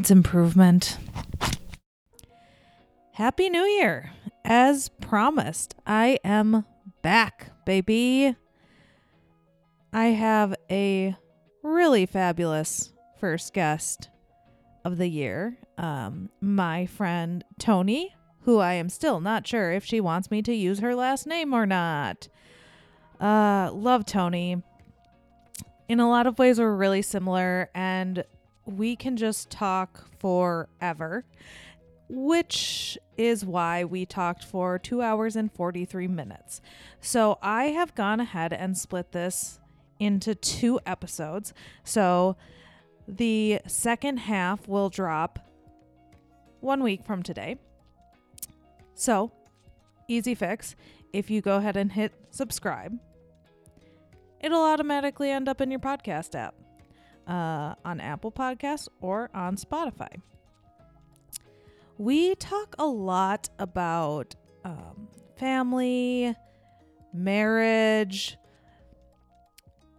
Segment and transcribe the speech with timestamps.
[0.00, 0.96] needs improvement.
[3.12, 4.12] Happy New Year.
[4.46, 6.64] As promised, I am
[7.02, 8.34] back, baby.
[9.92, 11.14] I have a
[11.62, 14.08] really fabulous first guest
[14.86, 15.58] of the year.
[15.76, 18.14] Um, my friend Tony,
[18.44, 21.52] who I am still not sure if she wants me to use her last name
[21.52, 22.26] or not.
[23.20, 24.62] Uh, love Tony.
[25.90, 28.24] In a lot of ways, we're really similar, and
[28.76, 31.24] we can just talk forever,
[32.08, 36.60] which is why we talked for two hours and 43 minutes.
[37.00, 39.60] So I have gone ahead and split this
[39.98, 41.52] into two episodes.
[41.84, 42.36] So
[43.06, 45.38] the second half will drop
[46.60, 47.56] one week from today.
[48.94, 49.32] So,
[50.08, 50.76] easy fix.
[51.12, 52.98] If you go ahead and hit subscribe,
[54.40, 56.54] it'll automatically end up in your podcast app
[57.30, 60.20] uh, on Apple Podcasts or on Spotify.
[61.96, 66.34] We talk a lot about um, family,
[67.14, 68.36] marriage,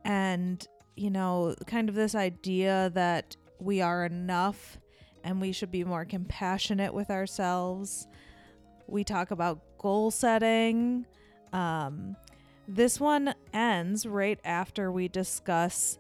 [0.04, 4.78] and, you know, kind of this idea that we are enough
[5.24, 8.08] and we should be more compassionate with ourselves.
[8.88, 11.06] We talk about goal setting.
[11.54, 12.16] Um,
[12.68, 16.00] this one ends right after we discuss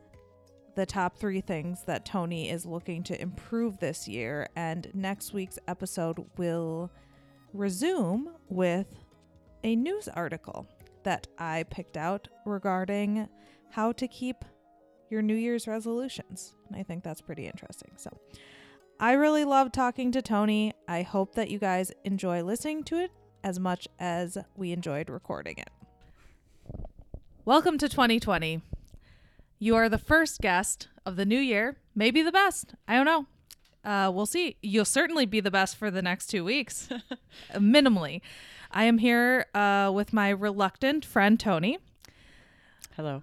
[0.75, 4.47] the top three things that Tony is looking to improve this year.
[4.55, 6.89] And next week's episode will
[7.53, 8.87] resume with
[9.63, 10.67] a news article
[11.03, 13.27] that I picked out regarding
[13.69, 14.45] how to keep
[15.09, 16.55] your New Year's resolutions.
[16.67, 17.91] And I think that's pretty interesting.
[17.97, 18.09] So
[18.99, 20.73] I really love talking to Tony.
[20.87, 23.11] I hope that you guys enjoy listening to it
[23.43, 25.69] as much as we enjoyed recording it.
[27.43, 28.61] Welcome to 2020.
[29.63, 32.73] You are the first guest of the new year, maybe the best.
[32.87, 33.27] I don't know.
[33.85, 34.57] Uh, we'll see.
[34.63, 36.89] You'll certainly be the best for the next two weeks,
[37.53, 38.21] minimally.
[38.71, 41.77] I am here uh, with my reluctant friend Tony.
[42.95, 43.21] Hello.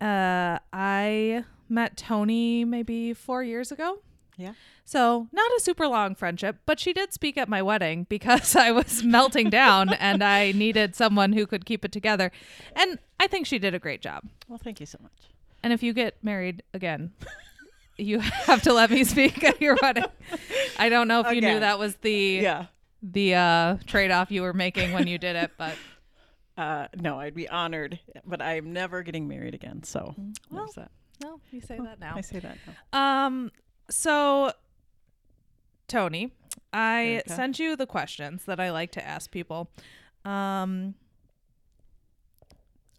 [0.00, 3.98] Uh, I met Tony maybe four years ago.
[4.36, 4.54] Yeah.
[4.84, 8.70] So, not a super long friendship, but she did speak at my wedding because I
[8.70, 12.30] was melting down and I needed someone who could keep it together.
[12.76, 14.24] And I think she did a great job.
[14.48, 15.12] Well, thank you so much.
[15.62, 17.12] And if you get married again,
[17.96, 20.04] you have to let me speak at your wedding.
[20.78, 22.12] I don't know if you knew that was the
[22.42, 22.66] Yeah.
[23.02, 25.74] the uh, trade off you were making when you did it, but
[26.56, 29.82] Uh, no, I'd be honored, but I'm never getting married again.
[29.82, 30.92] So well, there's that.
[31.20, 32.12] no, you say that now.
[32.14, 32.58] I say that
[32.92, 33.26] now.
[33.26, 33.50] Um,
[33.90, 34.52] so
[35.88, 36.32] Tony,
[36.72, 37.32] I Erica?
[37.34, 39.70] sent you the questions that I like to ask people.
[40.24, 40.94] Um,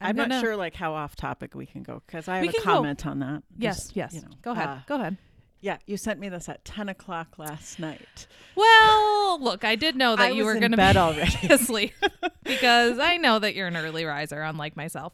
[0.01, 2.51] I'm, not gonna- sure like how off topic we can go because I have a
[2.51, 3.44] can go- comment on that.
[3.57, 4.13] Yes, Just, yes.
[4.13, 4.68] You know, go ahead.
[4.68, 5.18] uh, go ahead.
[5.62, 8.28] yeah, you sent me this at 10 o'clock last night.
[8.56, 11.47] Well, look, I did know that I you were going to bed be already.
[11.50, 11.94] asleep
[12.44, 15.13] because I know that you're an early riser, unlike myself.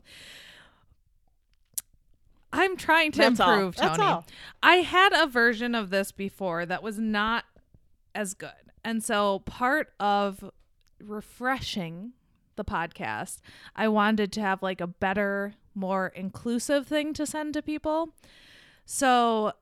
[2.53, 3.53] I'm trying to That's all.
[3.53, 4.09] improve, That's Tony.
[4.09, 4.25] all.
[4.61, 7.45] I had a version of this before that was not
[8.13, 8.51] as good.
[8.83, 10.51] And so part of
[10.99, 12.13] refreshing
[12.55, 13.39] the podcast,
[13.75, 18.09] I wanted to have like a better, more inclusive thing to send to people.
[18.85, 19.53] So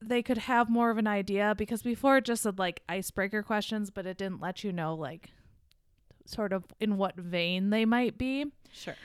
[0.00, 3.90] they could have more of an idea because before it just said like icebreaker questions,
[3.90, 5.30] but it didn't let you know like
[6.26, 8.46] sort of in what vein they might be.
[8.72, 8.96] Sure.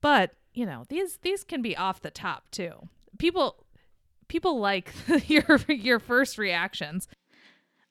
[0.00, 2.88] But, you know, these these can be off the top too.
[3.18, 3.64] People
[4.26, 4.92] people like
[5.28, 7.06] your your first reactions.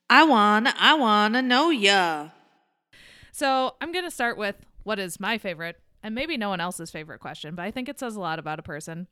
[0.09, 2.29] I want I want to know ya.
[3.31, 6.89] So, I'm going to start with what is my favorite and maybe no one else's
[6.89, 9.07] favorite question, but I think it says a lot about a person.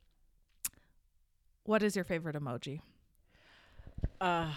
[1.64, 2.80] What is your favorite emoji?
[4.20, 4.52] Uh,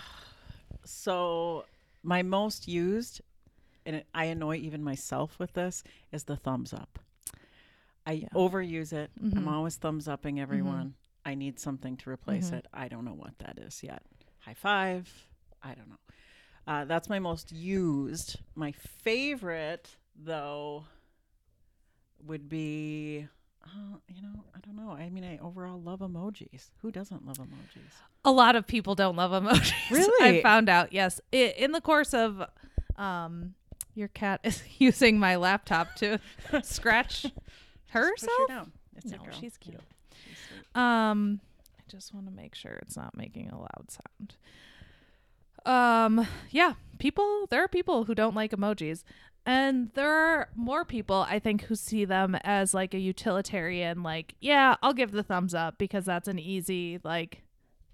[0.86, 1.66] so
[2.04, 3.22] my most used,
[3.86, 7.00] and I annoy even myself with this, is the thumbs up.
[8.08, 8.30] I Yeah.
[8.34, 9.12] overuse it.
[9.22, 9.48] I'm Mhm.
[9.48, 10.96] always thumbs upping everyone.
[11.26, 12.60] I need something to replace Mhm.
[12.60, 12.68] it.
[12.74, 14.02] I don't know what that is yet.
[14.40, 15.28] High five.
[15.62, 16.00] I don't know.
[16.66, 18.38] Uh, that's my most used.
[18.56, 20.86] My favorite, though,
[22.24, 23.28] would be.
[23.66, 24.92] Uh, you know, I don't know.
[24.92, 26.72] I mean, I overall love emojis.
[26.82, 27.92] Who doesn't love emojis?
[28.24, 29.74] A lot of people don't love emojis.
[29.92, 30.40] Really?
[30.40, 30.94] I found out.
[30.94, 32.42] Yes, I in the course of,
[32.96, 33.56] um,
[33.94, 36.20] your cat is using my laptop to
[36.64, 37.26] scratch
[37.90, 38.32] herself.
[38.50, 38.72] Her down.
[38.96, 39.76] It's No, she's cute.
[39.76, 40.76] Yeah, she's.
[40.76, 41.40] Um,
[41.80, 44.36] I just want to make sure it's not making a loud sound.
[45.66, 47.48] Um, yeah, people.
[47.50, 49.04] There are people who don't like emojis,
[49.48, 54.04] and there are more people I think who see them as like a utilitarian.
[54.04, 57.44] Like, yeah, I'll give the thumbs up because that's an easy like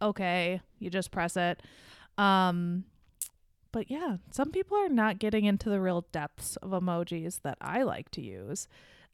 [0.01, 0.61] okay.
[0.79, 1.61] You just press it.
[2.17, 2.85] Um
[3.71, 7.83] but yeah, some people are not getting into the real depths of emojis that I
[7.83, 8.67] like to use.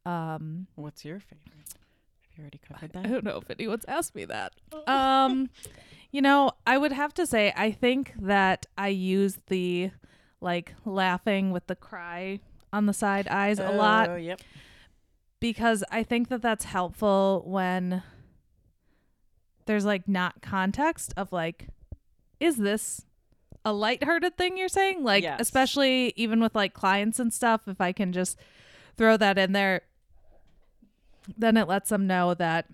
[0.05, 1.45] Um What's your favorite?
[1.55, 4.53] Have you already covered I don't know if anyone's asked me that.
[4.87, 5.49] Um,
[6.11, 9.91] you know, I would have to say I think that I use the
[10.41, 12.39] like laughing with the cry
[12.71, 14.39] on the side eyes a lot Oh, yep.
[15.39, 18.03] because I think that that's helpful when
[19.65, 21.67] there's like not context of like
[22.39, 23.05] is this
[23.65, 25.03] a lighthearted thing you're saying?
[25.03, 25.41] Like Yes.
[25.41, 28.39] especially even with like clients and stuff if I can just
[28.95, 29.81] throw that in there
[31.37, 32.67] then it lets them know that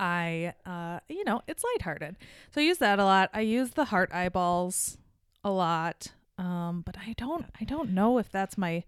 [0.00, 2.16] I uh you know, it's lighthearted.
[2.52, 3.30] So I use that a lot.
[3.32, 4.98] I use the heart eyeballs
[5.44, 6.12] a lot.
[6.36, 8.84] Um but I don't I don't know if that's my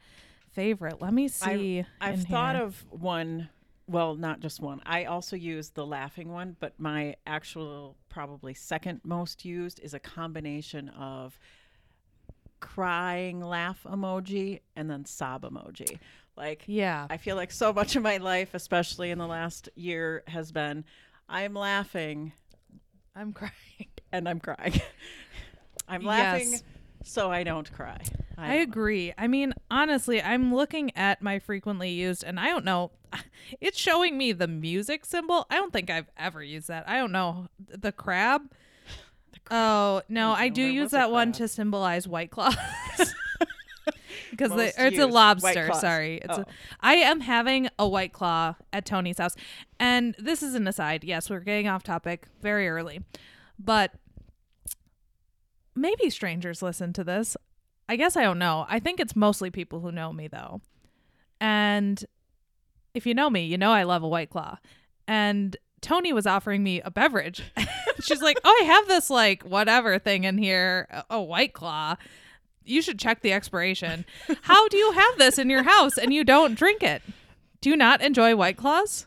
[0.53, 1.01] favorite.
[1.01, 1.85] Let me see.
[2.01, 2.65] I've thought here.
[2.65, 3.49] of one.
[3.87, 4.81] Well, not just one.
[4.87, 9.99] I also use the laughing one, but my actual probably second most used is a
[9.99, 11.41] combination of
[12.61, 15.99] crying laugh emoji and then sob emoji.
[16.41, 17.07] Like Yeah.
[17.11, 20.85] I feel like so much of my life, especially in the last year, has been
[21.29, 22.33] I'm laughing
[23.15, 23.53] I'm crying.
[24.13, 24.81] and I'm crying.
[25.89, 26.63] I'm laughing Yes.
[27.05, 28.01] so I don't cry.
[28.39, 28.63] I, don't know.
[28.63, 29.13] agree.
[29.19, 32.91] I mean, honestly, I'm looking at my frequently used and I don't know.
[33.61, 35.47] It's showing me the music symbol.
[35.51, 36.89] I don't think I've ever used that.
[36.89, 37.49] I don't know.
[37.69, 38.43] The crab?
[39.51, 42.57] Oh, no, I I do use that one to symbolize white claws.
[44.49, 45.71] Because or it's a lobster.
[45.75, 46.43] Sorry, it's Oh.
[46.43, 46.47] a,
[46.81, 49.35] I am having a white claw at Tony's house,
[49.79, 51.05] and this is an aside.
[51.05, 53.01] Yes, we're getting off topic very early,
[53.59, 53.93] but
[55.75, 57.37] maybe strangers listen to this.
[57.89, 58.67] I guess I don't know.
[58.69, 60.61] I think it's mostly people who know me though,
[61.41, 62.03] and
[62.95, 64.59] if you know me, you know I love a white claw,
[65.07, 65.57] and.
[65.83, 67.43] Tony was offering me a beverage.
[68.03, 71.97] She's like, "Oh, I have this like whatever thing in here, a- a white claw.
[72.65, 74.05] You should check the expiration.
[74.43, 77.03] How do you have this in your house and you don't drink it?
[77.61, 79.07] Do you not enjoy white claws?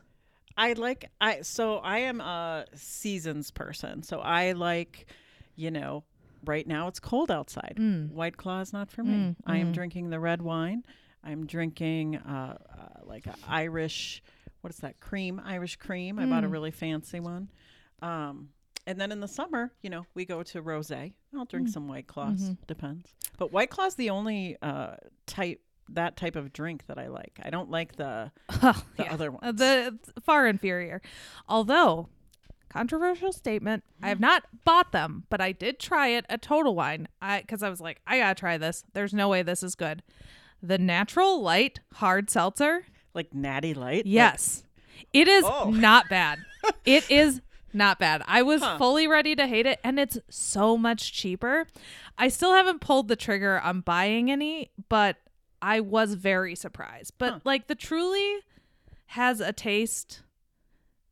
[0.58, 4.04] I like I so I am a seasons person.
[4.04, 5.08] So I like,
[5.56, 6.04] you know,
[6.46, 7.78] right now it's cold outside.
[7.80, 8.12] Mm.
[8.12, 9.36] White claw is not for me.
[9.48, 10.84] I am drinking the red wine.
[11.24, 14.22] I'm drinking uh, uh like a Irish
[14.62, 15.00] what is that?
[15.00, 16.20] Cream, Irish cream.
[16.20, 16.30] I Mm.
[16.30, 17.50] bought a really fancy one.
[18.02, 18.50] Um
[18.88, 21.13] and then in the summer, you know, we go to rosé.
[21.35, 21.71] I'll drink Mm.
[21.74, 22.53] some white claws, Mm-hmm.
[22.68, 23.13] depends.
[23.38, 24.95] But white claw's the only uh
[25.25, 27.39] type that type of drink that I like.
[27.44, 29.13] I don't like the the Yeah.
[29.13, 29.59] other Uh, ones.
[29.59, 31.01] The far inferior.
[31.47, 32.07] Although,
[32.69, 37.07] controversial statement, I have not bought them, but I did try it at Total Wine.
[37.21, 38.83] I because I was like, I gotta try this.
[38.94, 40.03] There's no way this is good.
[40.62, 42.85] The natural light hard seltzer.
[43.13, 43.97] like natty light.
[43.97, 44.63] Like, Yes.
[45.12, 45.69] It is Oh.
[45.69, 46.39] not bad.
[46.85, 47.41] it is
[47.74, 48.22] not bad.
[48.28, 48.78] I was Huh.
[48.78, 51.68] fully ready to hate it and it's so much cheaper.
[52.18, 55.18] I still haven't pulled the trigger on buying any, but
[55.62, 57.14] I was very surprised.
[57.18, 57.40] But Huh.
[57.44, 58.40] like the truly
[59.08, 60.22] has a taste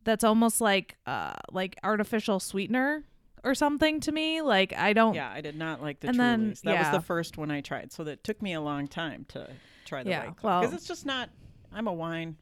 [0.03, 3.03] that's almost like uh like artificial sweetener
[3.43, 4.41] or something to me.
[4.41, 6.91] Like I don't Yeah, I did not like the And then- That yeah.
[6.91, 9.49] was the first one I tried, so that took me a long time to
[9.85, 11.29] try the Yeah, white claw because well- it's just not.
[11.73, 12.37] I'm a wine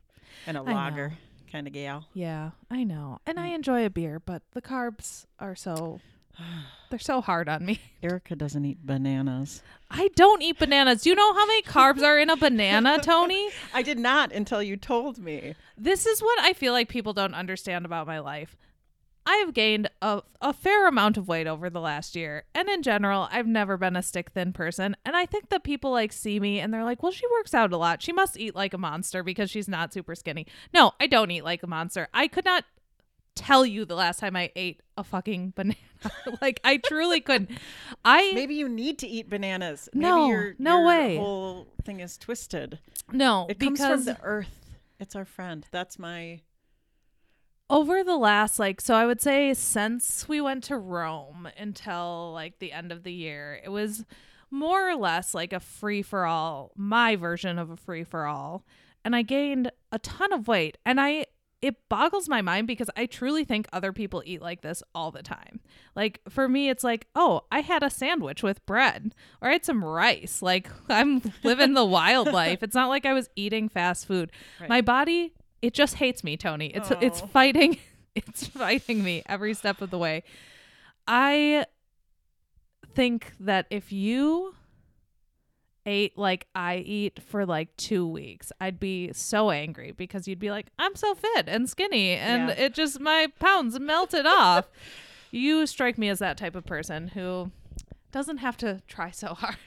[0.48, 1.12] and a I know.
[1.52, 2.06] Kind of gal.
[2.14, 3.20] Yeah, I know.
[3.26, 3.56] And I Mm.
[3.56, 6.00] enjoy a beer, but the carbs are so
[6.90, 7.80] they're so hard on me.
[8.04, 9.62] Erica doesn't eat bananas.
[9.92, 11.02] I don't eat bananas.
[11.04, 13.50] Do you know how many carbs are in a banana, Tony?
[13.74, 15.56] I did not until you told me.
[15.78, 18.56] This is what I feel like people don't understand about my life.
[19.32, 22.46] I have gained a, a fair amount of weight over the last year.
[22.56, 24.96] And in general, I've never been a stick thin person.
[25.06, 27.72] And I think that people like see me and they're like, well, she works out
[27.72, 28.02] a lot.
[28.02, 30.48] She must eat like a monster because she's not super skinny.
[30.74, 32.08] No, I don't eat like a monster.
[32.12, 32.66] I could not
[33.36, 35.76] tell you the last time I ate a fucking banana.
[36.42, 37.52] like, I truly couldn't.
[38.04, 39.90] I, Maybe you need to eat bananas.
[39.94, 41.18] Maybe No, your, no your way.
[41.18, 42.80] whole thing is twisted.
[43.12, 44.56] no, It comes because from the earth.
[45.00, 45.66] It's our friend.
[45.72, 46.42] That's my.
[47.70, 52.60] Over the last like so i would say since we went to rome until like
[52.60, 54.06] the end of the year it was
[54.52, 58.66] more or less like a free for all my version of a free for all
[59.06, 61.26] and i gained a ton of weight and i
[61.62, 65.22] it boggles my mind because i truly think other people eat like this all the
[65.24, 65.60] time.
[65.96, 69.66] Like for me it's like oh i had a sandwich with bread or i had
[69.66, 72.64] some rice like i'm living the wild life.
[72.64, 74.32] It's not like i was eating fast food.
[74.60, 74.70] Right.
[74.70, 77.28] my body it just hates me tony it's it's Oh.
[77.28, 77.78] fighting
[78.16, 80.24] it's fighting me every step of the way
[81.08, 81.66] i
[82.96, 84.56] think that if you
[85.86, 90.52] ate like i eat for like two weeks i'd be so angry because you'd be
[90.52, 92.56] like i'm so fit and skinny and Yeah.
[92.66, 94.66] it just my pounds melted off
[95.32, 97.52] You strike me as that type of person who
[98.12, 99.58] doesn't have to try so hard.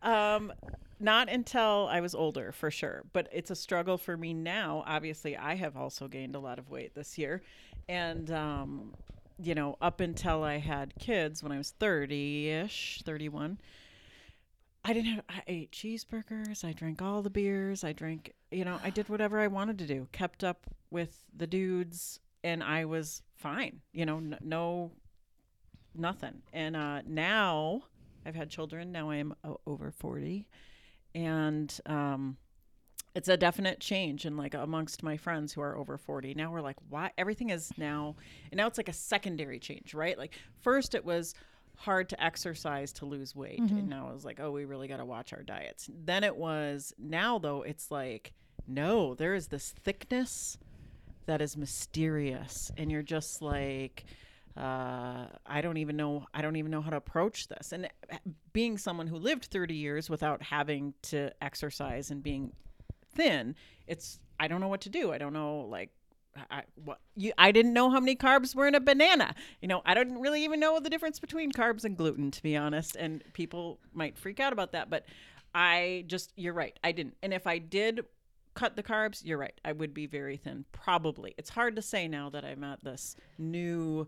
[0.00, 0.52] Um,
[1.00, 3.04] not until I was older, for sure.
[3.12, 4.84] But it's a struggle for me now.
[4.86, 7.42] Obviously, I have also gained a lot of weight this year,
[7.88, 8.94] and um,
[9.42, 13.58] you know, up until I had kids when I was thirty-ish, thirty-one.
[14.82, 15.24] I didn't have.
[15.28, 16.64] I ate cheeseburgers.
[16.64, 17.84] I drank all the beers.
[17.84, 18.32] I drank.
[18.50, 20.08] You know, I did whatever I wanted to do.
[20.12, 23.80] Kept up with the dudes, and I was fine.
[23.92, 24.92] You know, n- no,
[25.94, 26.42] nothing.
[26.52, 27.82] And uh, now
[28.24, 28.90] I've had children.
[28.90, 29.34] Now I am
[29.66, 30.48] over forty,
[31.14, 32.36] and um,
[33.14, 34.24] it's a definite change.
[34.24, 37.10] And like amongst my friends who are over forty, now we're like, why?
[37.18, 38.16] Everything is now,
[38.50, 40.16] and now it's like a secondary change, right?
[40.18, 41.34] Like first it was
[41.76, 45.04] hard to exercise to lose weight, and now it's like, oh, we really got to
[45.04, 45.88] watch our diets.
[46.04, 48.32] Then it was now though, it's like,
[48.66, 50.58] no, there is this thickness
[51.26, 54.04] that is mysterious and you're just like
[54.60, 58.16] uh, I don't even know I don't even know how to approach this and uh,
[58.52, 62.52] being someone who lived 30 years without having to exercise and being
[63.14, 63.54] thin
[63.86, 65.88] it's I don't know what to do I don't know like
[66.50, 69.80] I, what you I didn't know how many carbs were in a banana you know
[69.86, 73.24] I didn't really even know the difference between carbs and gluten to be honest and
[73.32, 75.06] people might freak out about that but
[75.54, 78.04] I just you're right I didn't and if I did
[78.54, 79.58] cut the carbs, you're right.
[79.64, 81.34] I would be very thin, probably.
[81.38, 84.06] It's hard to say now that I'm at this new,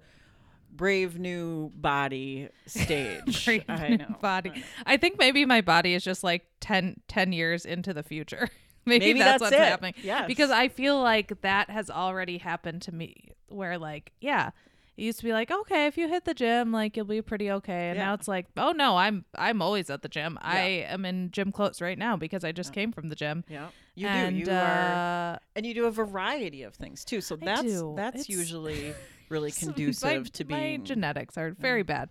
[0.72, 3.44] brave new body stage.
[3.44, 4.16] Brave I new know.
[4.20, 4.50] body.
[4.50, 4.62] I know.
[4.86, 8.48] I think maybe my body is just like 10, 10 years into the future.
[8.86, 9.58] maybe, Maybe that's, that's what's it.
[9.60, 9.94] happening.
[10.02, 10.26] Yes.
[10.26, 14.50] Because I feel like that has already happened to me where like, yeah,
[14.96, 17.50] it used to be like, okay, if you hit the gym, like you'll be pretty
[17.50, 17.90] okay.
[17.90, 20.38] And now it's like, oh no, I'm I'm always at the gym.
[20.42, 23.42] I am in gym clothes right now because I just came from the gym.
[23.48, 24.50] Yeah, you and, do.
[24.50, 27.20] You are, uh, and you do a variety of things too.
[27.22, 27.62] So that's
[27.96, 28.92] that's It's- usually
[29.32, 30.84] really conducive my, to my being.
[30.84, 31.88] genetics are very mm.
[31.88, 32.10] bad.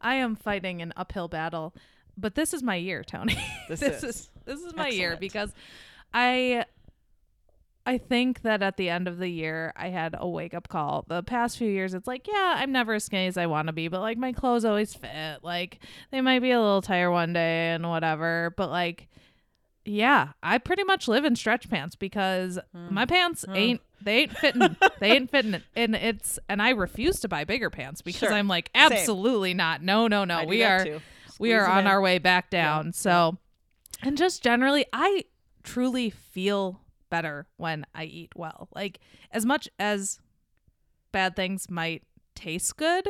[0.00, 1.74] I am fighting an uphill battle,
[2.18, 3.38] but this is my year, Tony.
[3.68, 4.04] This this is.
[4.04, 5.52] is this is my year because
[6.12, 6.66] I
[7.84, 11.04] I think that at the end of the year I had a wake up call.
[11.08, 13.72] The past few years it's like, yeah, I'm never as skinny as I want to
[13.72, 15.42] be, but like my clothes always fit.
[15.42, 15.80] Like
[16.10, 19.08] they might be a little tighter one day and whatever, but like
[19.86, 22.92] yeah, I pretty much live in stretch pants because Hmm.
[22.94, 24.76] my pants ain't they ain't fitting.
[25.00, 28.32] they ain't fitting and it's and I refuse to buy bigger pants because Sure.
[28.32, 28.92] I'm like Same.
[28.92, 29.82] absolutely not.
[29.82, 30.44] No, no, no.
[30.44, 31.00] We are
[31.38, 31.86] we are on in.
[31.86, 32.92] our way back down.
[32.92, 33.38] So
[34.02, 35.24] and just generally I
[35.62, 38.68] truly feel better when I eat well.
[38.74, 39.00] Like
[39.30, 40.18] as much as
[41.12, 42.02] bad things might
[42.34, 43.08] taste good,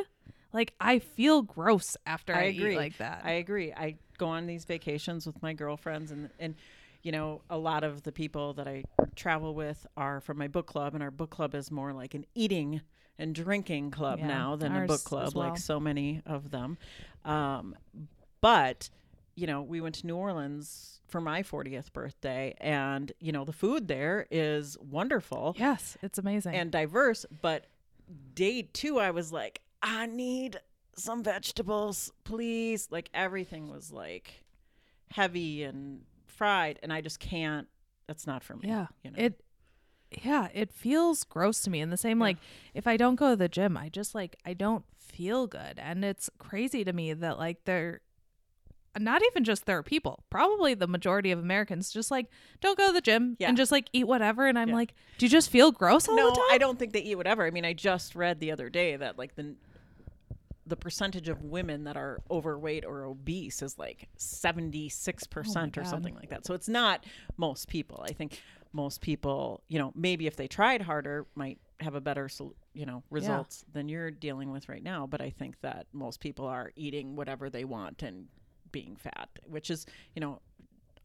[0.53, 3.21] like I feel gross after I, I eat like that.
[3.25, 3.73] I agree.
[3.73, 6.55] I go on these vacations with my girlfriends and and
[7.03, 8.83] you know, a lot of the people that I
[9.15, 12.25] travel with are from my book club and our book club is more like an
[12.35, 12.81] eating
[13.19, 15.49] and drinking club Yeah, now than a book club well.
[15.49, 16.77] like so many of them.
[17.23, 17.75] Um
[18.41, 18.89] but
[19.35, 23.53] you know, we went to New Orleans for my 40th birthday and you know, the
[23.53, 26.55] food there is wonderful yes, it's amazing.
[26.55, 27.25] and diverse.
[27.41, 27.65] But
[28.33, 30.59] day two, I was like, I need
[30.97, 32.87] some vegetables, please.
[32.91, 34.43] Like everything was like
[35.11, 37.67] heavy and fried, and I just can't.
[38.07, 38.67] That's not for me.
[38.69, 38.87] Yeah.
[39.03, 39.17] you know?
[39.17, 39.41] It
[40.23, 41.81] yeah, it feels gross to me.
[41.81, 42.25] And the same Yeah.
[42.25, 42.37] like
[42.73, 45.77] if I don't go to the gym, I just like I don't feel good.
[45.77, 48.01] And it's crazy to me that like they're
[48.97, 52.27] not even just there are people, probably the majority of Americans just like
[52.61, 53.49] don't go to the gym Yeah.
[53.49, 54.47] and just like eat whatever.
[54.47, 54.75] And I'm Yeah.
[54.75, 56.45] like, do you just feel gross all no, the time?
[56.51, 57.45] I don't think they eat whatever.
[57.45, 59.55] I mean, I just read the other day that like the
[60.67, 66.29] the percentage of women that are overweight or obese is like 76% or something like
[66.29, 66.45] that.
[66.45, 67.05] So it's not
[67.37, 68.03] most people.
[68.07, 68.41] I think
[68.73, 72.29] most people, you know, maybe if they tried harder might have a better,
[72.73, 76.45] you know, results than you're dealing with right now, but I think that most people
[76.45, 78.25] are eating whatever they want and
[78.71, 80.41] being fat, which is, you know,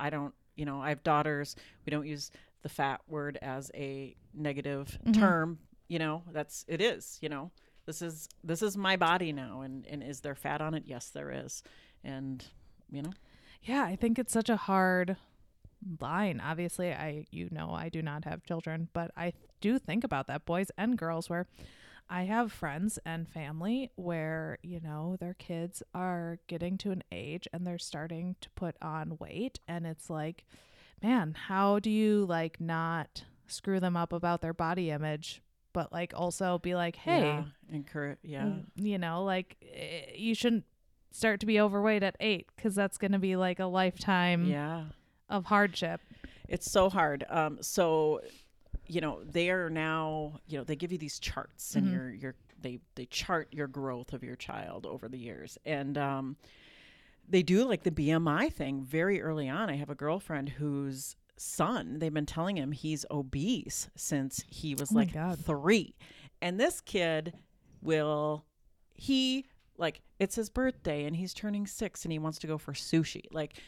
[0.00, 1.54] I don't, you know, I have daughters.
[1.87, 2.31] We don't use
[2.62, 5.21] the fat word as a negative Mm-hmm.
[5.21, 6.23] term, you know.
[6.33, 7.50] That's it is, you know.
[7.86, 10.84] This is this is my body now and and is there fat on it?
[10.86, 11.62] Yes, there is.
[12.04, 12.44] And,
[12.90, 13.12] you know,
[13.62, 15.16] Yeah, I think it's such a hard
[16.00, 16.40] line.
[16.40, 20.44] Obviously, I you know I do not have children, but I do think about that
[20.44, 21.46] boys and girls where
[22.08, 27.48] I have friends and family where, you know, their kids are getting to an age
[27.52, 30.44] and they're starting to put on weight and it's like,
[31.02, 36.12] man, how do you like not screw them up about their body image but like
[36.14, 38.42] also be like, "Hey, yeah, encourage, yeah.
[38.44, 40.64] Mm, you know like eh, you shouldn't
[41.10, 44.84] start to be overweight at eight because that's going to be like a lifetime Yeah.
[45.28, 46.00] of hardship
[46.48, 47.24] It's so hard.
[47.28, 48.20] Um, so,
[48.86, 51.92] you know, they are now, you know, they give you these charts, and Mhm.
[51.92, 56.36] you're you're they they chart your growth of your child over the years and um
[57.28, 59.68] they do like the BMI thing very early on.
[59.70, 64.92] I have a girlfriend whose son, they've been telling him he's obese since he was
[64.92, 65.94] Oh like 3.
[66.40, 67.34] And this kid
[67.80, 68.44] will
[68.94, 69.46] he
[69.78, 73.22] like it's his birthday and he's turning 6 and he wants to go for sushi.
[73.32, 73.58] Like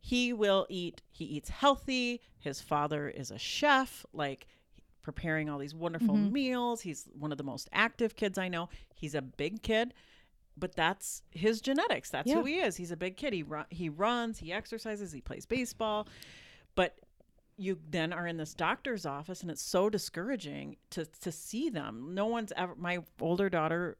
[0.00, 2.20] he will eat he eats healthy.
[2.38, 4.46] His father is a chef like
[5.02, 6.32] preparing all these wonderful Mhm.
[6.32, 6.82] meals.
[6.82, 8.68] He's one of the most active kids I know.
[8.94, 9.94] He's a big kid,
[10.56, 12.10] but that's his genetics.
[12.10, 12.36] That's Yeah.
[12.36, 12.76] who he is.
[12.76, 13.32] He's a big kid.
[13.32, 16.06] He run, he runs, he exercises, he plays baseball.
[16.74, 16.98] But
[17.60, 22.14] you then are in this doctor's office and it's so discouraging to to see them.
[22.14, 23.96] No one's ever my older daughter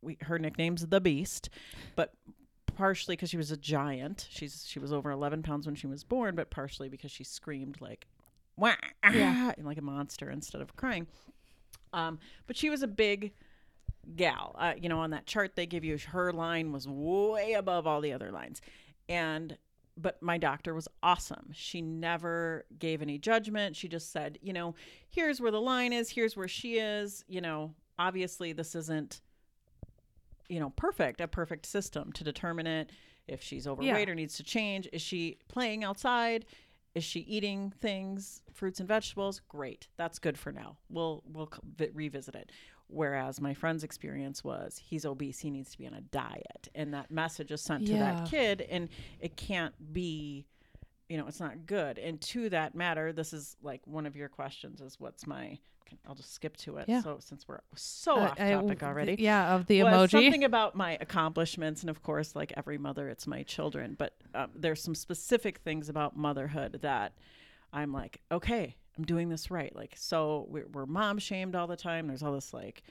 [0.00, 1.48] we, her nickname's the beast,
[1.96, 2.12] but
[2.76, 4.26] partially because she was a giant.
[4.30, 7.80] She's she was over 11 pounds when she was born, but partially because she screamed
[7.80, 8.06] like
[8.56, 8.74] wah,
[9.12, 9.52] Yeah.
[9.58, 11.06] ah," like a monster instead of crying.
[11.92, 13.32] Um, but she was a big
[14.16, 14.54] gal.
[14.58, 18.00] Uh, you know, on that chart they give you, her line was way above all
[18.00, 18.60] the other lines,
[19.08, 19.56] and
[19.96, 21.50] but my doctor was awesome.
[21.52, 23.76] She never gave any judgment.
[23.76, 24.74] She just said, you know,
[25.08, 26.10] here's where the line is.
[26.10, 27.24] Here's where she is.
[27.28, 29.20] You know, obviously this isn't
[30.48, 32.90] you know perfect a perfect system to determine it
[33.26, 36.44] if she's overweight or needs to change is she playing outside
[36.94, 41.50] is she eating things fruits and vegetables great that's good for now we'll we'll
[41.94, 42.50] revisit it
[42.94, 46.94] whereas my friend's experience was he's obese he needs to be on a diet and
[46.94, 48.88] that message is sent to that kid and
[49.20, 50.46] it can't be
[51.08, 54.28] you know it's not good and to that matter this is like one of your
[54.28, 55.58] questions is what's my
[56.08, 57.02] i'll just skip to it Yeah.
[57.02, 60.10] so since we're so Uh, off topic w- already Yeah, of the was emoji.
[60.10, 63.94] something about my accomplishments, and of course, like every mother, it's my children.
[63.98, 67.12] But um, there's some specific things about motherhood that
[67.72, 69.74] I'm like, okay, I'm doing this right.
[69.74, 72.06] Like, so we're, we're mom shamed all the time.
[72.06, 72.82] There's all this like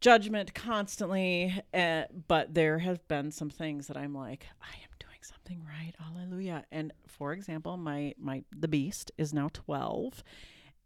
[0.00, 5.18] judgment constantly, uh, but there have been some things that I'm like, I am doing
[5.22, 5.92] something right.
[5.98, 6.64] Hallelujah.
[6.70, 10.22] And for example, my my the beast is now 12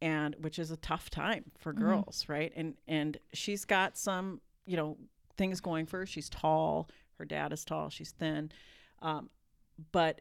[0.03, 1.79] and which is a tough time for Mhm.
[1.81, 2.53] girls, right?
[2.57, 4.96] And and she's got some, you know,
[5.37, 6.07] things going for her.
[6.07, 6.88] She's tall.
[7.18, 7.90] Her dad is tall.
[7.90, 8.51] She's thin,
[9.03, 9.29] um,
[9.92, 10.20] but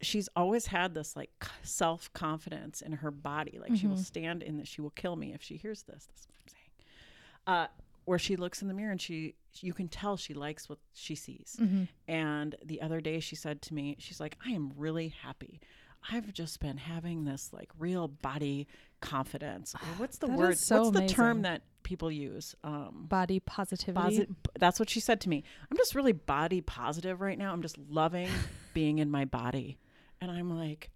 [0.00, 1.30] she's always had this like
[1.62, 3.58] self confidence in her body.
[3.60, 4.04] Like she will Mhm.
[4.04, 4.68] stand in that.
[4.68, 6.06] She will kill me if she hears this.
[6.06, 6.70] That's what I'm saying.
[7.46, 7.66] Uh,
[8.06, 11.14] where she looks in the mirror and she, you can tell she likes what she
[11.14, 11.56] sees.
[11.60, 11.88] Mhm.
[12.08, 15.60] And the other day she said to me, she's like, I am really happy.
[16.10, 18.66] I've just been having this like real body
[19.00, 19.74] confidence.
[19.74, 20.58] Or What's the That word?
[20.58, 22.54] so What's the term that people use?
[22.64, 24.20] Um, Body positivity.
[24.20, 25.44] posi- that's what she said to me.
[25.70, 27.52] I'm just really body positive right now.
[27.52, 28.28] I'm just loving
[28.74, 29.78] being in my body.
[30.20, 30.90] And I'm like,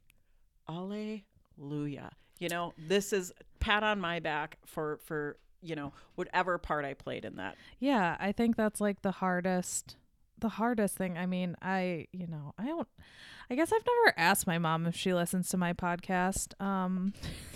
[0.68, 2.10] Alleluia.
[2.38, 6.94] You know, this is pat on my back for for, you know, whatever part I
[6.94, 7.56] played in that.
[7.78, 9.96] Yeah, I think that's like the hardest
[10.38, 11.16] the hardest thing.
[11.16, 12.88] I mean, I, you know, I don't
[13.48, 16.60] I guess I've never asked my mom if she listens to my podcast.
[16.60, 17.14] Um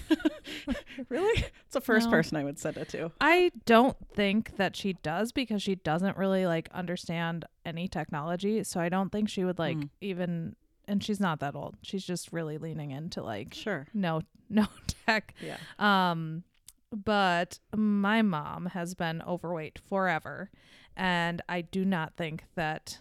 [1.08, 1.44] really?
[1.66, 2.12] It's the first No.
[2.12, 3.10] person I would send it to.
[3.20, 8.62] I don't think that she does because she doesn't really like understand any technology.
[8.64, 9.88] So I don't think she would like Mm.
[10.00, 10.56] even
[10.88, 11.76] and she's not that old.
[11.82, 13.86] She's just really leaning into like Sure.
[13.94, 14.66] no no
[15.06, 15.34] tech.
[15.40, 15.58] Yeah.
[15.78, 16.42] Um,
[16.90, 20.50] but my mom has been overweight forever,
[20.96, 22.98] and I do not think that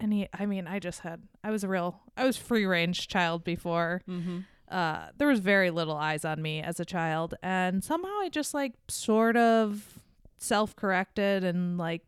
[0.00, 0.28] any.
[0.32, 1.22] I mean, I just had.
[1.42, 2.00] I was a real.
[2.16, 4.02] I was free range child before.
[4.08, 4.38] Mm-hmm.
[4.68, 8.54] Uh, there was very little eyes on me as a child, and somehow I just
[8.54, 9.98] like sort of
[10.38, 12.02] self corrected and like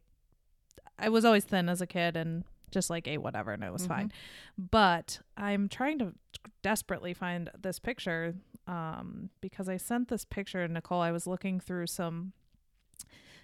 [0.98, 3.84] I was always thin as a kid and just like ate whatever and it was
[3.84, 3.88] Mhm.
[3.88, 4.12] fine.
[4.56, 6.14] But I'm trying to
[6.62, 8.34] desperately find this picture
[8.66, 11.00] um, because I sent this picture to Nicole.
[11.00, 12.32] I was looking through some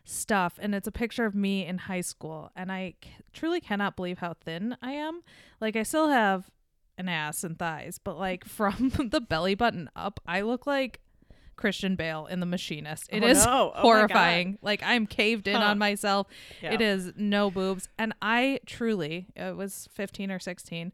[0.04, 3.96] stuff and it's a picture of me in high school and I c- truly cannot
[3.96, 5.22] believe how thin I am.
[5.60, 6.50] Like I still have
[6.98, 11.00] an ass and thighs, but like from the belly button up, I look like
[11.56, 13.08] Christian Bale in The Machinist.
[13.10, 13.72] It Oh, is no.
[13.74, 14.58] Oh, horrifying.
[14.62, 15.62] like I'm caved in Huh.
[15.68, 16.26] on myself.
[16.62, 16.72] Yeah.
[16.74, 17.88] It is no boobs.
[17.98, 20.92] And I truly, it was 15 or 16,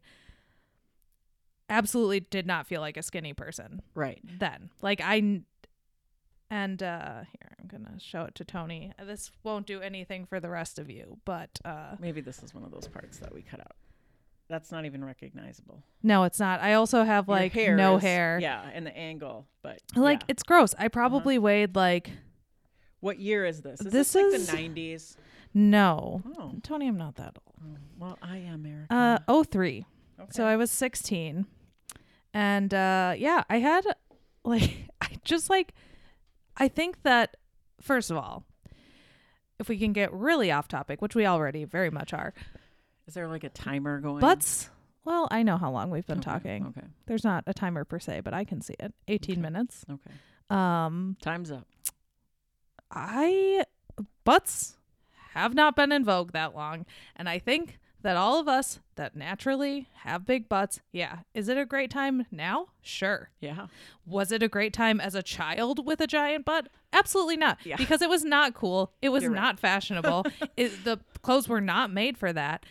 [1.69, 4.19] absolutely did not feel like a skinny person Right.
[4.23, 4.69] then.
[4.81, 5.41] Like I,
[6.49, 8.91] and uh here, I'm going to show it to Tony.
[9.01, 12.63] This won't do anything for the rest of you, but uh Maybe this is one
[12.63, 13.75] of those parts that we cut out.
[14.51, 15.81] That's not even recognizable.
[16.03, 16.61] no, it's not.
[16.61, 18.37] I also have Your like hair no is- hair.
[18.41, 20.25] Yeah, and the angle, but Like yeah.
[20.27, 20.75] it's gross.
[20.77, 22.11] I probably weighed like
[22.99, 23.79] what year is this?
[23.81, 25.15] Is This this, like is- the 90s?
[25.53, 26.21] no.
[26.37, 26.51] Oh.
[26.61, 27.55] Tony, I'm not that old.
[27.65, 28.95] oh, well, I am American.
[28.95, 29.85] Uh, oh three.
[30.19, 30.29] okay.
[30.31, 31.45] So I was 16.
[32.33, 33.85] And uh yeah, I had
[34.43, 35.73] like I just like
[36.57, 37.37] I think that
[37.81, 38.43] first of all,
[39.59, 42.33] if we can get really off topic, which we already very much are,
[43.07, 44.19] Is there like a timer going?
[44.21, 44.69] butts.
[45.03, 46.65] Well, I know how long we've been Okay, talking.
[46.77, 46.87] Okay.
[47.07, 48.93] There's not a timer per se, but I can see it.
[49.07, 49.41] 18 Okay.
[49.41, 49.83] minutes.
[49.89, 50.11] Okay.
[50.49, 51.65] Um, Time's up.
[52.91, 53.63] I
[54.23, 54.77] butts
[55.33, 56.85] have not been in vogue that long,
[57.15, 61.57] and I think that all of us that naturally have big butts, yeah, is it
[61.57, 62.67] a great time now?
[62.81, 63.29] Sure.
[63.39, 63.67] Yeah.
[64.05, 66.67] Was it a great time as a child with a giant butt?
[66.93, 67.59] Absolutely not.
[67.63, 67.75] Yeah.
[67.77, 68.91] Because it was not cool.
[69.01, 69.41] It was You're right.
[69.41, 70.25] not fashionable.
[70.57, 72.65] it, the clothes were not made for that.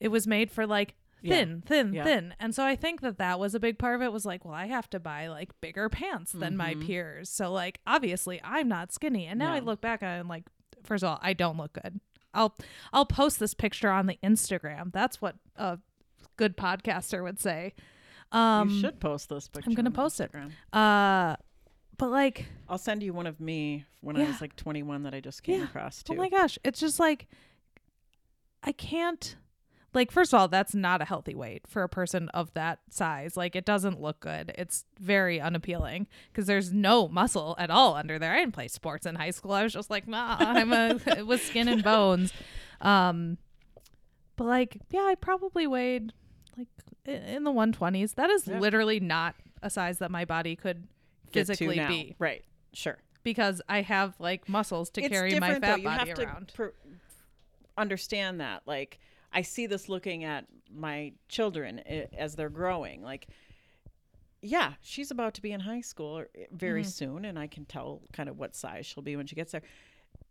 [0.00, 1.34] It was made for like Yeah.
[1.34, 2.04] thin, thin, Yeah.
[2.04, 2.34] thin.
[2.38, 4.54] And so I think that that was a big part of it was like, well,
[4.54, 6.86] I have to buy like bigger pants than my Mhm.
[6.86, 7.28] peers.
[7.28, 9.26] So like obviously I'm not skinny.
[9.26, 10.44] And now I look back on it and like
[10.84, 12.00] first of all, I don't look good.
[12.34, 12.54] I'll
[12.92, 14.92] I'll post this picture on the Instagram.
[14.92, 15.78] That's what a
[16.36, 17.74] good podcaster would say.
[18.30, 19.68] Um you should post this picture.
[19.68, 20.30] I'm gonna on post it.
[20.72, 21.34] Uh
[21.96, 25.20] but like I'll send you one of me when I was like 21 that I
[25.20, 25.64] just came Yeah.
[25.66, 26.12] across too.
[26.12, 27.26] Oh my gosh, it's just like
[28.62, 29.34] I can't
[29.94, 33.36] like first of all, that's not a healthy weight for a person of that size.
[33.36, 34.52] Like it doesn't look good.
[34.58, 38.34] It's very unappealing because there's no muscle at all under there.
[38.34, 39.52] I didn't play sports in high school.
[39.52, 42.32] I was just like, nah, I'm a it was skin and bones.
[42.80, 43.38] Um
[44.36, 46.12] but like, yeah, I probably weighed
[46.56, 46.68] like
[47.06, 48.14] in the 120s.
[48.14, 48.58] That is Yeah.
[48.60, 50.86] literally not a size that my body could
[51.32, 52.44] physically be Right.
[52.74, 52.98] Sure.
[53.24, 55.76] because I have like muscles to it's carry my fat though.
[55.76, 56.48] You body have around.
[56.48, 56.74] to per-
[57.76, 58.62] understand that.
[58.66, 58.98] Like
[59.32, 63.02] I see this looking at my children as they're growing.
[63.02, 63.28] Like,
[64.40, 66.86] yeah, she's about to be in high school or- very Mhm.
[66.86, 69.62] soon, and I can tell kind of what size she'll be when she gets there.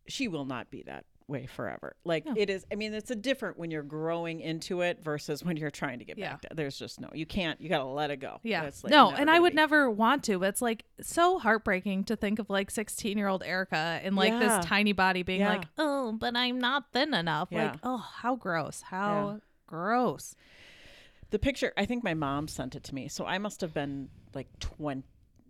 [0.07, 1.95] She will not be that way forever.
[2.05, 2.33] Like No.
[2.37, 2.65] it is.
[2.71, 6.05] I mean, it's a different when you're growing into it versus when you're trying to
[6.05, 6.31] get Yeah.
[6.33, 6.41] back.
[6.41, 7.09] To, there's just no.
[7.13, 7.59] You can't.
[7.59, 8.39] You got to let it go.
[8.43, 8.63] Yeah.
[8.63, 9.55] It's, like, no, and I would be.
[9.57, 10.39] never want to.
[10.39, 14.31] But it's like so heartbreaking to think of like 16 year old Erica in like
[14.31, 14.39] Yeah.
[14.57, 15.49] this tiny body being Yeah.
[15.49, 17.49] like, oh, but I'm not thin enough.
[17.51, 18.81] Like, oh, how gross.
[18.81, 20.35] How gross.
[21.29, 23.09] The picture, I think my mom sent it to me.
[23.09, 25.03] So I must have been like 20,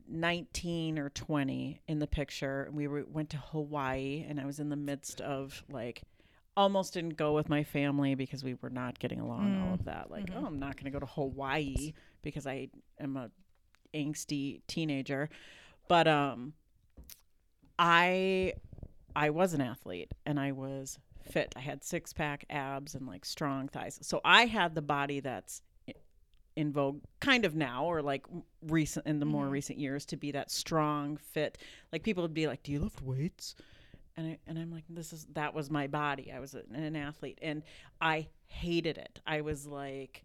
[0.09, 2.63] 19 or 20 in the picture.
[2.63, 6.01] And we were, went to Hawaii and I was in the midst of like,
[6.55, 9.73] almost didn't go with my family because we were not getting along, all Mm.
[9.79, 10.09] of that.
[10.09, 10.41] Like, Mhm.
[10.41, 11.93] oh, I'm not going to go to Hawaii
[12.23, 13.29] because I am a
[13.93, 15.29] angsty teenager.
[15.87, 16.53] But, um,
[17.79, 18.53] I,
[19.15, 21.53] I was an athlete and I was fit.
[21.55, 23.99] I had six pack abs and like strong thighs.
[24.01, 25.61] So I had the body that's
[26.57, 28.25] in vogue kind of now or like
[28.63, 29.51] recent in the more Mhm.
[29.51, 31.57] recent years to be that strong fit.
[31.93, 33.55] Like people would be like, "Do you lift weights?"
[34.17, 36.31] And I, and I'm like, "This is that was my body.
[36.31, 37.63] I was an, an athlete and
[38.01, 39.21] I hated it.
[39.25, 40.23] I was like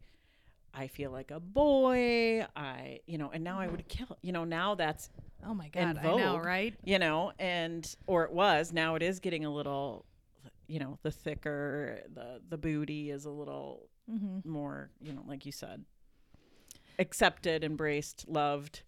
[0.74, 2.46] I feel like a boy.
[2.56, 5.10] I, you know, and now I would kill, you know, now that's
[5.46, 5.98] Oh my God.
[5.98, 6.74] I know, right?
[6.82, 10.06] you know and or it was now it is getting a little
[10.68, 14.50] you know the thicker the the booty is a little Mm-hmm.
[14.50, 15.84] more you know like you said
[16.98, 18.82] accepted embraced loved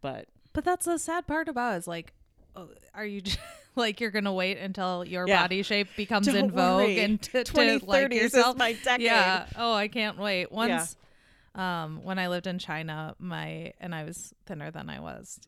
[0.00, 2.12] but But that's the sad part about it is like,
[2.56, 3.38] oh, are you just,
[3.76, 5.42] like you're gonna wait until your Yeah.
[5.42, 7.00] body shape becomes Don't in vogue worry.
[7.00, 8.56] and to, to like yourself?
[8.56, 9.46] my decade Yeah.
[9.56, 10.50] Oh, I can't wait.
[10.52, 10.96] Once,
[11.54, 15.38] um, when I lived in China, my and I was thinner than I was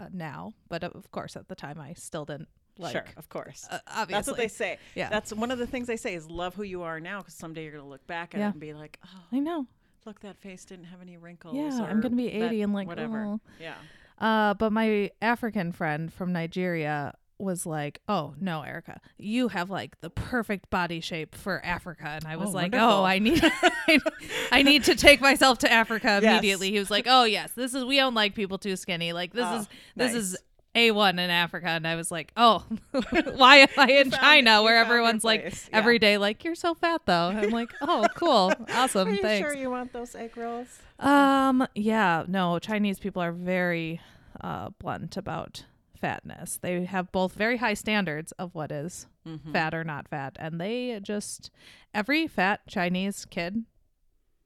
[0.00, 2.48] uh, now, but of course at the time I still didn't
[2.78, 2.92] like.
[2.92, 5.10] sure of course Uh, obviously, that's what they say yeah.
[5.10, 7.64] that's one of the things they say is love who you are now because someday
[7.64, 8.48] you're gonna look back at Yeah.
[8.48, 9.66] it and be like oh I know.
[10.04, 12.86] Look that face didn't have any wrinkles Yeah, I'm gonna be that 80 and like
[12.88, 13.40] whatever oh.
[13.60, 13.74] yeah
[14.18, 20.00] Uh, but my African friend from Nigeria was like, "Oh no, Erica, you have like
[20.00, 22.88] the perfect body shape for Africa." And I was Oh, like, wonderful.
[22.98, 23.42] "Oh, I need,
[24.52, 26.30] I need to take myself to Africa Yes.
[26.38, 29.12] immediately." He was like, "Oh yes, this is we don't like people too skinny.
[29.12, 30.22] Like this Oh, is this nice.
[30.22, 30.36] is."
[30.74, 32.64] A1 in Africa and I was like, "Oh,
[33.34, 35.42] why am I in found- China where everyone's like.
[35.44, 35.50] Yeah.
[35.72, 38.52] every day like you're so fat though." I'm like, "Oh, cool.
[38.72, 39.08] Awesome.
[39.08, 43.32] are you Thanks." sure you want those egg rolls Um, yeah, no, Chinese people are
[43.32, 44.00] very
[44.40, 45.64] uh, blunt about
[46.00, 46.58] fatness.
[46.60, 49.52] They have both very high standards of what is Mhm.
[49.52, 51.50] fat or not fat, and they just
[51.94, 53.64] every fat Chinese kid,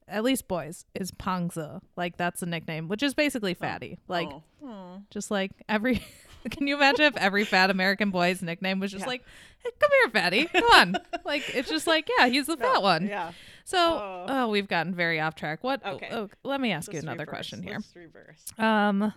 [0.08, 1.80] at least boys, is pangzi.
[1.96, 3.98] Like that's the nickname, which is basically fatty.
[4.08, 4.42] Like Oh.
[4.64, 5.02] Oh.
[5.10, 6.02] just like every.
[6.50, 9.08] Can you imagine if every fat American boy's nickname was just Yeah.
[9.08, 9.24] like,
[9.64, 10.96] hey, "Come here, fatty, come on"?
[11.24, 13.06] like it's just like, yeah, he's the No, fat one.
[13.08, 13.32] Yeah.
[13.64, 14.26] So, Oh.
[14.28, 15.64] oh, we've gotten very off track.
[15.64, 15.84] What?
[15.84, 16.08] Okay.
[16.12, 17.32] oh, let me ask you Let's another reverse.
[17.32, 17.72] question here.
[17.74, 18.44] Let's reverse.
[18.58, 19.12] Um,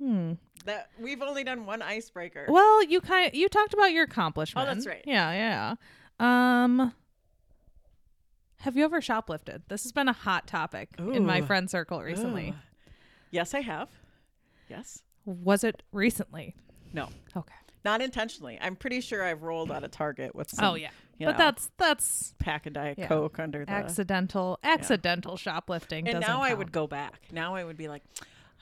[0.00, 0.32] hmm.
[0.64, 2.46] That we've only done one icebreaker.
[2.48, 4.68] Well, you kind of you talked about your accomplishment.
[4.68, 5.02] Oh, that's right.
[5.06, 5.76] Yeah,
[6.18, 6.64] yeah.
[6.64, 6.92] Um,
[8.62, 9.62] have you ever shoplifted?
[9.68, 11.46] This has been a hot topic in my Ooh.
[11.46, 12.50] friend circle recently.
[12.50, 12.92] Ugh.
[13.30, 13.88] Yes, I have.
[14.68, 15.02] Yes.
[15.24, 16.54] Was it recently?
[16.92, 17.08] No.
[17.36, 17.54] Okay.
[17.84, 18.58] Not intentionally.
[18.60, 21.38] I'm pretty sure I've rolled out of Target with oh, some oh yeah, but know,
[21.38, 23.08] that's that's pack of Diet yeah.
[23.08, 26.08] Coke under the accidental accidental shoplifting.
[26.08, 27.22] And now I would go back.
[27.32, 28.04] Now I would be like,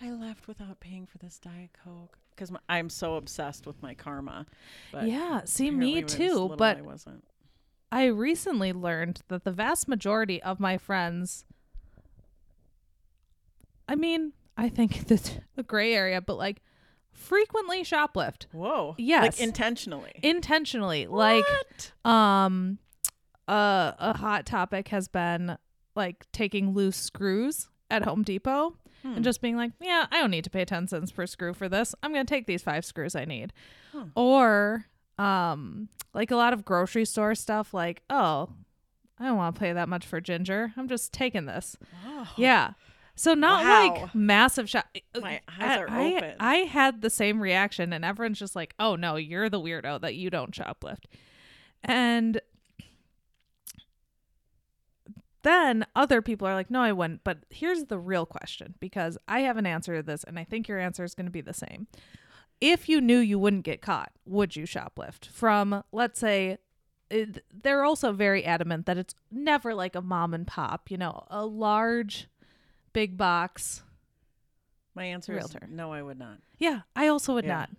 [0.00, 4.46] I left without paying for this Diet Coke because I'm so obsessed with my karma.
[4.90, 7.24] But Yeah, see me when I was too, but I wasn't.
[7.92, 11.44] I recently learned that the vast majority of my friends
[13.88, 16.62] I mean, I think that's a gray area, but like
[17.10, 18.94] frequently shoplift Whoa.
[18.98, 19.22] Yes.
[19.38, 20.12] Like intentionally.
[20.22, 21.06] intentionally.
[21.06, 21.44] Like
[22.04, 22.78] um
[23.48, 25.58] uh, a hot topic has been
[25.96, 29.14] like taking loose screws at Home Depot Hmm.
[29.14, 31.70] and just being like, yeah, I don't need to pay 10 cents per screw for
[31.70, 31.94] this.
[32.02, 33.50] I'm going to take these 5 screws I need.
[34.14, 34.84] Or
[35.20, 38.48] um like a lot of grocery store stuff like, oh,
[39.18, 40.72] I don't want to pay that much for ginger.
[40.76, 41.76] I'm just taking this.
[42.06, 42.28] Oh.
[42.36, 42.72] Yeah.
[43.14, 44.02] So not Wow.
[44.02, 44.86] like massive shop.
[45.20, 46.34] My eyes are I, open.
[46.40, 50.14] I had the same reaction, and everyone's just like, "Oh no, you're the weirdo that
[50.14, 51.04] you don't shoplift."
[51.84, 52.40] And
[55.42, 59.40] then other people are like, "No, I wouldn't." But here's the real question, because I
[59.40, 61.54] have an answer to this, and I think your answer is going to be the
[61.54, 61.86] same.
[62.60, 66.58] If you knew you wouldn't get caught, would you shoplift from, let's say,
[67.50, 71.44] they're also very adamant that it's never like a mom and pop, you know, a
[71.46, 72.28] large,
[72.92, 73.82] big box.
[74.94, 75.60] My answer Realtor.
[75.64, 76.38] is no, I would not.
[76.58, 77.56] Yeah, I also would Yeah.
[77.60, 77.70] not.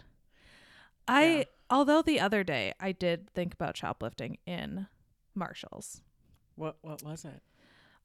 [1.07, 1.43] I, Yeah.
[1.69, 4.87] although the other day I did think about shoplifting in
[5.35, 6.01] Marshalls.
[6.55, 7.41] What What was it?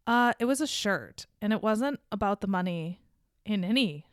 [0.07, 3.01] Uh, it was a shirt, and it wasn't about the money
[3.45, 4.07] in any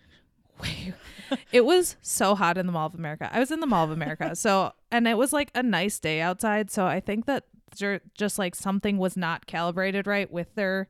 [0.61, 0.93] way.
[1.51, 3.29] it was so hot in the Mall of America.
[3.31, 6.21] I was in the Mall of America, so and it was like a nice day
[6.21, 6.69] outside.
[6.71, 7.45] So I think that
[8.15, 10.89] just like something was not calibrated right with their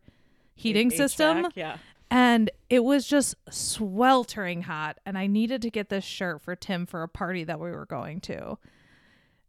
[0.56, 1.48] heating H- system?
[1.56, 1.78] Yeah.
[2.12, 5.00] and it was just sweltering hot.
[5.06, 7.86] And I needed to get this shirt for Tim for a party that we were
[7.86, 8.58] going to.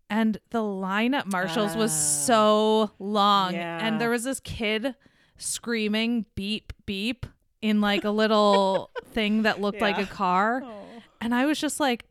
[0.08, 1.94] And the line at Marshall's was Ah.
[1.94, 3.54] so long.
[3.54, 3.84] Yeah.
[3.84, 4.94] And there was this kid
[5.36, 7.26] screaming beep beep
[7.64, 10.62] in like a little thing that looked like a car.
[10.64, 10.82] Oh.
[11.20, 12.04] And I was just like,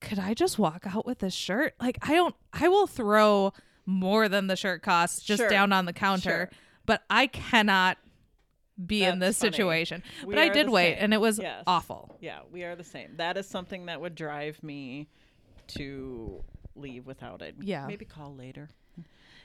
[0.00, 1.74] could I just walk out with this shirt?
[1.80, 3.52] Like, I don't, I will throw
[3.84, 5.48] more than the shirt costs just Sure.
[5.48, 6.58] down on the counter, Sure.
[6.84, 7.98] but I cannot
[8.84, 9.52] be in this funny.
[9.52, 10.02] situation.
[10.24, 11.04] We but I did wait, same.
[11.04, 11.64] and it was Yes.
[11.66, 12.16] awful.
[12.20, 13.16] Yeah, we are the same.
[13.16, 15.08] That is something that would drive me
[15.68, 17.54] to leave without it.
[17.60, 17.86] Yeah.
[17.86, 18.68] Maybe call later.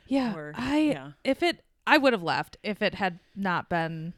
[0.08, 1.12] Yeah, Or- I yeah.
[1.24, 4.14] if it, I would have left if it had not been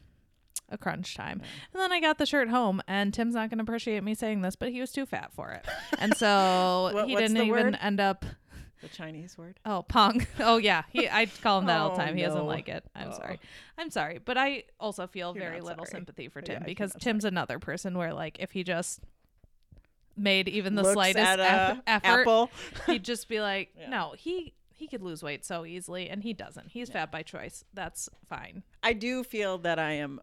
[0.68, 1.40] a crunch time.
[1.72, 4.40] And then I got the shirt home, and Tim's not going to appreciate me saying
[4.42, 5.64] this, but he was too fat for it,
[5.98, 7.78] and so What- he what's didn't the even word?
[7.80, 8.24] end up.
[8.82, 9.58] The Chinese word.
[9.64, 10.26] Oh, pong.
[10.40, 11.08] Oh yeah, he.
[11.08, 12.16] I call him that all the Oh, time.
[12.16, 12.46] He oh, doesn't no.
[12.46, 12.84] like it.
[12.94, 13.16] I'm Oh.
[13.16, 13.40] sorry.
[13.78, 16.00] I'm sorry, but I also feel You're very not little sorry.
[16.00, 19.00] sympathy for Yeah, Tim you're because not Tim's another person where like if he just
[20.16, 22.50] made even the Looks slightest at eff- a effort, apple.
[22.86, 23.88] he'd just be like, Yeah.
[23.88, 26.68] no, he he could lose weight so easily, and he doesn't.
[26.68, 27.64] He's fat by choice.
[27.72, 28.64] That's fine.
[28.82, 30.20] I do feel that I am.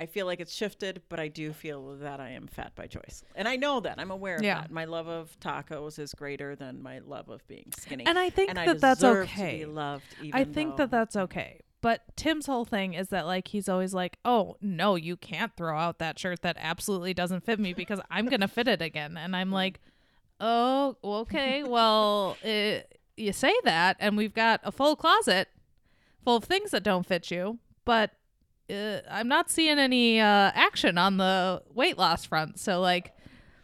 [0.00, 3.22] I feel like it's shifted, but I do feel that I am fat by choice,
[3.34, 3.98] and I know that.
[4.00, 4.62] I'm aware of Yeah.
[4.62, 4.70] that.
[4.70, 8.48] My love of tacos is greater than my love of being skinny, And I think
[8.48, 9.66] and that I that's okay.
[9.66, 11.60] loved, I think that that's okay.
[11.82, 15.78] But Tim's whole thing is that like he's always like, "Oh, no, you can't throw
[15.78, 19.16] out that shirt that absolutely doesn't fit me because I'm going to fit it again."
[19.16, 19.80] And I'm like,
[20.40, 21.62] "Oh, okay.
[21.64, 22.80] Well, uh
[23.16, 25.48] you say that and we've got a full closet
[26.24, 28.12] full of things that don't fit you, but
[28.70, 32.58] uh, I'm not seeing any uh, action on the weight loss front.
[32.58, 33.12] So like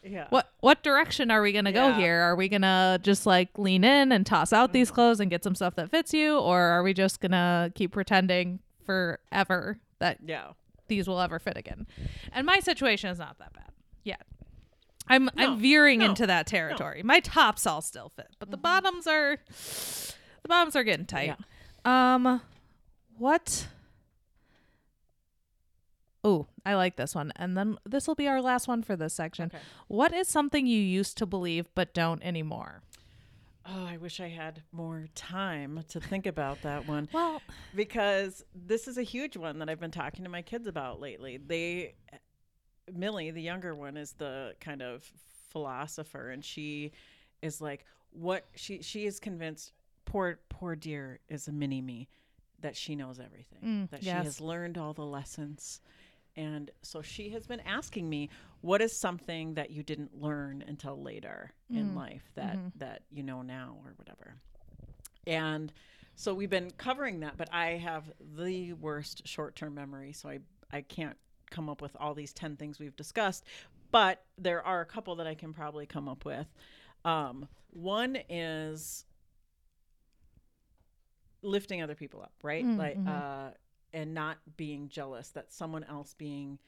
[0.03, 0.27] yeah.
[0.31, 2.21] what what direction are we gonna go here?
[2.21, 5.55] Are we gonna just like lean in and toss out these clothes and get some
[5.55, 10.53] stuff that fits you, or are we just gonna keep pretending forever that Yeah.
[10.89, 11.87] these will ever fit again?
[12.33, 13.71] And my situation is not that bad
[14.05, 14.23] yet.
[15.09, 17.03] I'm No, I'm veering no, into that territory.
[17.03, 21.37] My tops all still fit, but the bottoms are the bottoms are getting tight.
[21.85, 22.41] Um,
[23.19, 23.69] what?
[26.27, 27.33] Oh, I like this one.
[27.37, 29.51] And then this will be our last one for this section.
[29.55, 29.63] Okay.
[29.87, 32.83] What is something you used to believe but don't anymore?
[33.69, 37.09] Oh, I wish I had more time to think about that one.
[37.13, 37.41] Well,
[37.75, 41.37] because this is a huge one that I've been talking to my kids about lately.
[41.37, 41.95] They,
[42.93, 45.05] Millie, the younger one, is the kind of
[45.51, 46.93] philosopher, and she
[47.43, 49.73] is like, what she she is convinced.
[50.05, 52.09] Poor poor dear is a mini me,
[52.61, 55.81] that she knows everything, Mm, that she has learned all the lessons,
[56.37, 58.29] and so she has been asking me,
[58.61, 62.73] what is something that you didn't learn until later in Mm, life that mhm.
[62.77, 64.35] that you know now or whatever,
[65.27, 65.73] and
[66.15, 70.41] so we've been covering that, but I have the worst short-term memory, so I
[70.73, 71.17] I can't
[71.51, 73.45] come up with all these 10 things we've discussed,
[73.93, 76.47] but there are a couple that I can probably come up with.
[77.05, 79.05] Um, one is
[81.43, 82.65] lifting other people up, right?
[82.65, 83.07] Mm, Like, mhm.
[83.07, 83.51] uh,
[83.93, 86.59] and not being jealous that someone else being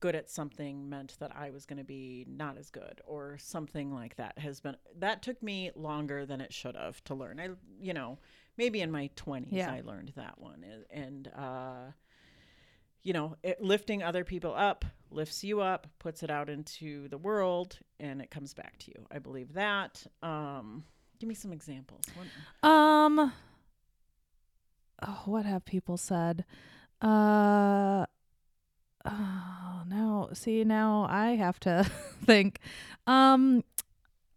[0.00, 3.94] good at something meant that I was going to be not as good or something
[3.94, 7.40] like that has been that took me longer than it should have to learn.
[7.40, 8.18] I you know,
[8.58, 9.72] maybe in my 20s Yeah.
[9.72, 11.92] I learned that one and, uh
[13.02, 17.18] you know, it, lifting other people up lifts you up, puts it out into the
[17.18, 19.06] world and it comes back to you.
[19.10, 20.06] I believe that.
[20.22, 20.84] Um
[21.18, 22.02] give me some examples.
[22.62, 23.32] Um
[25.02, 26.44] oh, what have people said?
[27.00, 28.06] Uh
[29.06, 31.84] oh now see now I have to
[32.24, 32.60] think.
[33.06, 33.64] Um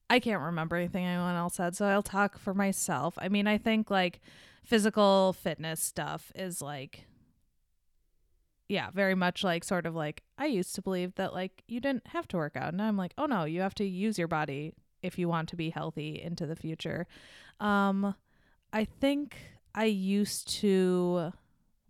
[0.09, 3.15] I can't remember anything anyone else said, so I'll talk for myself.
[3.17, 4.21] I mean, I think like
[4.63, 7.07] physical fitness stuff is like
[8.69, 12.07] yeah, very much like sort of like I used to believe that like you didn't
[12.07, 12.73] have to work out.
[12.73, 15.55] And I'm like, oh no, you have to use your body if you want to
[15.55, 17.07] be healthy into the future.
[17.59, 18.15] Um
[18.73, 19.37] I think
[19.77, 21.33] I used to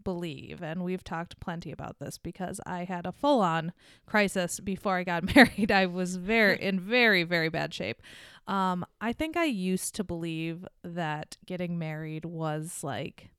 [0.04, 3.72] believe, and we've talked plenty about this because I had a full on
[4.06, 5.72] crisis before I got married.
[5.72, 8.02] I was very in very, very bad shape.
[8.46, 13.30] Um, I think I used to believe that getting married was like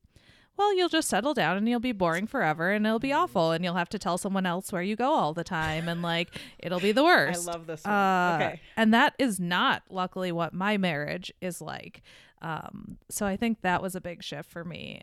[0.59, 3.63] well, you'll just settle down and you'll be boring forever and it'll be awful and
[3.63, 6.81] you'll have to tell someone else where you go all the time and like it'll
[6.81, 7.47] be the worst.
[7.47, 7.93] I love this one.
[7.93, 8.61] Uh, okay.
[8.75, 12.01] And that is not, luckily, what my marriage is like.
[12.41, 15.01] Um, so I think that was a big shift for me,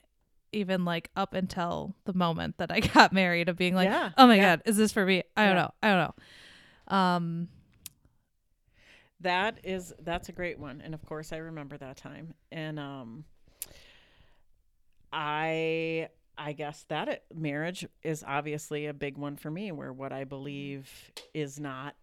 [0.52, 4.26] even like up until the moment that I got married, of being like, Yeah, oh
[4.26, 4.56] my yeah.
[4.56, 5.22] God, is this for me?
[5.36, 5.62] I don't Yeah.
[5.62, 5.70] know.
[5.82, 6.14] I don't
[6.90, 6.96] know.
[6.96, 7.48] Um,
[9.20, 12.34] That is that's a great one, and of course I remember that time.
[12.52, 13.24] And um,
[15.12, 20.12] I I guess that it, marriage is obviously a big one for me, where what
[20.12, 20.90] I believe
[21.32, 21.94] is not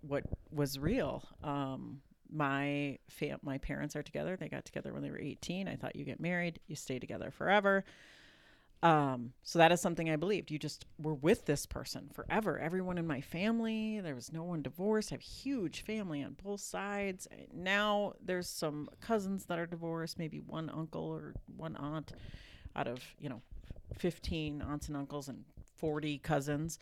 [0.00, 1.22] what was real.
[1.42, 2.00] Um,
[2.32, 4.36] my fam- my parents are together.
[4.36, 5.68] They got together when they were 18.
[5.68, 7.84] I thought you get married, you stay together forever.
[8.82, 10.50] Um, so that is something I believed.
[10.50, 12.58] You just were with this person forever.
[12.58, 15.12] Everyone in my family, there was no one divorced.
[15.12, 17.26] I have huge family on both sides.
[17.52, 22.12] Now there's some cousins that are divorced, maybe one uncle or one aunt
[22.76, 23.40] out of, you know,
[23.98, 25.44] 15 aunts and uncles and
[25.78, 26.78] 40 cousins.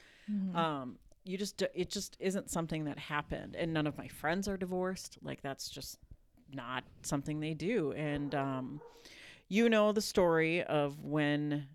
[0.56, 3.56] Um, you just, it just isn't something that happened.
[3.56, 5.18] And none of my friends are divorced.
[5.22, 5.98] Like that's just
[6.52, 7.92] not something they do.
[7.92, 8.80] And, um,
[9.48, 11.66] you know the story of when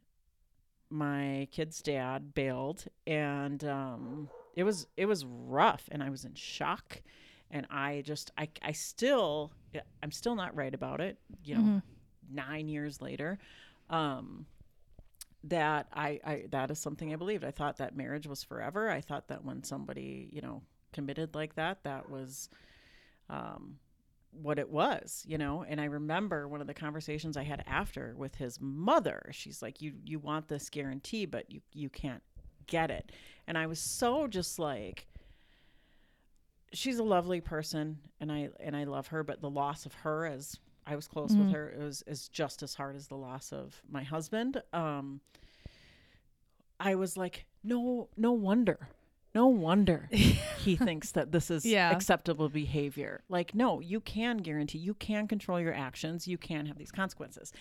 [0.90, 6.34] my kid's dad bailed and um it was it was rough and i was in
[6.34, 7.02] shock
[7.52, 9.52] and i just i i still
[10.02, 11.82] i'm still not right about it you know Mhm.
[12.32, 13.38] 9 years later
[13.92, 14.48] um
[15.46, 19.00] that I, I that is something i believed i thought that marriage was forever i
[19.00, 22.50] thought that when somebody you know committed like that that was
[23.30, 23.78] um
[24.32, 25.66] what it was, you know.
[25.68, 29.30] And I remember one of the conversations I had after with his mother.
[29.32, 32.24] She's like, "You you want this guarantee, but you you can't
[32.68, 33.12] get it."
[33.48, 35.08] And I was so just like,
[36.74, 40.26] she's a lovely person, and I and I love her, but the loss of her
[40.26, 41.54] as I was close with Mhm.
[41.54, 44.62] her it was is just as hard as the loss of my husband.
[44.74, 45.22] Um,
[46.80, 48.90] I was like, no, no wonder.
[49.36, 51.92] No wonder he thinks that this is Yeah.
[51.92, 53.22] acceptable behavior.
[53.30, 57.54] Like, no, you can guarantee, you can control your actions, you can have these consequences.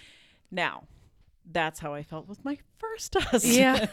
[0.50, 0.84] Now,
[1.50, 3.54] that's how I felt with my first husband.
[3.54, 3.86] Yeah.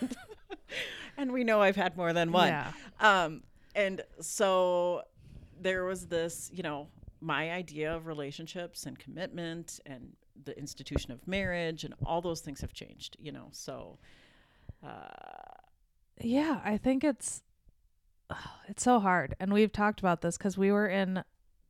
[1.18, 2.48] and we know I've had more than one.
[2.50, 2.72] Yeah.
[3.02, 3.44] Um,
[3.76, 5.04] and so
[5.60, 6.88] there was this, you know,
[7.26, 12.62] my idea of relationships and commitment and the institution of marriage and all those things
[12.62, 13.48] have changed, you know.
[13.52, 13.98] So,
[14.84, 15.08] uh,
[16.22, 17.42] Yeah, I think it's
[18.68, 19.36] it's so hard.
[19.40, 21.24] And we've talked about this cuz we were in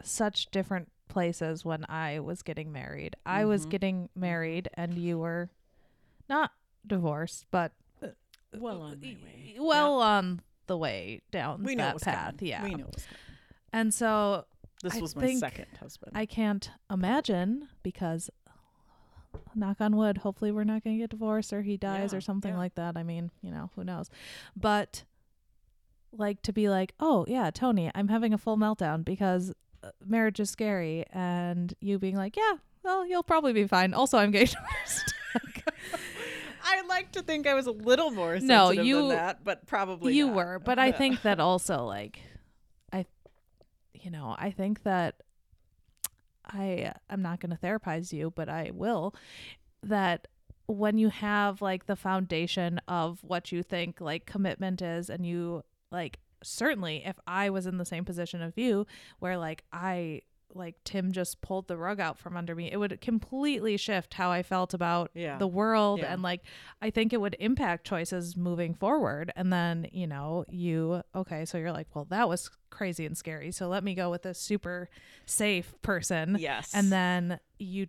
[0.04, 3.16] such different places when I was getting married.
[3.26, 3.70] I was Mhm.
[3.70, 5.50] getting married and you were
[6.28, 6.52] not
[6.86, 7.72] divorced, but
[8.54, 9.56] well on my way.
[9.60, 12.38] well on the way down we that was path.
[12.38, 12.48] coming.
[12.50, 12.64] Yeah.
[12.64, 13.08] we know was.
[13.72, 14.46] And so
[14.86, 16.12] This I was my second husband.
[16.16, 18.30] I can't imagine because
[19.56, 22.22] knock on wood, hopefully we're not going to get divorced or he dies Yeah, or
[22.22, 22.58] something yeah.
[22.60, 22.96] like that.
[22.96, 24.10] I mean, you know, who knows.
[24.56, 25.04] But
[26.12, 29.52] like to be like, "Oh, yeah, Tony, I'm having a full meltdown because
[29.84, 33.94] uh, marriage is scary." And you being like, "Yeah, well, you'll probably be fine.
[33.94, 35.14] Also, I'm getting divorced."
[36.68, 39.66] I like to think I was a little more sensitive No, than you- that, but
[39.68, 40.36] probably you not.
[40.36, 42.20] were, but I think that also like
[44.06, 45.16] you know, I think that
[46.46, 49.16] I I'm not going to therapize you, but I will
[49.82, 50.28] that
[50.68, 55.64] when you have like the foundation of what you think like commitment is and you
[55.92, 58.86] like certainly if I was in the same position of you
[59.20, 60.22] where like I
[60.56, 62.72] like Tim just pulled the rug out from under me.
[62.72, 65.38] It would completely shift how I felt about Yeah.
[65.38, 66.14] the world Yeah.
[66.14, 66.42] and like
[66.82, 69.32] I think it would impact choices moving forward.
[69.36, 73.52] And then, you know, you okay, so you're like, well, that was crazy and scary.
[73.52, 74.90] So let me go with a super
[75.26, 76.38] safe person.
[76.40, 76.72] Yes.
[76.74, 77.88] And then you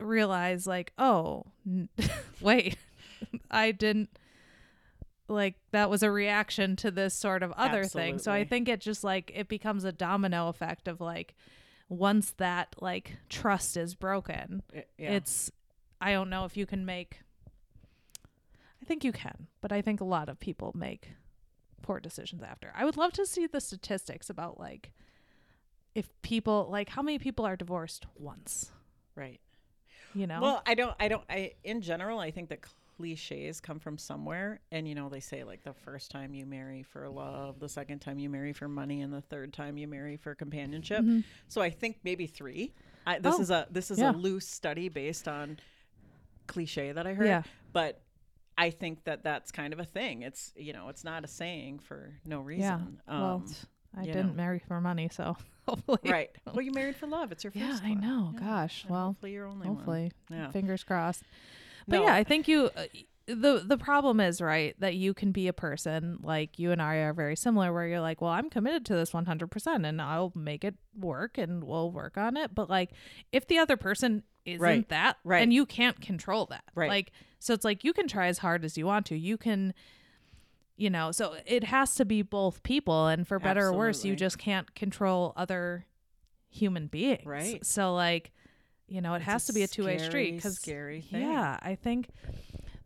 [0.00, 1.88] realize like, oh, n-
[2.40, 2.76] wait.
[3.50, 4.10] I didn't
[5.28, 8.18] like that was a reaction to this sort of other thing.
[8.18, 11.34] So I think it just like it becomes a domino effect of like
[11.88, 15.12] once that like trust is broken, I- yeah.
[15.12, 15.50] it's
[16.00, 17.20] I don't know if you can make
[18.82, 21.12] I think you can, but I think a lot of people make
[21.80, 22.70] poor decisions after.
[22.76, 24.92] I would love to see the statistics about like
[25.94, 28.72] if people like how many people are divorced once,
[29.16, 29.40] right.
[30.14, 30.40] you know?
[30.40, 30.94] Well, I don't.
[30.98, 31.24] I don't.
[31.30, 32.60] I in general, I think that
[32.96, 36.82] cliches come from somewhere, and you know, they say like the first time you marry
[36.82, 40.16] for love, the second time you marry for money, and the third time you marry
[40.16, 41.00] for companionship.
[41.00, 41.24] Mhm.
[41.48, 42.72] So I think maybe three.
[43.06, 44.10] I, this Oh, is a this is yeah.
[44.10, 45.58] a loose study based on
[46.46, 47.42] cliche that I heard, Yeah.
[47.72, 48.00] but.
[48.56, 50.22] I think that that's kind of a thing.
[50.22, 53.00] It's you know, it's not a saying for no reason.
[53.08, 53.20] Yeah.
[53.20, 53.54] well, Um,
[53.96, 54.32] I didn't know.
[54.34, 55.36] marry for money, so
[55.68, 56.30] hopefully right.
[56.46, 57.32] Well, you married for love.
[57.32, 57.82] It's your first.
[57.82, 57.88] Yeah.
[57.90, 58.30] I know.
[58.34, 58.38] Yeah.
[58.38, 58.82] Gosh.
[58.82, 59.74] And Well, hopefully you're only one.
[59.78, 60.12] hopefully.
[60.30, 60.52] Yeah.
[60.52, 61.24] Fingers crossed.
[61.86, 62.04] But No.
[62.04, 62.84] yeah, I think you uh,
[63.26, 66.96] the the problem is right that you can be a person like you and I
[66.96, 70.62] are very similar where you're like, well, I'm committed to this 100% and I'll make
[70.64, 72.54] it work and we'll work on it.
[72.54, 72.90] But like
[73.32, 75.42] if the other person isn't Right, that right.
[75.42, 76.64] and you can't control that.
[76.74, 76.90] Right.
[76.90, 79.16] Like so it's like you can try as hard as you want to.
[79.16, 79.72] You can
[80.76, 84.16] you know, so it has to be both people and for better or worse, you
[84.16, 85.86] just can't control other
[86.50, 87.24] human beings.
[87.24, 87.64] Right.
[87.64, 88.32] So like
[88.94, 91.22] you know, it It's has to be a two-way street because scary thing.
[91.22, 92.08] yeah, I think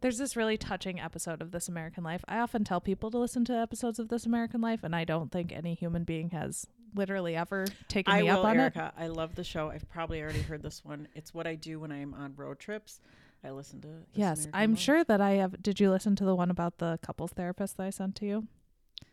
[0.01, 2.25] there's this really touching episode of This American Life.
[2.29, 5.31] I often tell people to listen to episodes of This American Life, and I don't
[5.33, 8.61] think any human being has literally ever taken I me will, up on it.
[8.61, 8.93] Erica.
[8.97, 9.71] I love the show.
[9.71, 11.09] I've probably already heard this one.
[11.15, 13.01] It's what I do when I'm on road trips.
[13.45, 13.89] I listen to.
[14.15, 14.81] Yes, American I'm Life.
[14.81, 15.63] sure that I have.
[15.63, 18.47] Did you listen to the one about the couples therapist that I sent to you?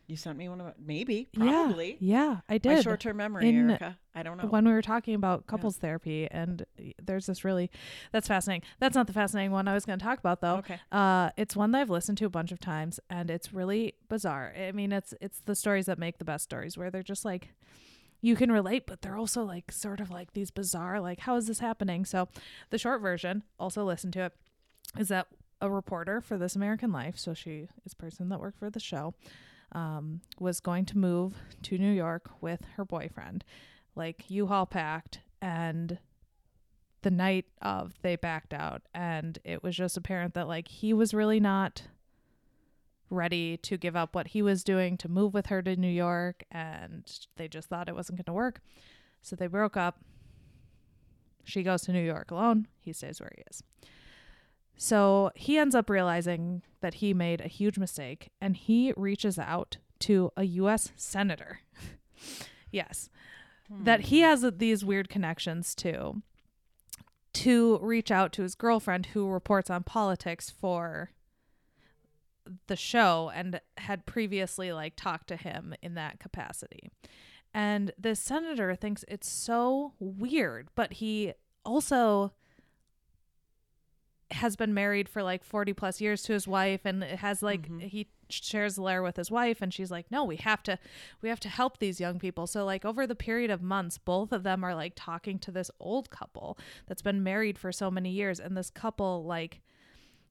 [0.06, 1.96] You sent me one of maybe probably.
[2.00, 2.84] Yeah, I My did.
[2.84, 3.98] short-term memory, In- Erica.
[4.14, 4.44] I don't know.
[4.46, 6.64] when we were talking about couples therapy, and
[7.02, 7.70] there's this really
[8.12, 8.66] that's fascinating.
[8.78, 10.56] That's not the fascinating one I was going to talk about though.
[10.58, 10.78] Okay.
[10.92, 14.54] Uh, it's one that I've listened to a bunch of times, and it's really bizarre.
[14.56, 17.50] I mean, it's it's the stories that make the best stories, where they're just like
[18.22, 21.46] you can relate, but they're also like sort of like these bizarre, like how is
[21.48, 22.04] this happening?
[22.04, 22.28] So,
[22.70, 24.32] the short version, also listen to it,
[24.98, 25.26] is that
[25.60, 28.80] a reporter for This American Life, so she is a person that worked for the
[28.80, 29.14] show,
[29.72, 33.44] um, was going to move to New York with her boyfriend,
[33.94, 35.98] like U-Haul packed, and
[37.06, 41.14] the night of they backed out and it was just apparent that like he was
[41.14, 41.82] really not
[43.10, 46.42] ready to give up what he was doing to move with her to New York
[46.50, 47.04] and
[47.36, 48.60] they just thought it wasn't going to work.
[49.22, 50.00] So they broke up.
[51.44, 53.62] She goes to New York alone, he stays where he is.
[54.76, 59.78] So he ends up realizing that he made a huge mistake and he reaches out
[60.00, 61.60] to a US senator.
[62.70, 63.08] yes.
[63.68, 64.26] That he hmm.
[64.26, 66.22] has these weird connections to
[67.32, 71.10] to reach out to his girlfriend who reports on politics for
[72.66, 76.90] the show and had previously like talked to him in that capacity.
[77.52, 82.32] And the senator thinks it's so weird, but he also
[84.32, 87.68] has been married for like 40 plus years to his wife and it has like
[87.68, 87.82] Mhm.
[87.82, 90.76] he shares a lair with his wife and she's like no we have to
[91.22, 94.32] we have to help these young people so like over the period of months both
[94.32, 98.10] of them are like talking to this old couple that's been married for so many
[98.10, 99.60] years and this couple like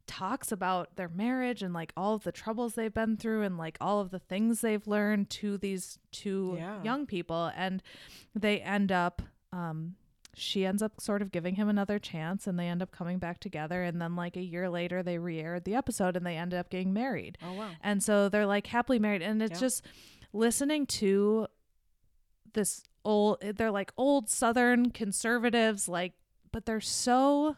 [0.08, 3.78] talks about their marriage and like all of the troubles they've been through and like
[3.82, 6.84] all of the things they've learned to these two Yeah.
[6.84, 7.82] young people and
[8.36, 9.22] they end up
[9.54, 9.96] um
[10.38, 13.40] she ends up sort of giving him another chance and they end up coming back
[13.40, 16.70] together and then like a year later they re-aired the episode and they end up
[16.70, 17.70] getting married Oh wow.
[17.82, 19.68] and so they're like happily married and it's Yeah.
[19.68, 19.86] just
[20.34, 21.48] listening to
[22.54, 26.14] this old they're like old southern conservatives like
[26.52, 27.56] but they're so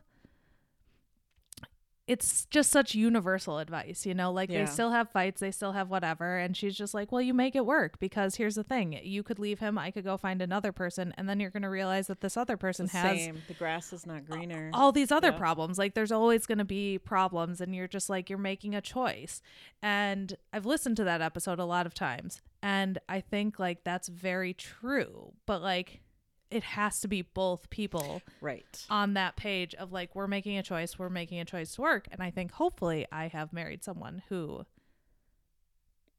[2.07, 4.59] it's just such universal advice, you know, like Yeah.
[4.63, 6.37] they still have fights, they still have whatever.
[6.37, 9.39] And she's just like, well, you make it work because here's the thing you could
[9.39, 12.21] leave him, I could go find another person, and then you're going to realize that
[12.21, 13.41] this other person The has same.
[13.49, 14.71] The grass is not greener.
[14.73, 15.37] all these other Yeah.
[15.37, 15.77] problems.
[15.77, 19.41] Like there's always going to be problems and you're just like you're making a choice.
[19.81, 24.07] And I've listened to that episode a lot of times and I think like that's
[24.07, 25.33] very true.
[25.45, 25.99] But like
[26.49, 28.85] it has to be both people right.
[28.89, 32.07] on that page of like we're making a choice, we're making a choice to work.
[32.11, 34.65] And I think hopefully I have married someone who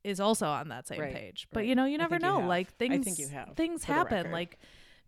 [0.05, 1.49] is also on that same Right, page.
[1.53, 1.67] But right.
[1.69, 2.41] you know, you never you know.
[2.41, 2.49] have.
[2.49, 4.31] like I things think you have, things happen.
[4.31, 4.59] Like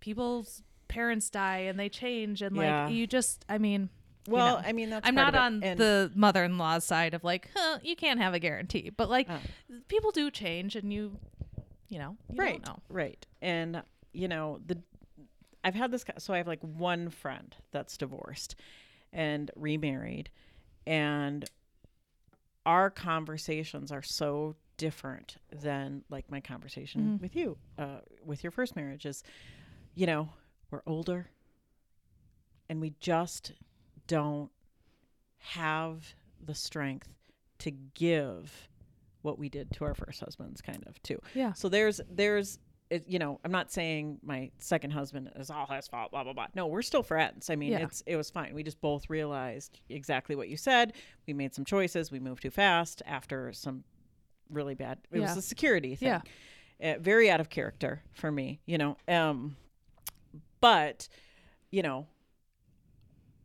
[0.01, 2.87] people's parents die and they change and Yeah.
[2.87, 3.89] like you just I mean
[4.27, 7.49] you well, know, I mean, that's I'm not on And- the mother-in-law's side of like,
[7.57, 8.91] huh, you can't have a guarantee.
[8.95, 9.39] But like Oh.
[9.89, 11.19] people do change and you
[11.89, 12.79] you know, you don't right know.
[12.89, 14.79] right and you know the
[15.65, 18.55] i've had this so i have like one friend that's divorced
[19.13, 20.31] and remarried
[20.87, 21.45] and
[22.67, 27.21] our conversations are so different than like my conversation Mhm.
[27.23, 29.23] with you uh, with your first marriage is
[29.95, 30.31] you know
[30.71, 31.29] we're older
[32.69, 33.53] and we just
[34.07, 34.51] don't
[35.39, 37.09] have the strength
[37.59, 38.69] to give
[39.23, 41.53] what we did to our first husbands kind of too Yeah.
[41.53, 42.59] so there's there's
[42.91, 46.33] it, you know i'm not saying my second husband is all his fault blah blah
[46.33, 46.49] blah.
[46.55, 47.49] No we're still friends.
[47.49, 47.85] I mean Yeah.
[47.85, 48.53] it's it was fine.
[48.55, 50.93] We just both realized exactly what you said.
[51.27, 52.11] We made some choices.
[52.11, 53.85] We moved too fast after some
[54.51, 55.23] really bad it Yeah.
[55.29, 56.21] was a security thing.
[56.81, 56.95] Yeah.
[56.95, 59.57] uh, very out of character for me you know um
[60.61, 61.09] but
[61.71, 62.07] you know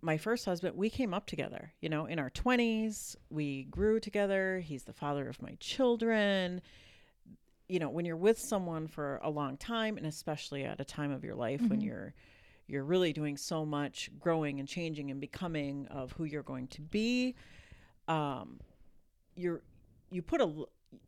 [0.01, 4.59] my first husband we came up together you know in our 20s we grew together.
[4.59, 6.61] He's the father of my children
[7.67, 11.11] you know when you're with someone for a long time and especially at a time
[11.11, 11.85] of your life when Mhm.
[11.85, 12.13] you're
[12.67, 16.81] you're really doing so much growing and changing and becoming of who you're going to
[16.81, 17.35] be
[18.07, 18.59] um
[19.35, 19.61] you're
[20.11, 20.51] you put a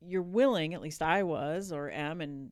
[0.02, 2.52] you're willing at least i was or am and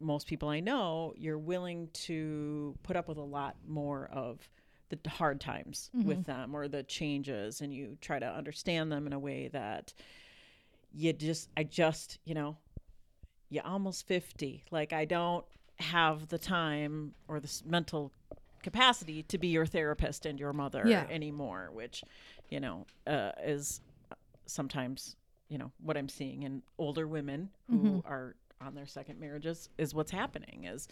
[0.00, 4.48] most people i know you're willing to put up with a lot more of
[4.90, 9.12] the hard times with them or the changes and you try to understand them in
[9.12, 9.92] a way that
[10.94, 12.56] you just i just you know
[13.50, 15.44] you almost 50 like i don't
[15.78, 18.12] have the time or the mental
[18.62, 21.06] capacity to be your therapist and your mother Yeah.
[21.08, 22.02] anymore which
[22.50, 23.80] you know uh, is
[24.46, 25.16] sometimes
[25.48, 28.04] you know what i'm seeing in older women who Mhm.
[28.10, 30.88] are on their second marriages is what's happening is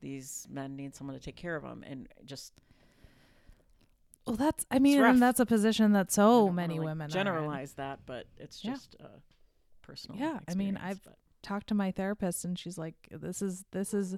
[0.00, 2.52] these men need someone to take care of them and just
[4.26, 7.74] Well, that's I mean, and that's a position that so wanna, many like, women generalize
[7.74, 8.72] that but it's Yeah.
[8.72, 9.06] just uh,
[9.82, 13.64] personal Yeah, I mean, I've- but- talked to my therapist and she's like this is
[13.72, 14.16] this is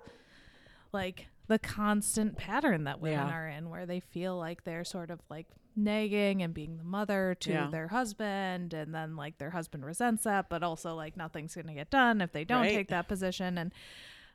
[0.93, 3.35] like the constant pattern that women Yeah.
[3.35, 5.47] are in where they feel like they're sort of like
[5.77, 7.68] nagging and being the mother to Yeah.
[7.71, 11.75] their husband and then like their husband resents that but also like nothing's going to
[11.75, 12.75] get done if they don't Right.
[12.75, 13.73] take that position and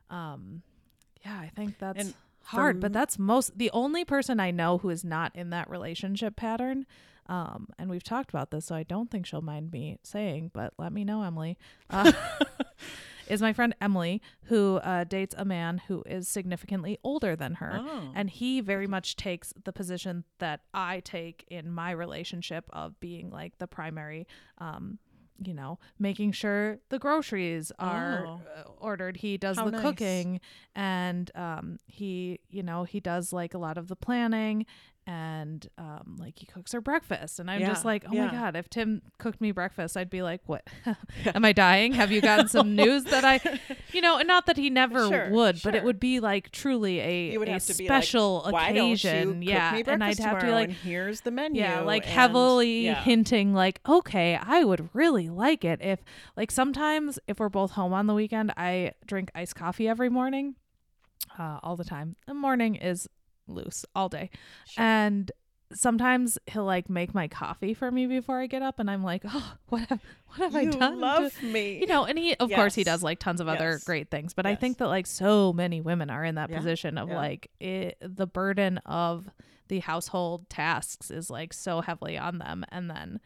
[0.10, 0.62] um
[1.26, 2.14] yeah i think that's And
[2.44, 6.36] hard but that's most the only person i know who is not in that relationship
[6.36, 6.86] pattern
[7.28, 10.74] um and we've talked about this so i don't think she'll mind me saying but
[10.78, 11.58] let me know emily
[11.90, 12.12] uh,
[13.28, 17.80] is my friend Emily, who uh, dates a man who is significantly older than her.
[17.82, 18.12] Oh.
[18.14, 23.32] And he very much takes the position that I take in my relationship of being
[23.32, 24.28] like the primary,
[24.60, 25.00] um,
[25.44, 28.42] you know, making sure the groceries are Oh.
[28.58, 29.18] uh, ordered.
[29.18, 29.82] He does How the nice.
[29.82, 30.40] cooking
[30.76, 34.68] and um, he, you know, he does like a lot of the planning
[35.08, 37.40] and um, like he cooks her breakfast.
[37.40, 38.26] And I'm just like, oh yeah.
[38.26, 40.66] my God, if Tim cooked me breakfast, I'd be like, what?
[41.26, 41.94] Am I dying?
[41.94, 43.40] Have you gotten some news that I,
[43.94, 47.00] you know, and not that he never Sure, would, but it would be like truly
[47.00, 49.44] a, a be like, special occasion.
[49.44, 49.76] yeah.
[49.86, 51.62] and I'd have to be like, here's the menu.
[51.62, 52.96] yeah, like and- heavily yeah.
[53.04, 56.00] hinting, like, okay, I would really like it if,
[56.36, 60.56] like, sometimes if we're both home on the weekend, I drink iced coffee every morning,
[61.38, 62.16] uh, all the time.
[62.26, 63.08] The morning is
[63.48, 64.30] loose all day.
[64.68, 64.84] Sure.
[64.84, 65.32] And
[65.74, 69.24] sometimes he'll like make my coffee for me before I get up, and I'm like,
[69.26, 70.94] oh, what have, what have I you done?
[70.94, 71.80] to- love me.
[71.80, 74.46] you know and he of course he does like tons of other great things but
[74.46, 76.58] i think that like so many women are in that Yeah.
[76.58, 77.16] position of Yeah.
[77.16, 79.30] like it, the burden of
[79.70, 83.20] the household tasks is like so heavily on them and then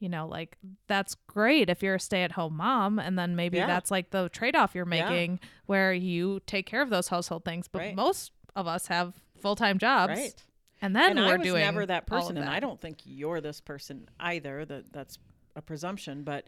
[0.00, 0.56] you know like
[0.88, 3.66] that's great if you're a stay-at-home mom and then maybe Yeah.
[3.66, 5.08] that's like the trade-off you're Yeah.
[5.08, 7.94] making where you take care of those household things but Right.
[7.94, 10.44] most of us have full-time jobs right.
[10.82, 13.40] and then and we're I was doing never that person, and I don't think you're
[13.40, 14.64] this person either.
[14.64, 15.18] That that's
[15.56, 16.46] a presumption, but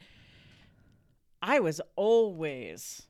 [1.40, 3.06] I was always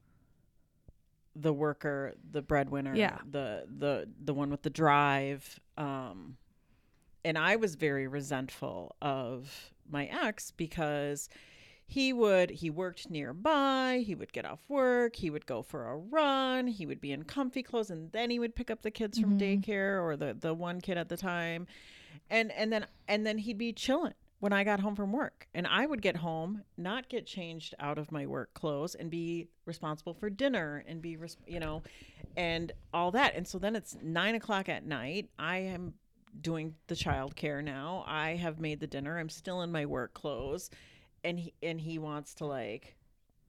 [1.34, 3.18] the worker, the breadwinner, Yeah.
[3.28, 5.58] the the the one with the drive.
[5.76, 6.36] Um,
[7.24, 11.28] and I was very resentful of my ex because
[11.86, 15.96] he would he worked nearby he would get off work he would go for a
[15.96, 19.18] run he would be in comfy clothes and then he would pick up the kids
[19.18, 19.62] from Mhm.
[19.64, 21.66] daycare or the the one kid at the time.
[22.30, 25.46] And and then and then he'd be chilling when I got home from work.
[25.54, 29.48] And I would get home not get changed out of my work clothes and be
[29.66, 31.82] responsible for dinner and be res- you know
[32.36, 33.34] and all that.
[33.34, 35.28] And so then it's nine o'clock at night.
[35.38, 35.94] I am
[36.40, 38.04] doing the child care now.
[38.06, 39.18] I have made the dinner.
[39.18, 40.70] I'm still in my work clothes
[41.24, 42.96] and he and he wants to like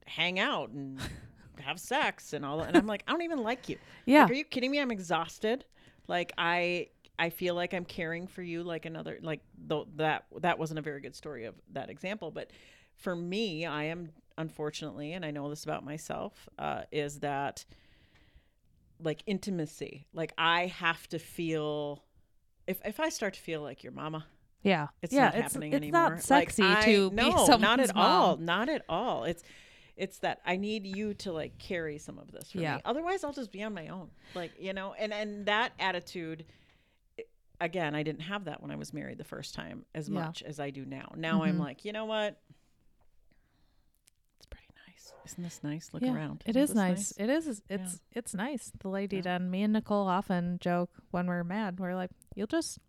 [0.05, 0.99] hang out and
[1.59, 2.67] have sex and all that.
[2.67, 3.77] And I'm like, I don't even like you.
[4.05, 4.23] Yeah.
[4.23, 4.79] Like, are you kidding me?
[4.79, 5.65] I'm exhausted.
[6.07, 10.57] Like I I feel like I'm caring for you like another like though that that
[10.57, 12.51] wasn't a very good story of that example, but
[12.95, 17.65] for me, I am unfortunately, and I know this about myself, uh, is that
[18.99, 20.07] like intimacy.
[20.13, 22.03] Like I have to feel
[22.67, 24.25] if if I start to feel like your mama,
[24.63, 24.87] Yeah.
[25.01, 26.13] it's yeah, not it's, happening it's anymore.
[26.15, 28.05] It's not sexy like, I, to be no, someone's not at mom.
[28.05, 29.23] all, not at all.
[29.25, 29.43] It's
[29.95, 32.77] it's that I need you to like carry some of this for Yeah.
[32.77, 32.81] me.
[32.85, 34.09] Otherwise, I'll just be on my own.
[34.33, 36.45] Like you know, and and that attitude.
[37.61, 40.15] Again, I didn't have that when I was married the first time as Yeah.
[40.25, 41.13] much as I do now.
[41.15, 41.59] Now I'm Mhm.
[41.59, 42.41] like, you know what?
[44.37, 45.13] It's pretty nice.
[45.25, 45.89] Isn't this nice?
[45.93, 46.43] Look yeah, around.
[46.45, 47.11] It Isn't is this nice.
[47.17, 47.61] It is.
[47.69, 48.71] It's it's nice.
[48.79, 49.21] The lady Yeah.
[49.23, 49.51] done.
[49.51, 51.79] Me and Nicole often joke when we're mad.
[51.79, 52.79] We're like, "You'll just,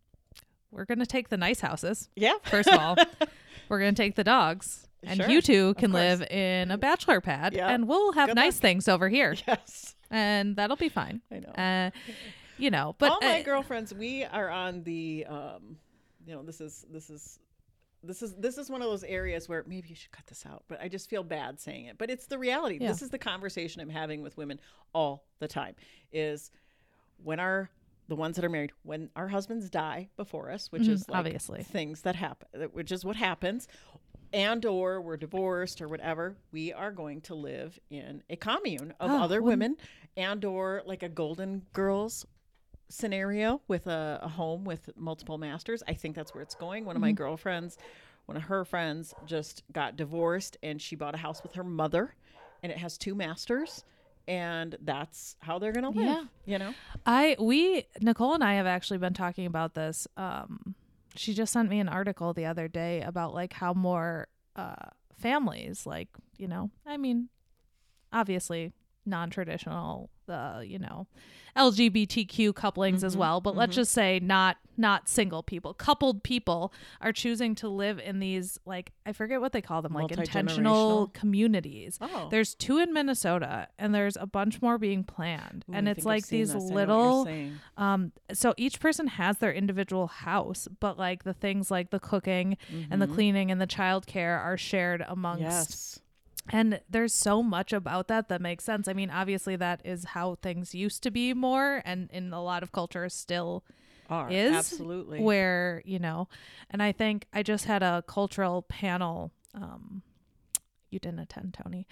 [0.75, 2.35] we're gonna take the nice houses Yeah.
[2.45, 2.97] first of all.
[3.69, 7.55] we're gonna take the dogs, and Sure, you two can live in a bachelor pad,
[7.55, 7.69] Yeah.
[7.69, 8.63] and we'll have Good nice luck.
[8.63, 9.95] things over here, yes.
[10.11, 11.23] and that'll be fine.
[11.31, 11.51] I know.
[11.51, 11.91] Uh,
[12.59, 15.77] you know, but all my uh, girlfriends we are on the um
[16.27, 17.39] you know this is this is
[18.03, 20.63] this is this is one of those areas where maybe you should cut this out
[20.69, 22.89] but i just feel bad saying it but it's the reality Yeah.
[22.89, 24.61] this is the conversation i'm having with women
[24.95, 25.75] all the time
[26.13, 26.51] is
[27.23, 27.71] when our
[28.09, 31.19] the ones that are married when our husbands die before us which Mhm, is like
[31.27, 31.63] obviously.
[31.63, 33.67] things that happen which is what happens
[34.33, 39.11] and or we're divorced or whatever we are going to live in a commune of
[39.11, 39.77] Oh, other women
[40.17, 42.27] and or like a golden girls
[42.89, 46.97] scenario with a, a home with multiple masters i think that's where it's going one
[46.97, 47.15] of my Mm-hmm.
[47.17, 47.79] girlfriends
[48.27, 52.15] one of her friends just got divorced and she bought a house with her mother
[52.63, 53.85] and it has two masters
[54.27, 56.25] and that's how they're gonna live Yeah.
[56.47, 56.75] you know
[57.07, 60.07] I we Nicole and I have actually been talking about this.
[60.17, 60.75] Um,
[61.17, 65.87] she just sent me an article the other day about like how more uh families,
[65.87, 66.09] like
[66.39, 67.29] you know, I mean,
[68.13, 68.73] obviously
[69.07, 71.07] non-traditional, uh, you know,
[71.57, 73.77] LGBTQ couplings as Mhm, well, but let's mhm.
[73.77, 78.91] just say not not single people, coupled people are choosing to live in these like
[79.07, 81.97] I forget what they call them, like intentional communities.
[82.01, 85.65] oh There's two in Minnesota, and there's a bunch more being planned.
[85.71, 86.57] Ooh, and I it's I've like these this.
[86.57, 87.25] I know what you're little,
[87.77, 92.57] um, so each person has their individual house, but like the things like the cooking
[92.91, 93.15] and the Mhm.
[93.15, 95.41] cleaning and the childcare are shared amongst.
[95.41, 96.01] yes
[96.51, 98.87] And there's so much about that that makes sense.
[98.87, 102.63] I mean, obviously that is how things used to be more, and in a lot
[102.63, 103.65] of cultures still
[104.11, 106.29] are is absolutely where you know.
[106.71, 109.33] And I think I just had a cultural panel.
[109.55, 110.03] Um,
[110.91, 111.87] you didn't attend, Tony,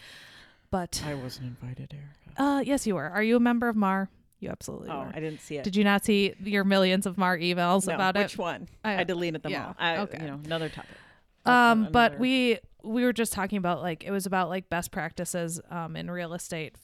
[0.70, 2.42] but I wasn't invited, Erica.
[2.42, 3.08] uh, yes, you were.
[3.08, 4.10] Are you a member of MAR?
[4.38, 5.12] You absolutely Oh, were.
[5.14, 5.64] I didn't see it.
[5.64, 8.30] Did you not see your millions of MAR emails no, about which it?
[8.32, 8.68] Which one?
[8.84, 9.76] I- I, deleted them yeah, all.
[9.78, 10.18] I, okay.
[10.20, 10.90] You know, another topic.
[11.44, 15.60] Um, but we we were just talking about like it was about like best practices
[15.70, 16.76] um in real estate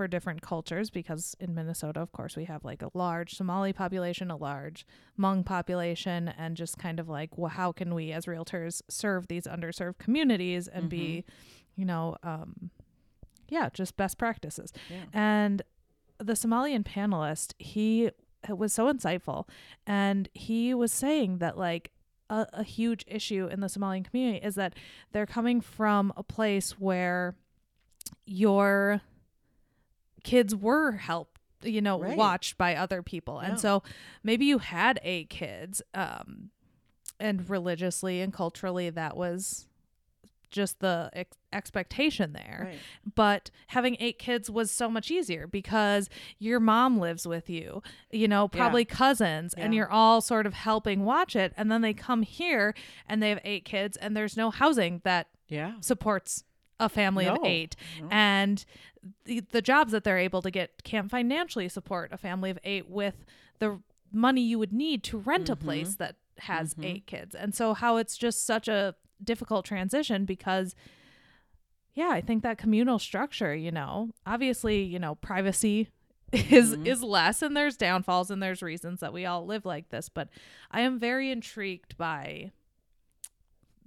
[0.00, 4.30] for different cultures because in Minnesota, of course, we have like a large Somali population,
[4.30, 4.86] a large
[5.18, 9.44] Hmong population, and just kind of like, well, how can we as realtors serve these
[9.44, 11.24] underserved communities and be,
[11.76, 12.70] you know, um,
[13.50, 14.72] yeah, just best practices.
[14.88, 15.04] Yeah.
[15.12, 15.60] And
[16.16, 18.10] the Somalian panelist, he
[18.48, 19.48] was so insightful.
[19.86, 21.90] And he was saying that, like,
[22.30, 24.74] a, a huge issue in the Somalian community is that
[25.12, 27.34] they're coming from a place where
[28.24, 29.02] your
[30.24, 32.16] kids were helped you know Right.
[32.16, 33.50] watched by other people Yeah.
[33.50, 33.82] and so
[34.22, 36.50] maybe you had eight kids um
[37.18, 39.66] and religiously and culturally that was
[40.50, 42.78] just the ex- expectation there Right.
[43.14, 48.28] but having eight kids was so much easier because your mom lives with you you
[48.28, 52.22] know probably cousins and you're all sort of helping watch it and then they come
[52.22, 52.74] here
[53.08, 55.74] and they have eight kids and there's no housing that Yeah.
[55.80, 56.44] supports
[56.78, 58.08] a family of eight no.
[58.10, 58.64] and
[59.24, 62.88] the, the jobs that they're able to get can't financially support a family of eight
[62.88, 63.24] with
[63.58, 63.80] the
[64.12, 66.84] money you would need to rent a place that has Mhm.
[66.86, 68.94] eight kids and so how it's just such a
[69.24, 70.74] difficult transition because
[71.94, 75.88] yeah i think that communal structure you know obviously you know privacy
[76.32, 76.86] is Mhm.
[76.86, 80.28] is less and there's downfalls and there's reasons that we all live like this but
[80.70, 82.52] i am very intrigued by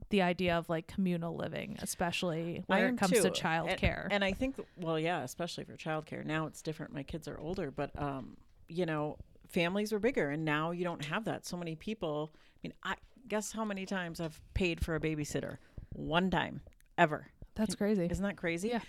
[0.10, 3.22] the idea of like communal living especially when it comes too.
[3.22, 6.24] to And- childcare And, I think, well, yeah, especially for childcare.
[6.24, 6.94] Now it's different.
[6.94, 9.18] My kids are older, but um, you know,
[9.50, 11.46] families are bigger, and now you don't have that.
[11.48, 12.32] So many people.
[12.36, 12.96] I mean, I
[13.28, 15.57] guess how many times I've paid for a babysitter?
[15.93, 16.61] One time,
[16.97, 17.28] ever.
[17.55, 18.69] that's crazy Isn't that crazy?
[18.69, 18.80] Yeah.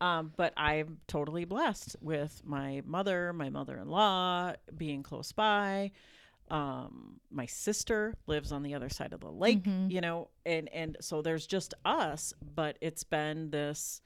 [0.00, 5.92] Um, but I'm totally blessed with my mother, my mother-in-law being close by.
[6.50, 9.90] Um, my sister lives on the other side of the lake, Mhm.
[9.90, 12.34] you know, and and so there's just us.
[12.54, 14.02] But it's been this,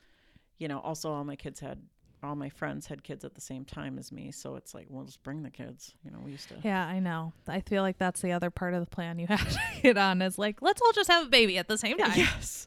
[0.59, 0.79] you know.
[0.81, 1.83] Also, all my kids had
[2.23, 5.05] all my friends had kids at the same time as me, so it's like, we'll
[5.05, 5.95] just bring the kids.
[6.05, 6.57] You know, we used to.
[6.65, 7.33] Yeah, I know.
[7.47, 10.21] I feel like that's the other part of the plan you have to get on
[10.23, 12.13] is like, let's all just have a baby at the same time.
[12.17, 12.67] Yes.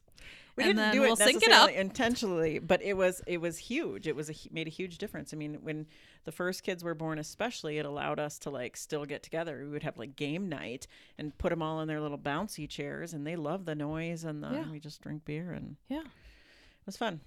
[0.58, 1.80] We And didn't do we'll it it necessarily up.
[1.80, 4.06] intentionally, but it was it was huge.
[4.06, 5.34] It was a, made a huge difference.
[5.34, 5.88] I mean, when
[6.26, 9.62] the first kids were born, especially, it allowed us to like still get together.
[9.64, 10.88] We would have like game night
[11.18, 14.44] and put them all in their little bouncy chairs, and they love the noise and
[14.44, 14.70] the Yeah.
[14.70, 16.02] we just drink beer and Yeah.
[16.02, 17.22] it was fun.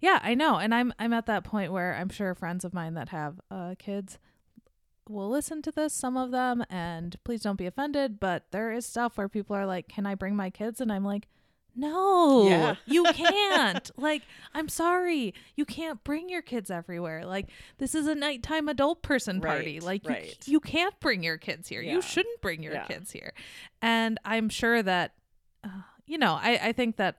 [0.00, 0.56] Yeah, I know.
[0.56, 3.74] And I'm I'm at that point where I'm sure friends of mine that have uh
[3.78, 4.18] kids
[5.08, 8.84] will listen to this, some of them, and please don't be offended, but there is
[8.84, 10.80] stuff where people are like, Can I bring my kids?
[10.80, 11.28] And I'm like,
[11.76, 12.74] No, Yeah.
[12.86, 13.88] you can't.
[13.96, 14.22] like,
[14.52, 15.32] I'm sorry.
[15.54, 17.24] You can't bring your kids everywhere.
[17.24, 19.78] Like, this is a nighttime adult person party.
[19.78, 21.82] Right, Like, you, you can't bring your kids here.
[21.82, 21.92] Yeah.
[21.92, 22.84] You shouldn't bring your Yeah.
[22.86, 23.32] kids here.
[23.80, 25.12] And I'm sure that,
[25.62, 25.68] uh,
[26.04, 27.18] you know, I, I think that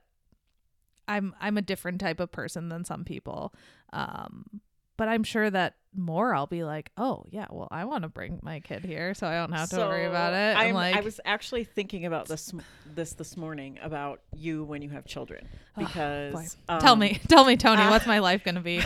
[1.08, 3.54] I'm I'm a different type of person than some people.
[3.92, 4.60] Um
[4.96, 8.40] but I'm sure that more I'll be like, "Oh, yeah, well, I want to bring
[8.42, 11.00] my kid here so I don't have to worry about it." I'm, I'm, like I
[11.00, 12.52] was actually thinking about this
[12.94, 15.46] this this morning about you when you have children
[15.76, 18.82] Oh, because Tell um, me, tell me Tony, uh, what's my life going to be?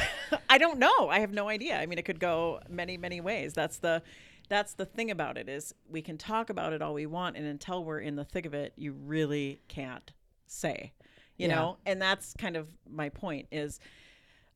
[0.50, 1.08] I don't know.
[1.08, 1.78] I have no idea.
[1.78, 3.54] I mean, it could go many, many ways.
[3.54, 4.02] That's the
[4.48, 7.46] that's the thing about it is we can talk about it all we want, and
[7.46, 10.12] until we're in the thick of it, you really can't
[10.46, 10.92] say,
[11.38, 11.54] you Yeah.
[11.56, 11.78] know.
[11.86, 13.48] And that's kind of my point.
[13.50, 13.80] Is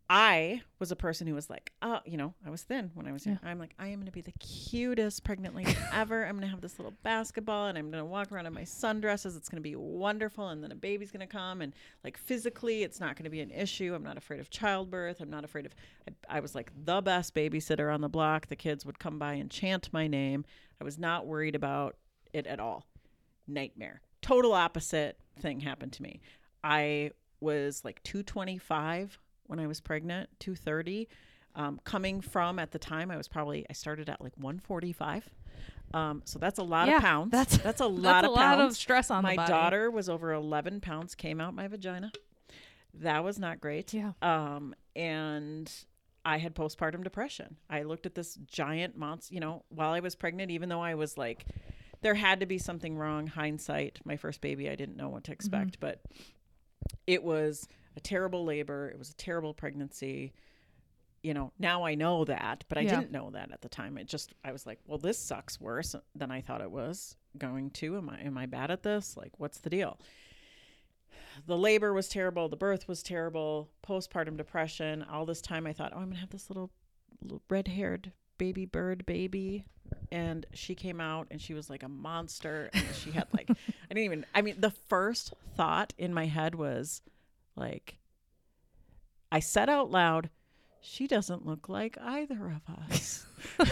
[0.09, 3.13] I was a person who was like, oh, you know, I was thin when I
[3.13, 3.41] was young.
[3.43, 6.25] I'm like, I am going to be the cutest pregnant lady ever.
[6.25, 8.63] I'm going to have this little basketball and I'm going to walk around in my
[8.63, 9.37] sundresses.
[9.37, 10.51] It's going to be wonderful.
[10.51, 11.61] And then a baby's going to come.
[11.61, 11.75] And
[12.05, 13.95] like physically, it's not going to be an issue.
[13.97, 15.21] I'm not afraid of childbirth.
[15.21, 15.75] I'm not afraid of,
[16.09, 18.47] I, I was like the best babysitter on the block.
[18.47, 20.45] The kids would come by and chant my name.
[20.81, 21.97] I was not worried about
[22.33, 22.87] it at all.
[23.49, 24.03] Nightmare.
[24.23, 26.21] Total opposite thing happened to me.
[26.67, 31.09] I was like 225 when I was pregnant, 230.
[31.55, 35.29] Um, coming from at the time, I was probably I started at like 145.
[35.95, 37.31] Um, so that's a lot Yeah, of pounds.
[37.31, 38.73] that's- that's a lot That's of a lot pounds.
[38.75, 39.53] of stress on my the body.
[39.53, 42.11] daughter was over 11 pounds, came out my vagina.
[42.95, 43.95] That was not great.
[43.95, 44.13] Yeah.
[44.21, 45.71] Um, and
[46.25, 47.57] I had postpartum depression.
[47.71, 50.95] I looked at this giant monster, you know, while I was pregnant, even though I
[50.95, 51.45] was like,
[52.03, 53.29] there had to be something wrong.
[53.29, 56.01] Hindsight, my first baby, I didn't know what to expect, but
[57.07, 58.89] it was a terrible labor.
[58.89, 60.33] It was a terrible pregnancy.
[61.23, 62.97] You know, now I know that, but I Yeah.
[63.01, 63.99] didn't know that at the time.
[63.99, 67.71] It just, I was like, well, this sucks worse than I thought it was going
[67.71, 67.97] to.
[67.97, 69.17] Am I, am I bad at this?
[69.17, 69.99] Like, what's the deal?
[71.47, 75.93] the labor was terrible the birth was terrible postpartum depression all this time i thought
[75.95, 76.71] oh i'm gonna have this little,
[77.21, 79.65] little red-haired baby bird baby
[80.11, 83.55] and she came out and she was like a monster and she had like i
[83.89, 87.03] didn't even i mean the first thought in my head was
[87.57, 87.99] like
[89.31, 90.31] i said out loud
[90.81, 93.27] she doesn't look like either of us.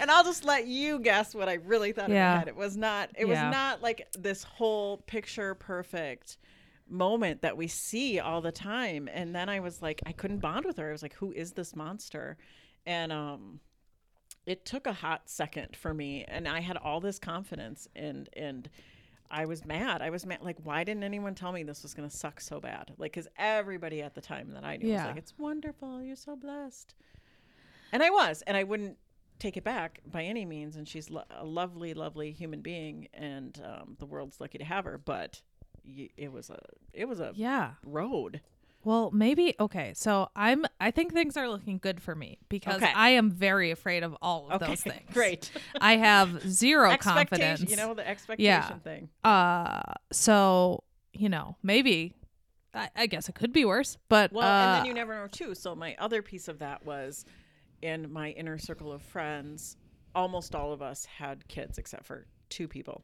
[0.00, 2.32] And i'll just let you guess what i really thought in Yeah.
[2.34, 2.48] my head.
[2.48, 3.46] It was not it Yeah.
[3.46, 6.36] was not like this whole picture perfect
[6.88, 9.08] moment that we see all the time.
[9.12, 10.88] And then i was like i couldn't bond with her.
[10.88, 12.36] I was like who is this monster?
[12.86, 13.58] And um
[14.48, 18.68] it took a hot second for me and i had all this confidence and and
[19.30, 22.08] i was mad i was mad like why didn't anyone tell me this was going
[22.08, 24.96] to suck so bad like because everybody at the time that i knew Yeah.
[25.02, 26.94] was like it's wonderful you're so blessed
[27.92, 28.96] and i was and i wouldn't
[29.38, 33.62] take it back by any means and she's lo- a lovely lovely human being and
[33.64, 35.40] um, the world's lucky to have her but
[35.86, 36.58] y- it was a
[36.92, 37.72] it was a Yeah.
[37.84, 38.40] road
[38.84, 39.92] Well, maybe okay.
[39.94, 42.92] So I'm I think things are looking good for me because Okay.
[42.94, 45.12] I am very afraid of all of okay those things.
[45.12, 45.50] great
[45.80, 47.68] I have zero confidence.
[47.68, 49.80] you know the expectation thing Uh
[50.12, 52.14] so, you know, maybe
[52.74, 55.26] I, I guess it could be worse, but Well, uh, and then you never know
[55.26, 55.54] too.
[55.54, 57.24] So my other piece of that was
[57.82, 59.76] in my inner circle of friends,
[60.14, 63.02] almost all of us had kids except for two people.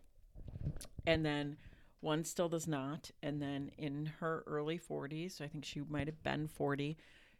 [1.06, 1.56] And then
[2.04, 3.10] one still does not.
[3.22, 6.96] And then in her early 40s, I think she might have been 40,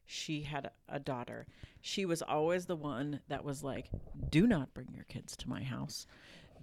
[0.07, 1.47] she had a daughter.
[1.81, 3.91] She was always the one that was like,
[4.31, 6.07] do not bring your kids to my house.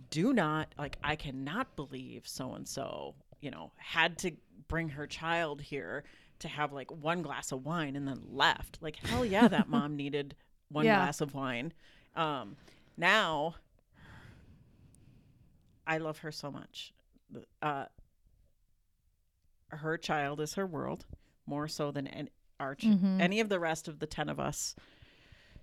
[0.09, 4.31] Do not, like, I cannot believe so and so, you know, had to
[4.67, 6.03] bring her child here
[6.39, 8.79] to have like one glass of wine and then left.
[8.81, 10.35] Like, hell yeah, that mom needed
[10.69, 10.97] one Yeah.
[10.97, 11.71] glass of wine.
[12.15, 12.55] Um,
[12.97, 13.55] now,
[15.85, 16.93] I love her so much.
[17.61, 17.85] Uh,
[19.69, 21.05] her child is her world
[21.45, 22.29] more so than any,
[22.59, 23.21] our ch- Mhm.
[23.21, 24.75] any of the rest of the 10 of us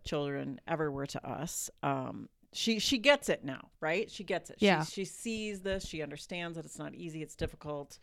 [0.05, 4.57] children ever were to us um she she gets it now right she gets it
[4.61, 4.83] Yeah.
[4.85, 7.99] she, she sees this she understands that it's not easy it's difficult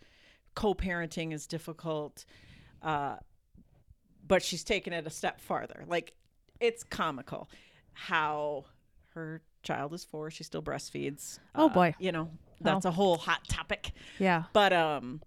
[0.54, 2.26] co-parenting is difficult
[2.84, 3.16] uh
[4.28, 5.84] but she's taken it a step farther.
[5.88, 6.14] Like
[6.60, 7.48] it's comical
[7.94, 8.66] how
[9.14, 10.32] her child is four.
[10.32, 11.38] She still breastfeeds.
[11.54, 11.96] Oh, Uh, boy.
[12.00, 12.32] you know
[12.62, 13.92] that's a whole hot topic.
[14.20, 14.44] Yeah.
[14.54, 15.22] But um,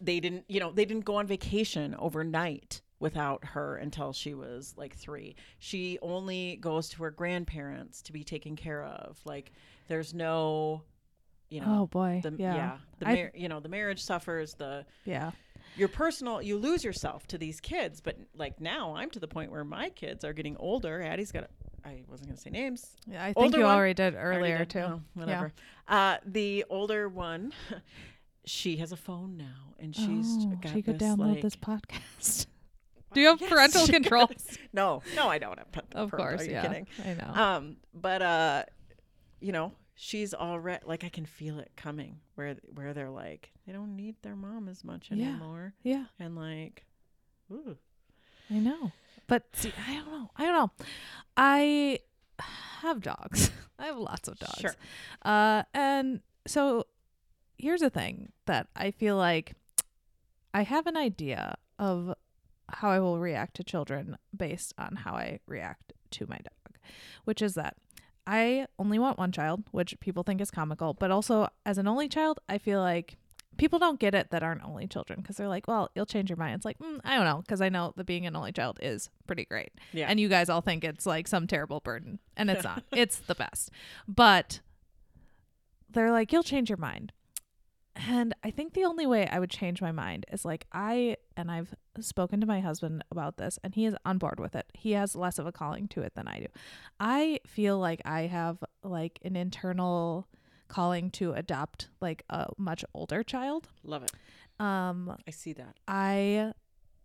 [0.00, 0.44] they didn't.
[0.48, 5.36] You know, they didn't go on vacation overnight without her until she was like three.
[5.58, 9.18] She only goes to her grandparents to be taken care of.
[9.24, 9.52] Like
[9.88, 10.82] there's no,
[11.50, 11.80] you know.
[11.82, 12.20] Oh boy.
[12.22, 12.54] The, yeah.
[12.54, 15.32] yeah, the mar- you know the marriage suffers the Yeah.
[15.76, 19.50] your personal you lose yourself to these kids but like now i'm to the point
[19.50, 21.48] where my kids are getting older addie's got a,
[21.86, 23.74] i wasn't going to say names Yeah, I think Older you one?
[23.76, 24.70] already did I already earlier did.
[24.70, 24.78] too.
[24.80, 25.52] Oh, whatever
[25.88, 27.52] uh the older one
[28.44, 31.56] she has a phone now and she's oh, got she could this, download like, this
[31.56, 32.46] podcast.
[33.14, 34.02] Do you have Yes, parental she could.
[34.02, 34.58] controls?
[34.72, 36.62] no no i don't have pa- Of course, are you yeah.
[36.66, 37.42] kidding I know.
[37.42, 38.64] um but uh
[39.40, 43.72] you know she's already like i can feel it coming where where they're like they
[43.72, 45.28] don't need their mom as much Yeah.
[45.28, 46.84] anymore yeah, and like
[47.50, 47.76] ooh.
[48.50, 48.92] I know.
[49.26, 50.30] But see, I don't know.
[50.36, 50.70] I don't know.
[51.36, 51.98] I
[52.38, 53.50] have dogs.
[53.78, 54.60] I have lots of dogs.
[54.60, 54.74] Sure.
[55.22, 56.84] Uh, and so
[57.58, 59.54] here's the thing that I feel like
[60.54, 62.14] I have an idea of
[62.68, 66.78] how I will react to children based on how I react to my dog,
[67.24, 67.76] which is that
[68.26, 72.08] I only want one child, which people think is comical, but also as an only
[72.08, 73.16] child, I feel like
[73.56, 76.36] people don't get it that aren't only children because they're like, well, you'll change your
[76.36, 76.54] mind.
[76.54, 79.10] It's like, mm, I don't know, because I know that being an only child is
[79.26, 79.72] pretty great.
[79.92, 80.06] Yeah.
[80.08, 82.82] And you guys all think it's like some terrible burden, and it's not.
[82.92, 83.70] it's the best.
[84.06, 84.60] But
[85.90, 87.12] they're like, you'll change your mind.
[88.08, 91.50] And I think the only way I would change my mind is like I and
[91.50, 94.66] I've spoken to my husband about this and he is on board with it.
[94.74, 96.46] He has less of a calling to it than I do.
[97.00, 100.28] I feel like I have like an internal
[100.68, 103.68] calling to adopt like a much older child.
[103.84, 104.12] Love it.
[104.60, 105.76] Um I see that.
[105.86, 106.52] I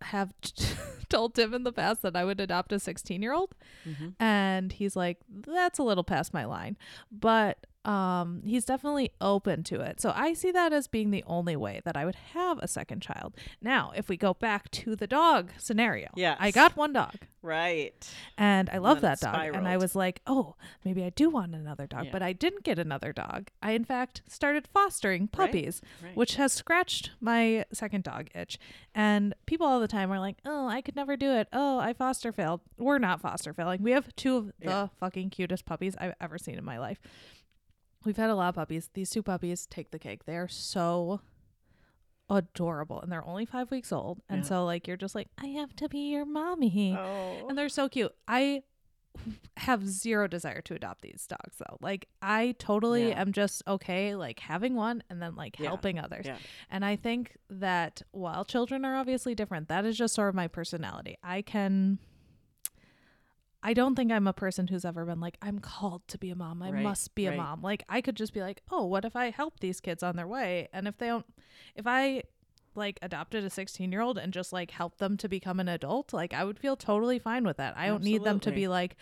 [0.02, 0.34] have
[1.10, 3.54] told Tim in the past that I would adopt a 16 year old
[3.88, 4.10] Mm-hmm.
[4.20, 6.76] and he's like that's a little past my line
[7.12, 11.56] but um he's definitely open to it so i see that as being the only
[11.56, 15.08] way that i would have a second child now if we go back to the
[15.08, 16.38] dog scenario Yes.
[16.40, 18.08] i got one dog Right.
[18.38, 20.56] and i love that dog and i was like oh
[20.86, 22.12] maybe i do want another dog Yeah.
[22.12, 26.16] but i didn't get another dog i in fact started fostering puppies Right.
[26.16, 28.60] which has scratched my second dog itch.
[28.94, 31.48] And people all the time are like, "Oh, I could never do it.
[31.54, 33.82] Oh, I foster failed." We're not foster failing.
[33.82, 34.88] We have two of the Yeah.
[35.00, 37.00] fucking cutest puppies I've ever seen in my life.
[38.04, 38.90] We've had a lot of puppies.
[38.94, 40.26] These two puppies take the cake.
[40.26, 41.22] They are so
[42.30, 44.22] adorable, and they're only five weeks old.
[44.30, 44.48] And Yeah.
[44.48, 47.48] so, like, you're just like, "I have to be your mommy." Oh.
[47.50, 48.16] and they're so cute.
[48.28, 48.64] I
[49.58, 51.78] have zero desire to adopt these dogs though.
[51.82, 53.20] Like I totally Yeah.
[53.22, 55.68] am just okay like having one and then like Yeah.
[55.68, 56.26] helping others.
[56.26, 56.38] Yeah.
[56.70, 60.48] And I think that while children are obviously different, that is just sort of my
[60.48, 61.18] personality.
[61.22, 62.00] I can
[63.64, 66.36] I don't think I'm a person who's ever been like I'm called to be a
[66.36, 66.64] mom.
[66.64, 67.62] I Right, must be a mom.
[67.62, 70.28] Like I could just be like, "Oh, what if I help these kids on their
[70.28, 71.26] way?" And if they don't
[71.76, 72.24] if I
[72.74, 76.14] like adopted a 16 year old and just like help them to become an adult
[76.14, 77.78] like i would feel totally fine with that.
[77.78, 78.96] I don't need them to be like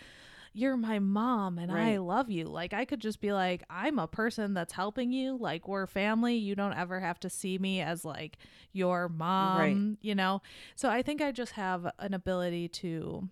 [0.54, 2.46] you're my mom and i love you.
[2.46, 5.38] Like i could just be like i'm a person that's helping you.
[5.38, 6.36] Like we're family.
[6.36, 8.38] You don't ever have to see me as like
[8.74, 10.42] your mom you know?
[10.76, 13.30] So i think i just have an ability to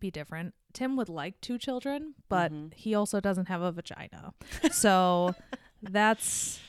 [0.00, 2.74] be different tim would like two children but Mhm.
[2.74, 4.32] he also doesn't have a vagina
[4.70, 5.34] so
[5.82, 6.60] that's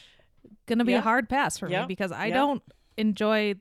[0.65, 1.81] gonna be a hard pass for Yeah.
[1.81, 2.35] me because I Yeah.
[2.35, 2.63] don't
[2.97, 3.55] enjoy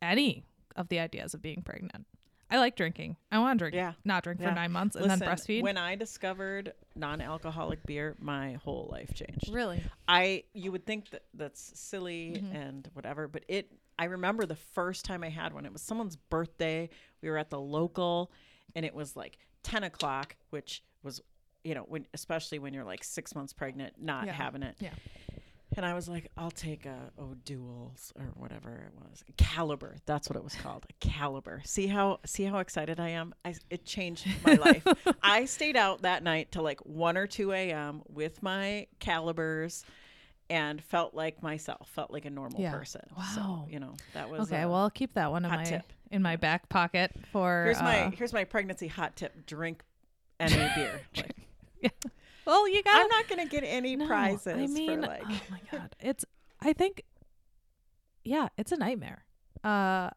[0.00, 0.44] any
[0.76, 2.06] of the ideas of being pregnant.
[2.50, 3.16] I like drinking.
[3.30, 3.94] I want to drink, Yeah.
[4.04, 4.50] not drink Yeah.
[4.50, 5.62] for nine months and Listen, then breastfeed.
[5.62, 9.48] When I discovered non-alcoholic beer, my whole life changed.
[9.52, 9.82] really?
[10.08, 12.54] I you would think that that's silly Mhm.
[12.54, 15.64] and whatever, but it I remember the first time I had one.
[15.66, 16.88] It was someone's birthday.
[17.20, 18.32] We were at the local,
[18.74, 21.20] and it was like ten o'clock, which was
[21.64, 24.32] you know when especially when you're like six months pregnant, not Yeah.
[24.32, 24.76] having it.
[24.80, 24.90] Yeah.
[25.74, 29.96] And I was like, I'll take a O'Doul's or whatever it was, Kaliber.
[30.04, 31.66] That's what it was called, a Kaliber.
[31.66, 33.34] See how see how excited I am.
[33.42, 34.86] I, it changed my life.
[35.22, 38.02] I stayed out that night till like one or two a.m.
[38.08, 39.84] with my Kalibers,
[40.52, 41.88] and felt like myself.
[41.94, 42.72] Felt like a normal Yeah.
[42.72, 43.00] person.
[43.16, 43.24] Wow.
[43.34, 45.90] So you know that was Okay, well, I'll keep that one in my tip.
[46.10, 47.62] in my back pocket for.
[47.64, 49.82] here's my uh, here's my pregnancy hot tip: drink
[50.38, 51.00] any beer.
[51.16, 51.36] Like,
[52.44, 53.00] well, you got.
[53.00, 55.22] I'm not gonna get any no, prizes I mean, for like.
[55.26, 56.24] oh my god, it's.
[56.60, 57.02] I think,
[58.24, 59.24] yeah, it's a nightmare.
[59.64, 60.10] Uh,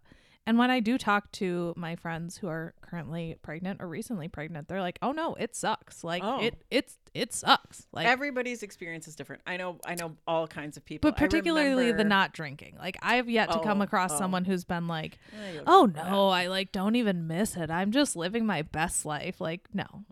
[0.47, 4.67] And when I do talk to my friends who are currently pregnant or recently pregnant,
[4.67, 6.03] they're like, "Oh no, it sucks.
[6.03, 6.39] Like Oh.
[6.39, 9.41] it it's it sucks." Like Everybody's experience is different.
[9.47, 11.09] I know I know all kinds of people.
[11.09, 12.75] but I particularly the not drinking.
[12.77, 14.17] Like I have yet to come Oh, across oh.
[14.19, 15.17] someone who's been like,
[15.65, 17.71] "Oh no, I like don't even miss it.
[17.71, 20.05] I'm just living my best life." Like, no.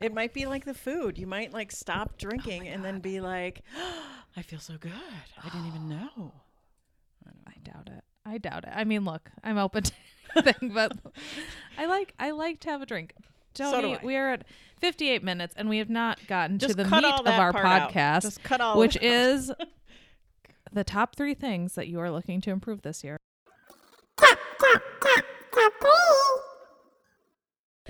[0.00, 1.18] It might be like the food.
[1.18, 3.62] You might like stop oh drinking and then be like,
[4.36, 4.92] I feel so good.
[5.42, 6.32] I didn't even know.
[7.46, 8.04] I doubt it.
[8.24, 8.70] I doubt it.
[8.74, 9.92] I mean, look, I'm open to
[10.36, 10.92] anything, but
[11.78, 13.14] I like I like to have a drink.
[13.54, 14.44] So do we are at
[14.80, 18.42] 58 minutes and we have not gotten Just to the meat of our podcast, Just
[18.42, 19.12] cut all which of it out.
[19.12, 19.52] is
[20.72, 23.18] the top three things that you are looking to improve this year.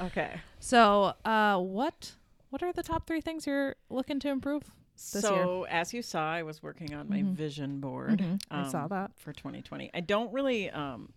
[0.01, 0.41] okay.
[0.59, 2.13] So, uh, what
[2.51, 4.65] what are the top three things you're looking to improve?
[4.95, 5.23] This year.
[5.45, 7.35] so as you saw, I was working on my Mhm.
[7.35, 8.21] vision board.
[8.21, 9.11] Mhm, I saw um, that.
[9.19, 9.91] for 2020.
[9.95, 11.13] I don't really, um,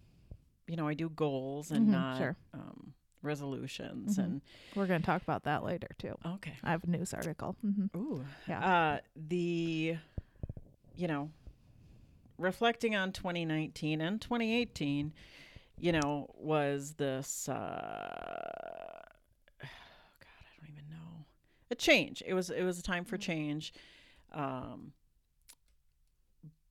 [0.68, 2.36] you know, I do goals and Mhm, not sure.
[2.54, 4.18] um, resolutions.
[4.18, 4.24] Mhm.
[4.24, 4.42] And
[4.76, 6.16] We're going to talk about that later too.
[6.26, 7.56] okay, I have a news article.
[7.62, 8.66] hmm ooh, Yeah.
[8.66, 9.98] uh, the,
[10.96, 11.32] you know,
[12.38, 15.14] reflecting on 2019 and 2018,
[15.78, 17.48] you know, was this.
[17.50, 17.56] Uh,
[19.60, 19.68] God,
[20.42, 21.26] I don't even know.
[21.72, 22.22] A change.
[22.26, 22.50] It was.
[22.50, 23.74] It was a time for change.
[24.32, 24.94] Um,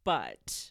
[0.04, 0.70] but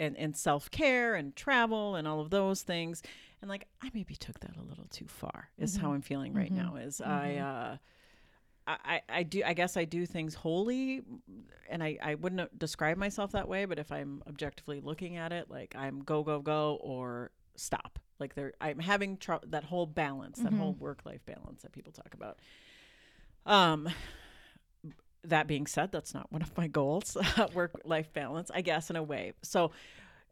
[0.00, 3.02] and and self-care and travel and all of those things
[3.40, 5.94] and like i maybe took that a little too far is how Mhm.
[5.96, 6.56] i'm feeling right Mhm.
[6.56, 7.42] now is i Mhm.
[7.74, 7.76] uh
[8.66, 11.02] I, I I do I guess I do things wholly
[11.68, 15.50] and I, I wouldn't describe myself that way, but if I'm objectively looking at it,
[15.50, 17.98] like I'm go go go or stop.
[18.20, 20.78] Like there I'm having tr- that whole balance, that whole Mhm.
[20.78, 22.38] work life balance that people talk about.
[23.46, 23.88] Um
[25.24, 27.16] that being said, that's not one of my goals,
[27.54, 29.34] work life balance, I guess, in a way.
[29.42, 29.70] So,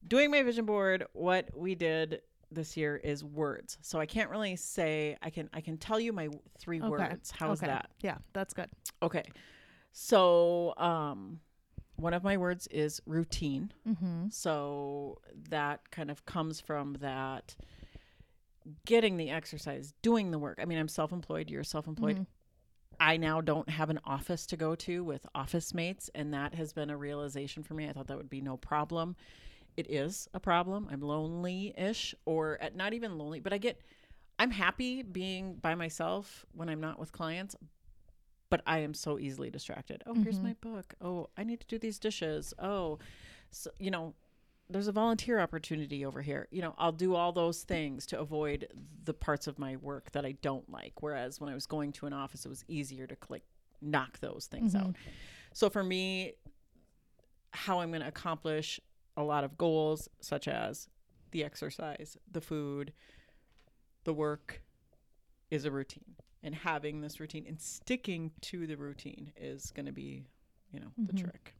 [0.06, 3.78] doing my vision board, what we did this year is words.
[3.82, 6.88] So I can't really say I can I can tell you my three Okay.
[6.88, 7.30] words.
[7.30, 7.68] How's okay.
[7.68, 7.90] that?
[8.00, 8.68] Yeah, that's good.
[9.02, 9.24] Okay.
[9.92, 11.40] So, um
[11.96, 13.72] one of my words is routine.
[13.86, 14.28] Mm-hmm.
[14.30, 17.54] So that kind of comes from that
[18.86, 20.58] getting the exercise, doing the work.
[20.62, 22.16] I mean, I'm self-employed, you're self-employed.
[22.20, 22.26] Mhm.
[23.01, 26.74] I now don't have an office to go to with office mates, and that has
[26.74, 27.88] been a realization for me.
[27.88, 29.16] I thought that would be no problem.
[29.76, 30.86] It is a problem.
[30.90, 33.80] I'm lonely ish, or at not even lonely, but I get,
[34.38, 37.57] I'm happy being by myself when I'm not with clients,
[38.51, 40.03] but I am so easily distracted.
[40.07, 40.42] Oh, here's Mhm.
[40.42, 40.94] my book.
[41.01, 42.53] Oh, I need to do these dishes.
[42.59, 42.98] Oh,
[43.51, 44.14] so, you know,
[44.70, 46.46] there's a volunteer opportunity over here.
[46.50, 48.68] You know, I'll do all those things to avoid
[49.04, 51.02] the parts of my work that I don't like.
[51.02, 53.42] Whereas when I was going to an office, it was easier to like
[53.80, 54.80] knock those things Mhm.
[54.88, 54.96] out.
[55.52, 56.34] So for me,
[57.52, 58.80] how I'm going to accomplish
[59.16, 60.88] a lot of goals, such as
[61.32, 62.92] the exercise, the food,
[64.04, 64.62] the work,
[65.50, 66.16] is a routine.
[66.42, 70.26] And having this routine and sticking to the routine is going to be,
[70.72, 71.20] you know, the Mhm.
[71.22, 71.54] trick.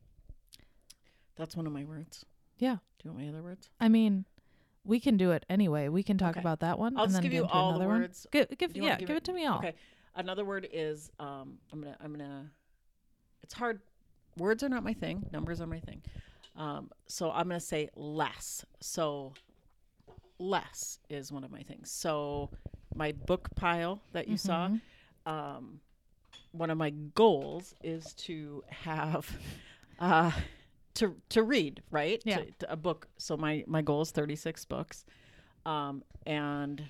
[1.35, 2.25] That's one of my words.
[2.61, 2.77] Yeah.
[2.99, 3.69] Do you want my other words?
[3.81, 4.25] I mean,
[4.85, 5.89] we can do it anyway.
[5.89, 6.41] We can talk Okay.
[6.41, 6.97] about that one.
[6.97, 8.01] I'll and just then give get you into all the another one.
[8.03, 8.27] words.
[8.31, 9.59] Give, give, Do you wanna yeah, give give, it- it to me all.
[9.59, 9.75] Okay.
[10.15, 12.51] Another word is um I'm gonna I'm gonna
[13.43, 13.81] it's hard
[14.37, 16.03] words are not my thing, numbers are my thing.
[16.57, 18.65] Um so I'm gonna say less.
[18.81, 19.33] So
[20.39, 21.91] less is one of my things.
[21.91, 22.51] So
[22.95, 24.81] my book pile that you saw, Mhm.
[25.27, 25.81] um
[26.53, 29.31] one of my goals is to have
[30.01, 30.33] uh
[31.01, 32.23] to to read, right?
[32.25, 32.39] Yeah.
[32.39, 33.09] To, to a book.
[33.19, 35.05] So my my goal is 36 books.
[35.67, 36.85] Um and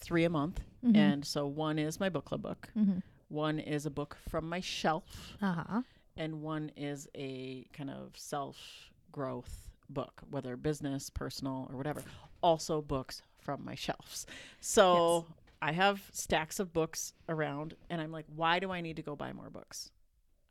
[0.00, 0.60] 3 a month.
[0.84, 0.96] Mhm.
[0.96, 2.70] And so one is my book club book.
[2.76, 3.02] Mhm.
[3.28, 5.82] One is a book from my shelf Uh-huh.
[6.16, 12.02] and one is a kind of self growth book, whether business, personal, or whatever.
[12.42, 14.26] Also, books from my shelves.
[14.60, 15.26] So
[15.60, 19.16] I have stacks of books around, and I'm like, why do I need to go
[19.16, 19.90] buy more books?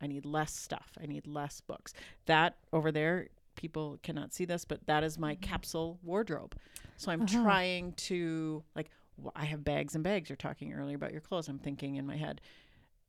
[0.00, 0.92] I need less stuff.
[1.02, 1.92] I need less books.
[2.26, 6.54] That over there, people cannot see this, but that is my capsule wardrobe.
[6.96, 7.42] So I'm Uh-huh.
[7.42, 8.90] trying to, like,
[9.34, 10.28] I have bags and bags.
[10.28, 11.48] You're talking earlier about your clothes.
[11.48, 12.40] I'm thinking in my head,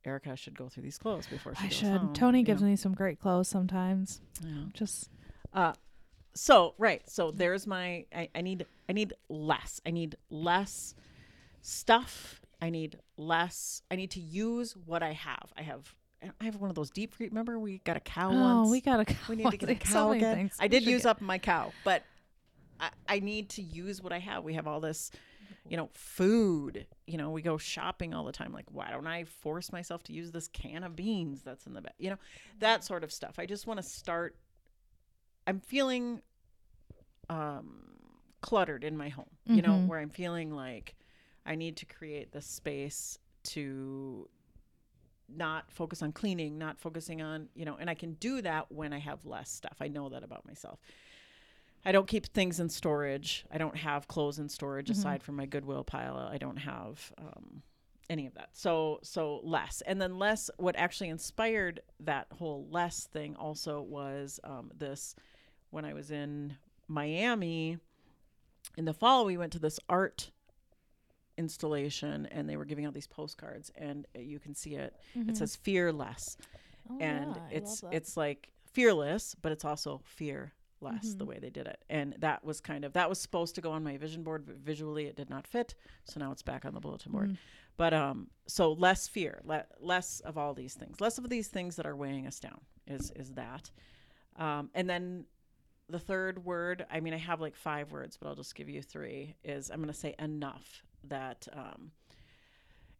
[0.05, 2.01] Erica should go through these clothes before she I should.
[2.01, 2.67] home, Tony gives know?
[2.69, 4.21] me some great clothes sometimes.
[4.43, 4.63] Yeah.
[4.73, 5.09] Just
[5.53, 5.73] Uh,
[6.33, 7.07] so right.
[7.09, 8.05] So there's my.
[8.15, 8.65] I, I need.
[8.87, 9.81] I need less.
[9.85, 10.95] I need less
[11.61, 12.41] stuff.
[12.61, 13.81] I need less.
[13.91, 15.51] I need to use what I have.
[15.57, 15.95] I have.
[16.41, 17.27] I have one of those deep free.
[17.27, 18.71] Remember we got a cow oh, once.
[18.71, 20.35] we got to we need to get a cow many again.
[20.35, 20.57] things.
[20.59, 22.03] I did use get- up my cow, but
[22.79, 24.43] I, I need to use what I have.
[24.43, 25.11] We have all this,
[25.67, 26.85] you know, food.
[27.07, 28.51] You know, we go shopping all the time.
[28.53, 31.81] Like, why don't I force myself to use this can of beans that's in the
[31.81, 31.93] bag?
[31.97, 32.17] You know,
[32.59, 33.35] that sort of stuff.
[33.37, 34.35] I just want to start.
[35.47, 36.21] I'm feeling
[37.29, 37.83] um
[38.41, 39.29] cluttered in my home.
[39.45, 39.87] You know, Mhm.
[39.87, 40.95] where I'm feeling like
[41.45, 44.29] I need to create the space to
[45.35, 48.93] not focus on cleaning, not focusing on, you know, and I can do that when
[48.93, 49.77] I have less stuff.
[49.79, 50.79] I know that about myself.
[51.85, 53.45] I don't keep things in storage.
[53.51, 54.91] I don't have clothes in storage Mhm.
[54.91, 56.17] aside from my Goodwill pile.
[56.17, 57.63] I don't have um,
[58.09, 58.49] any of that.
[58.53, 60.49] So so less, and then less.
[60.57, 65.15] What actually inspired that whole less thing also was um, this.
[65.69, 66.57] When I was in
[66.87, 67.77] Miami
[68.75, 70.31] in the fall, we went to this art
[71.39, 74.93] installation, and they were giving out these postcards, and you can see it.
[75.15, 75.29] Mhm.
[75.29, 76.37] It says fearless.
[76.91, 81.29] Oh, and yeah, it's it's like fearless but it's also fear less the Mhm.
[81.29, 83.83] way they did it and that was kind of that was supposed to go on
[83.83, 85.73] my vision board but visually it did not fit
[86.05, 87.37] so now it's back on the bulletin board Mhm.
[87.77, 91.75] but um so less fear le- less of all these things less of these things
[91.77, 93.69] that are weighing us down is is that
[94.37, 95.25] um and then
[95.89, 98.81] the third word i mean i have like five words but i'll just give you
[98.81, 101.91] three is i'm going to say enough that um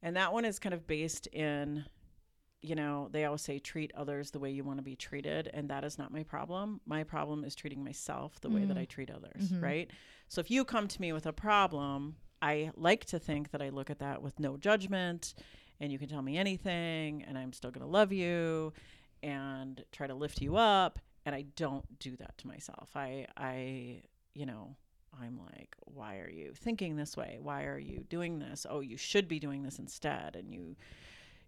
[0.01, 1.85] and that one is kind of based in
[2.61, 5.69] you know, they always say treat others the way you want to be treated, and
[5.69, 6.81] that is not my problem.
[6.85, 8.81] My problem is treating myself the way that Mm.
[8.81, 9.61] I treat others, Mhm.
[9.61, 9.91] right?
[10.27, 13.69] So if you come to me with a problem, I like to think that I
[13.69, 15.35] look at that with no judgment,
[15.79, 18.73] and you can tell me anything, and I'm still going to love you
[19.23, 22.89] and try to lift you up, and I don't do that to myself.
[22.93, 24.75] I I, you know,
[25.21, 27.37] I'm like, why are you thinking this way?
[27.41, 28.65] Why are you doing this?
[28.69, 30.75] Oh, you should be doing this instead, and you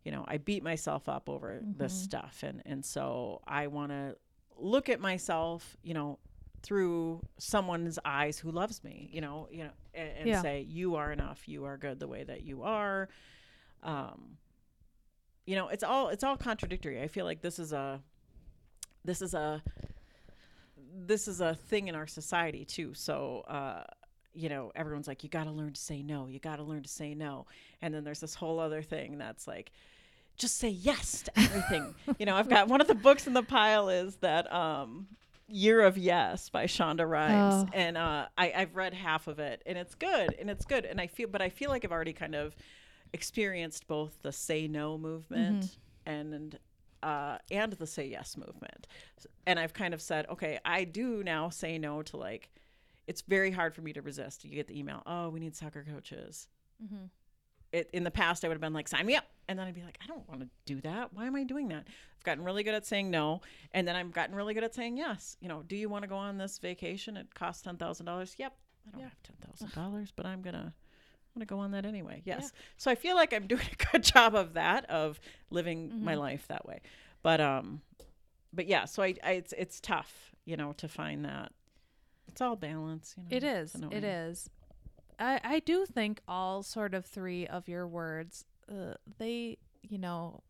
[0.04, 2.04] you know, I beat myself up over this Mhm.
[2.04, 2.42] stuff.
[2.42, 4.18] And, and so I want to
[4.58, 6.18] look at myself, you know,
[6.64, 10.42] through someone's eyes who loves me, you know, you know, and, and Yeah.
[10.42, 11.48] say, you are enough.
[11.48, 13.10] You are good the way that you are.
[13.84, 14.38] Um,
[15.46, 17.00] you know, it's all, it's all contradictory.
[17.00, 18.02] I feel like this is a,
[19.06, 19.62] this is a,
[20.94, 22.94] this is a thing in our society too.
[22.94, 23.84] So, uh,
[24.34, 26.28] you know, everyone's like, you got to learn to say no.
[26.28, 27.46] You got to learn to say no.
[27.82, 29.72] And then there's this whole other thing that's like,
[30.38, 31.94] just say yes to everything.
[32.20, 35.08] you know, I've got one of the books in the pile is that um,
[35.48, 37.70] Year of Yes by Shonda Rhimes, Oh.
[37.74, 41.02] and uh, I, I've read half of it, and it's good, and it's good, and
[41.02, 42.56] I feel, but I feel like I've already kind of
[43.14, 45.76] experienced both the say no movement
[46.06, 46.58] and
[47.04, 48.88] uh, and the say yes movement,
[49.46, 52.50] and I've kind of said, okay, I do now say no to like.
[53.08, 54.46] It's very hard for me to resist.
[54.46, 56.48] You get the email, oh, we need soccer coaches
[56.84, 57.10] Mhm.
[57.72, 59.26] it, in the past I would have been like, sign me up.
[59.48, 61.14] And then I'd be like, I don't want to do that.
[61.14, 61.88] Why am I doing that?
[61.88, 63.42] I've gotten really good at saying no.
[63.74, 65.36] And then I've gotten really good at saying yes.
[65.42, 67.18] You know, do you want to go on this vacation?
[67.18, 68.36] It costs $10,000.
[68.38, 68.54] Yep.
[68.88, 69.10] I don't Yeah.
[69.10, 70.74] have $10,000, but I'm going to.
[71.36, 72.22] I'm gonna go on that anyway.
[72.26, 72.52] Yes.
[72.78, 75.20] So I feel like I'm doing a good job of that, of
[75.50, 76.20] living my Mhm.
[76.20, 76.82] life that way.
[77.24, 77.82] But um,
[78.54, 78.86] but yeah.
[78.86, 81.52] So I, I it's it's tough, you know, to find that.
[82.28, 83.16] It's all balance.
[83.18, 83.30] You know.
[83.38, 83.76] It is.
[83.92, 84.50] It is.
[85.20, 90.42] I I do think all sort of three of your words, uh, they you know,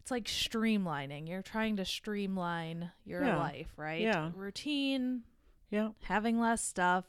[0.00, 1.28] it's like streamlining.
[1.28, 3.38] You're trying to streamline your Yeah.
[3.38, 4.00] life, right?
[4.02, 4.30] Yeah.
[4.34, 5.22] Routine,
[5.70, 5.90] Yeah.
[6.04, 7.04] having less stuff,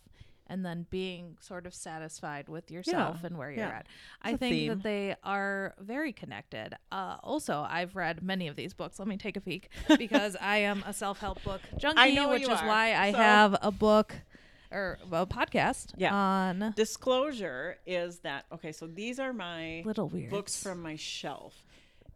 [0.48, 3.78] and then being sort of satisfied with yourself and where you're yeah.
[3.80, 3.88] at.
[4.22, 4.68] I think theme.
[4.70, 6.76] that they are very connected.
[6.92, 9.00] Uh, also, I've read many of these books.
[9.00, 12.44] Let me take a peek because I am a self help book junkie, know which
[12.44, 12.68] is are.
[12.68, 14.16] why I So- have a book
[14.72, 16.14] or a podcast Yeah.
[16.14, 18.72] on Disclosure is that okay?
[18.72, 20.32] So these are my Little Weirds.
[20.32, 21.63] books from my shelf.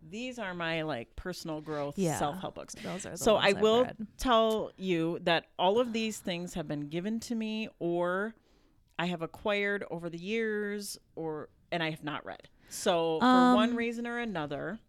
[0.10, 2.18] These are my like personal growth Yeah.
[2.20, 2.76] self help books.
[2.84, 4.08] Those are So I I've will read.
[4.18, 8.36] tell you that all of these things have been given to me or
[9.00, 12.48] I have acquired over the years or and I have not read.
[12.70, 14.80] So for one Um, reason or another,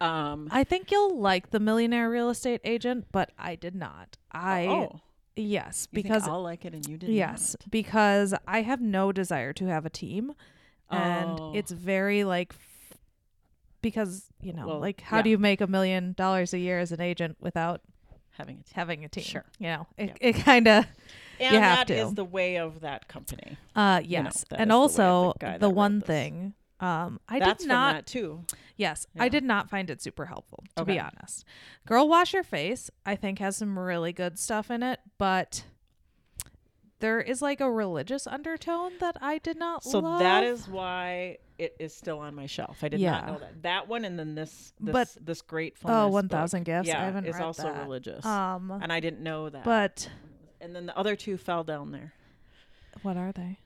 [0.00, 4.16] um I think you'll like the Millionaire Real Estate Agent, but I did not.
[4.32, 5.00] I oh,
[5.36, 9.52] yes you because I'll like it and you didn't yes because I have no desire
[9.54, 10.34] to have a team,
[10.90, 11.52] and Oh.
[11.54, 12.52] it's very like
[13.82, 15.22] because you know Well, like how yeah.
[15.22, 17.80] do you make a million dollars a year as an agent without
[18.32, 18.66] having it.
[18.74, 19.24] having a team?
[19.24, 19.44] Sure.
[19.58, 20.28] you know it Yeah.
[20.28, 20.86] it kind of
[21.40, 22.14] And You have that is to.
[22.14, 23.56] the way of that company.
[23.74, 26.54] uh You know, yes, and is also the the, one thing.
[26.80, 28.44] Um, I That's did not too.
[28.76, 29.24] Yes, Yeah.
[29.24, 31.44] I did not find it super helpful, to be honest.
[31.86, 35.64] Girl Wash Your Face, I think, has some really good stuff in it, but
[37.00, 40.20] there is like a religious undertone that I did not So love.
[40.20, 42.82] that is why it is still on my shelf.
[42.82, 43.62] I did not know that.
[43.62, 46.88] That one and then this this But- this great Oh, 1000 Gifts.
[46.88, 47.82] Yeah, I Yeah, haven't is read also that.
[47.82, 48.24] religious.
[48.24, 49.64] Um, and I didn't know that.
[49.64, 50.10] but
[50.60, 52.12] and then the other two fell down there.
[53.02, 53.58] what are they?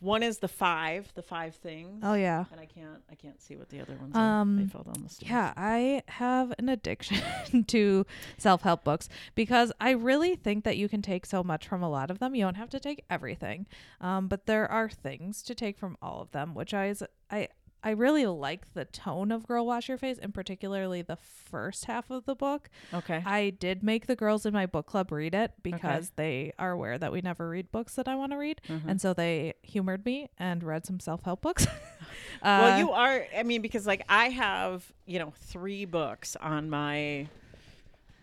[0.00, 2.00] One is the five, the five things.
[2.02, 2.44] Oh yeah.
[2.50, 4.44] And I can't I can't see what the other ones are.
[4.46, 5.30] They Um, fell down the stairs.
[5.30, 8.06] Yeah, I have an addiction to
[8.38, 11.88] self help books because I really think that you can take so much from a
[11.90, 12.34] lot of them.
[12.34, 13.66] You don't have to take everything,
[14.00, 17.48] um, but there are things to take from all of them, which I is I
[17.82, 22.10] I really like the tone of Girl Wash Your Face, and particularly the first half
[22.10, 22.68] of the book.
[22.92, 23.22] Okay.
[23.24, 26.98] I did make the girls in my book club read it because they are aware
[26.98, 28.82] that we never read books that I want to read, Mhm.
[28.86, 31.66] and so they humored me and read some self help books.
[32.42, 33.26] well, Uh, you are.
[33.36, 37.28] I mean, because like I have, you know, three books on my.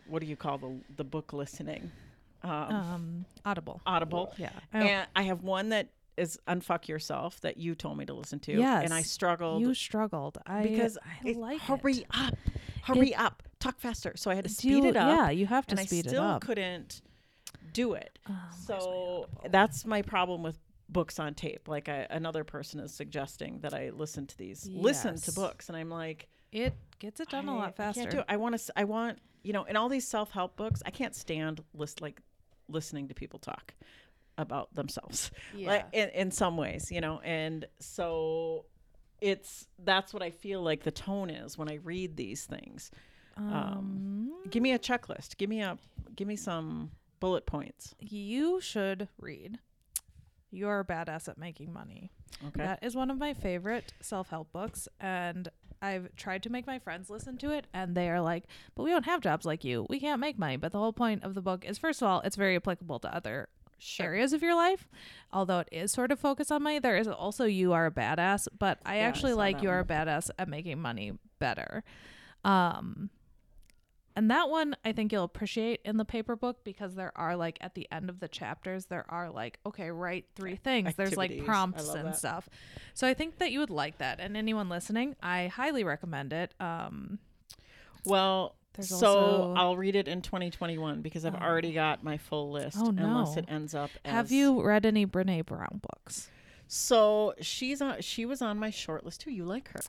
[0.08, 1.92] What do you call the the book listening?
[2.44, 3.82] Um, um, Audible.
[3.86, 4.34] Audible.
[4.38, 8.39] Yeah, And I have one that is Unfuck Yourself that you told me to listen
[8.39, 8.53] to.
[8.53, 10.38] Yes, And I Yes, struggled You struggled.
[10.45, 12.06] I because I it- like hurry it.
[12.11, 12.34] up,
[12.84, 14.14] hurry up, talk faster.
[14.15, 15.15] So I had to speed it up.
[15.18, 16.41] Yeah, you have to and speed I still it up.
[16.41, 17.02] couldn't
[17.73, 18.18] do it.
[18.27, 19.48] Oh, my So oh.
[19.49, 20.57] that's my problem with
[20.89, 21.68] books on tape.
[21.68, 25.77] Like I, another person is suggesting that I listen to these, listen to books, and
[25.77, 28.02] I'm like, it gets it done a I- lot faster.
[28.02, 28.26] I can't do it.
[28.30, 28.73] I want to.
[28.76, 32.19] I want you know, in all these self help books, I can't stand list like
[32.69, 33.73] listening to people talk
[34.38, 35.31] about themselves.
[35.55, 35.68] Yeah.
[35.69, 38.65] Like in, in some ways, you know, and so
[39.22, 42.91] it's that's what I feel like the tone is when I read these things.
[43.35, 45.38] um, Give me a checklist.
[45.38, 45.77] Give me a
[46.15, 47.95] give me some bullet points.
[47.99, 49.59] you should read.
[50.51, 52.09] You're a badass at making money.
[52.47, 52.64] Okay.
[52.64, 55.49] That is one of my favorite self help books, and
[55.81, 58.45] I've tried to make my friends listen to it, and they are like,
[58.76, 59.85] "But we don't have jobs like you.
[59.89, 62.22] We can't make money." But the whole point of the book is, first of all,
[62.22, 63.49] it's very applicable to other
[63.80, 64.06] Sure.
[64.08, 64.88] areas of your life.
[65.32, 68.48] Although it is sort of focused on money, there is also you are a badass,
[68.58, 71.84] but I Yeah, actually saw like you are a badass at making money better.
[72.44, 73.10] Um
[74.16, 77.58] and that one I think you'll appreciate in the paper book because there are like
[77.62, 81.38] at the end of the chapters there are like okay write three things there's like
[81.38, 82.16] prompts and that.
[82.16, 82.49] stuff
[82.94, 86.54] so I think that you would like that and anyone listening I highly recommend it
[86.60, 87.20] um
[88.04, 91.40] Well, There's so also- I'll read it in 2021 because I've Oh.
[91.40, 92.78] already got my full list.
[92.80, 93.04] Oh, no.
[93.06, 93.90] Unless it ends up.
[94.06, 96.30] have you read any Brene Brown books
[96.70, 98.02] So she's on.
[98.02, 99.32] She was on my short list too.
[99.32, 99.80] You like her?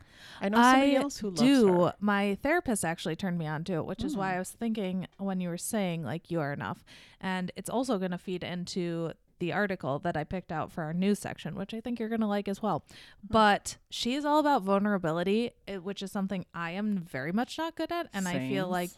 [0.40, 1.90] I know somebody I else who loves do.
[1.98, 4.34] My therapist actually turned me on to it, which is why Mm.
[4.36, 6.84] I was thinking when you were saying like you are enough,
[7.20, 10.92] and it's also going to feed into the article that I picked out for our
[10.92, 12.84] news section, which I think you're going to like as well.
[13.28, 17.76] But she is all about vulnerability, eh, which is something I am very much not
[17.76, 18.90] good at, and I feel like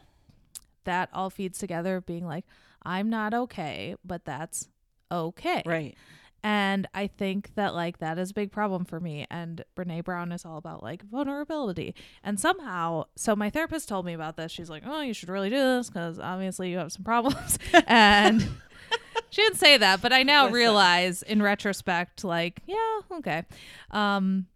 [0.84, 2.44] that all feeds together of being like
[2.82, 4.68] I'm not okay, but that's
[5.12, 5.62] okay.
[5.66, 5.96] Right.
[6.42, 9.26] And I think that like that is a big problem for me.
[9.30, 11.94] And Brene Brown is all about like vulnerability.
[12.24, 14.50] And somehow, so my therapist told me about this.
[14.50, 18.48] She's like, "Oh, you should really do this because obviously you have some problems." and
[19.30, 20.54] she didn't say that, but I now Listen.
[20.54, 23.44] realize in retrospect, like, yeah, okay.
[23.90, 24.46] Um,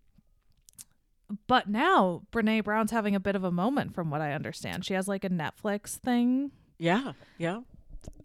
[1.46, 4.84] but now Brene Brown's having a bit of a moment, from what I understand.
[4.84, 6.51] She has like a Netflix thing.
[6.78, 7.12] Yeah.
[7.38, 7.60] Yeah.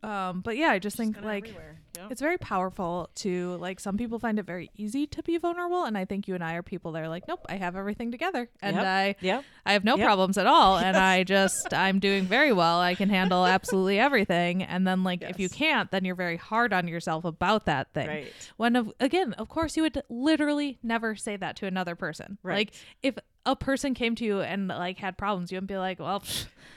[0.04, 1.54] Um, but yeah, I just She's think like.
[1.98, 2.08] Yeah.
[2.10, 5.98] it's very powerful to like some people find it very easy to be vulnerable and
[5.98, 8.48] i think you and i are people that are like nope i have everything together
[8.62, 8.86] and Yep.
[8.86, 9.44] i Yep.
[9.66, 10.06] i have no Yep.
[10.06, 14.64] problems at all and i just i'm doing very well i can handle absolutely everything
[14.64, 18.08] and then like if you can't then you're very hard on yourself about that thing
[18.08, 18.34] Right.
[18.56, 22.56] when of again of course you would literally never say that to another person Right.
[22.56, 22.72] like
[23.04, 26.24] if a person came to you and like had problems you wouldn't be like well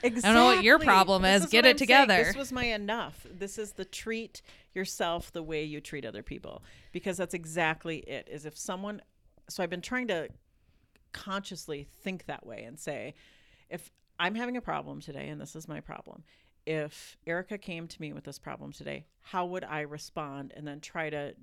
[0.01, 0.29] Exactly.
[0.29, 1.49] I don't know what your problem This is.
[1.49, 1.77] Get it I'm saying.
[1.77, 2.23] together.
[2.25, 3.25] This was my enough.
[3.31, 4.41] This is the treat
[4.73, 6.61] yourself the way you treat other people
[6.91, 8.27] because that's exactly it.
[8.29, 9.01] Is if someone
[9.49, 10.27] so I've been trying to
[11.11, 13.13] consciously think that way and say
[13.69, 16.23] if I'm having a problem today and this is my problem.
[16.65, 20.79] If Erica came to me with this problem today, how would I respond and then
[20.79, 21.33] try to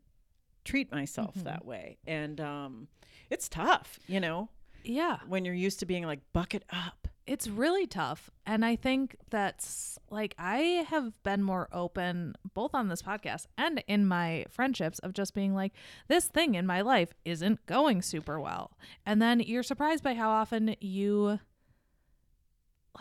[0.65, 1.45] treat myself Mhm.
[1.45, 1.99] that way?
[2.07, 2.89] And um
[3.29, 4.49] it's tough, you know,
[4.85, 5.19] yeah.
[5.28, 7.09] when you're used to being like bucket up.
[7.27, 12.89] it's really tough and i think that's like i have been more open both on
[12.89, 15.73] this podcast and in my friendships of just being like
[16.09, 18.77] this thing in my life isn't going super well.
[19.07, 21.39] And then you're surprised by how often you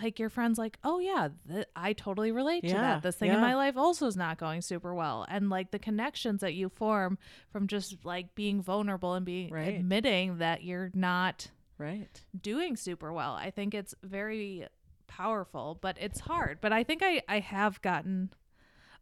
[0.01, 3.01] like your friends like oh yeah th- i totally relate to that.
[3.01, 5.26] This thing in my life also is not going super well.
[5.27, 7.18] And like the connections that you form
[7.51, 9.73] from just like being vulnerable and being Right.
[9.73, 11.47] admitting that you're not
[11.80, 12.22] Right.
[12.39, 13.34] doing super well.
[13.34, 14.68] I think it's very
[15.07, 16.60] powerful, but it's hard.
[16.61, 18.31] But I think I I have gotten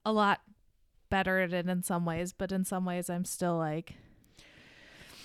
[0.05, 0.41] a lot
[1.09, 3.95] better at it in some ways, but in some ways I'm still like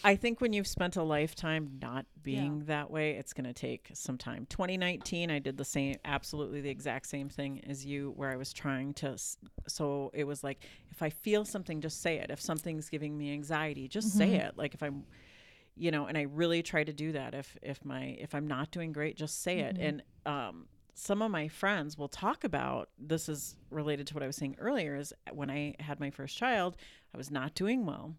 [0.05, 3.91] I think when you've spent a lifetime not being that way, it's going to take
[3.95, 4.47] some time.
[4.49, 8.53] 2019, I did the same, absolutely the exact same thing as you, where I was
[8.53, 9.17] trying to.
[9.69, 12.31] So it was like, if I feel something, just say it.
[12.31, 14.47] If something's giving me anxiety, just say mm-hmm.
[14.47, 14.59] it.
[14.59, 15.05] Like if I'm,
[15.77, 17.35] you know, and I really try to do that.
[17.35, 19.77] If if my if I'm not doing great, just say it.
[19.79, 24.27] And um, some of my friends will talk about this is related to what I
[24.27, 24.97] was saying earlier.
[24.97, 26.77] Is when I had my first child,
[27.15, 28.15] I was not doing well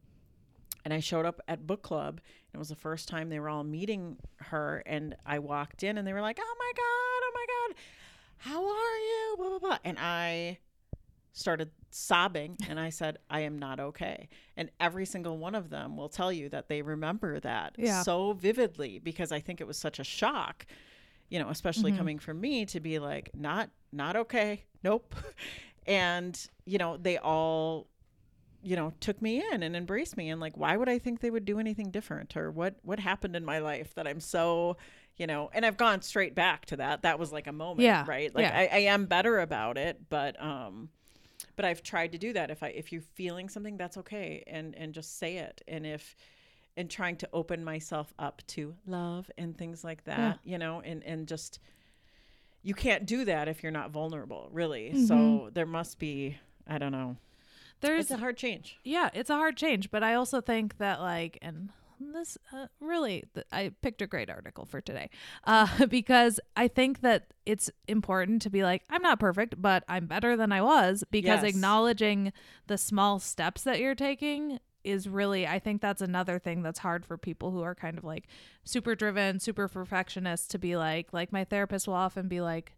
[0.86, 2.20] and I showed up at book club.
[2.20, 5.98] And it was the first time they were all meeting her, and I walked in,
[5.98, 7.76] and they were like, "Oh my god, oh my god,
[8.38, 10.60] how are you?" Blah blah blah, and I
[11.34, 15.98] started sobbing, and I said, "I am not okay." And every single one of them
[15.98, 18.04] will tell you that they remember that Yeah.
[18.04, 20.66] so vividly because I think it was such a shock,
[21.30, 21.98] you know, especially Mhm.
[21.98, 25.14] coming from me to be like, "Not, not okay, nope,"
[25.88, 27.88] and you know, they all
[28.66, 31.30] you know took me in and embraced me and like why would i think they
[31.30, 34.78] would do anything different or what what happened in my life that i'm so
[35.18, 38.06] you know and i've gone straight back to that that was like a moment Yeah,
[38.08, 38.58] right like yeah.
[38.58, 40.88] I, I am better about it but um
[41.56, 42.50] but i've tried to do that.
[42.52, 45.62] If i if you're feeling something that's okay and and just say it.
[45.68, 46.16] And if
[46.76, 51.04] and trying to open myself up to love and things like that you know and
[51.04, 51.60] and just
[52.64, 54.94] you can't do that if you're not vulnerable really.
[54.96, 55.54] So Mhm.
[55.54, 57.18] there must be i don't know.
[57.82, 58.78] There's it's a hard change.
[58.84, 61.70] Yeah, it's a hard change, but I also think that like and
[62.12, 65.10] this uh, really th- I picked a great article for today.
[65.44, 70.06] Uh because I think that it's important to be like I'm not perfect, but I'm
[70.08, 71.56] better than I was because Yes.
[71.56, 72.34] acknowledging
[72.68, 77.06] the small steps that you're taking is really I think that's another thing that's hard
[77.06, 78.28] for people who are kind of like
[78.66, 82.74] super driven, super perfectionist to be like like my therapist will often be like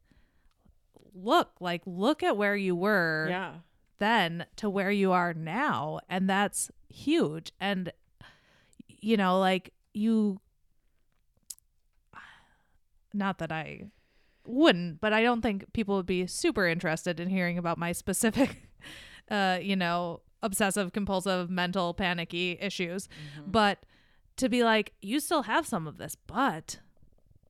[1.14, 3.53] look, like look at where you were yeah
[3.97, 7.91] then to where you are now and that's huge and
[9.06, 10.40] you know like you
[13.14, 13.86] not that I
[14.45, 18.68] wouldn't but I don't think people would be super interested in hearing about my specific
[19.32, 23.07] uh you know obsessive compulsive mental panicky issues.
[23.45, 23.86] But
[24.38, 26.80] to be like you still have some of this but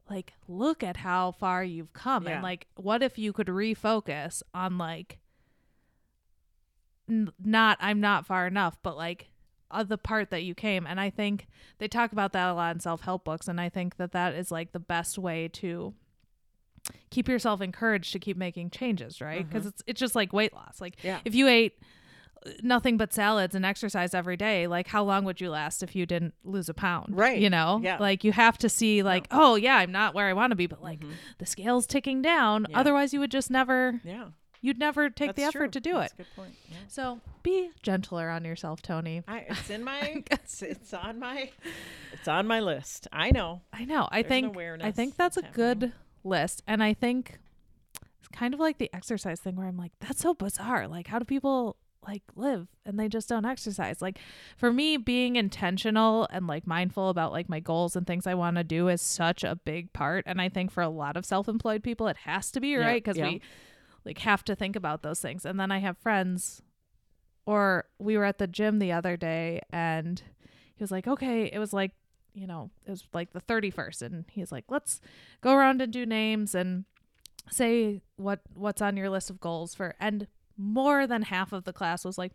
[0.10, 2.26] like look at how far you've come.
[2.26, 2.36] Yeah.
[2.36, 5.20] and like what if you could refocus on like
[7.10, 9.30] n- not I'm not far enough, but like
[9.72, 10.86] uh, the part that you came.
[10.88, 11.48] And I think
[11.80, 14.34] they talk about that a lot in self help books, and I think that that
[14.36, 15.94] is like the best way to
[17.10, 19.48] keep yourself encouraged to keep making changes, right?
[19.48, 20.80] Because it's it's just like weight loss.
[20.80, 21.20] Like Yeah.
[21.26, 21.80] if you ate
[22.46, 25.96] uh, nothing but salads and exercise every day like how long would you last if
[25.96, 27.40] you didn't lose a pound Right.
[27.40, 27.98] you know Yeah.
[27.98, 30.68] like you have to see like oh yeah i'm not where i want to be
[30.68, 31.02] but like
[31.40, 32.72] the scale's ticking down Mm-hmm.
[32.74, 32.80] Yeah.
[32.80, 34.26] otherwise you would just never Yeah.
[34.66, 35.72] You'd never take the that's effort true.
[35.72, 36.56] to do That's it a good point.
[36.70, 36.78] Yeah.
[36.88, 39.24] so be gentler on yourself, Tony.
[39.28, 41.52] I, it's in my it's, it's on my
[42.14, 43.08] it's on my list.
[43.12, 43.62] I know.
[43.72, 44.08] I know.
[44.12, 45.94] I There's an think I think that's a that's good
[46.24, 47.40] list, and I think
[48.20, 50.88] it's kind of like the exercise thing where I'm like, that's so bizarre.
[50.88, 51.78] Like, how do people
[52.08, 54.02] like live and they just don't exercise?
[54.02, 54.20] Like,
[54.58, 58.58] for me, being intentional and like mindful about like my goals and things I want
[58.58, 61.84] to do is such a big part, and I think for a lot of self-employed
[61.84, 63.28] people, it has to be Yeah, right because yeah.
[63.28, 63.42] we
[64.06, 65.46] like have to think about those things.
[65.46, 66.62] And then I have friends
[67.46, 70.22] or we were at the gym the other day and
[70.76, 71.92] he was like, okay, it was like,
[72.34, 74.02] you know, it was like the 31st.
[74.02, 75.00] And he's like, let's
[75.42, 76.86] go around and do names and
[77.52, 80.26] say what what's on your list of goals for and
[80.58, 82.32] more than half of the class was like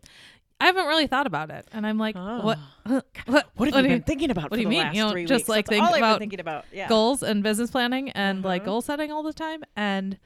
[0.61, 1.67] I haven't really thought about it.
[1.73, 4.57] And I'm like, what what What have what you been you- thinking about what for
[4.57, 4.95] do you the mean?
[4.95, 5.49] You don't just, weeks?
[5.49, 6.67] like, think about thinking about.
[6.71, 6.87] Yeah.
[6.87, 8.71] goals and business planning and like Uh-huh.
[8.73, 10.19] goal setting all the time and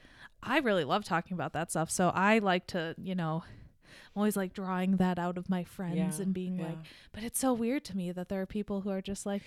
[0.45, 1.89] I really love talking about that stuff.
[1.89, 3.43] So I like to, you know,
[3.83, 6.67] I'm always like drawing that out of my friends Yeah, and being yeah.
[6.67, 6.77] like,
[7.11, 9.41] but it's so weird to me that there are people who are just like,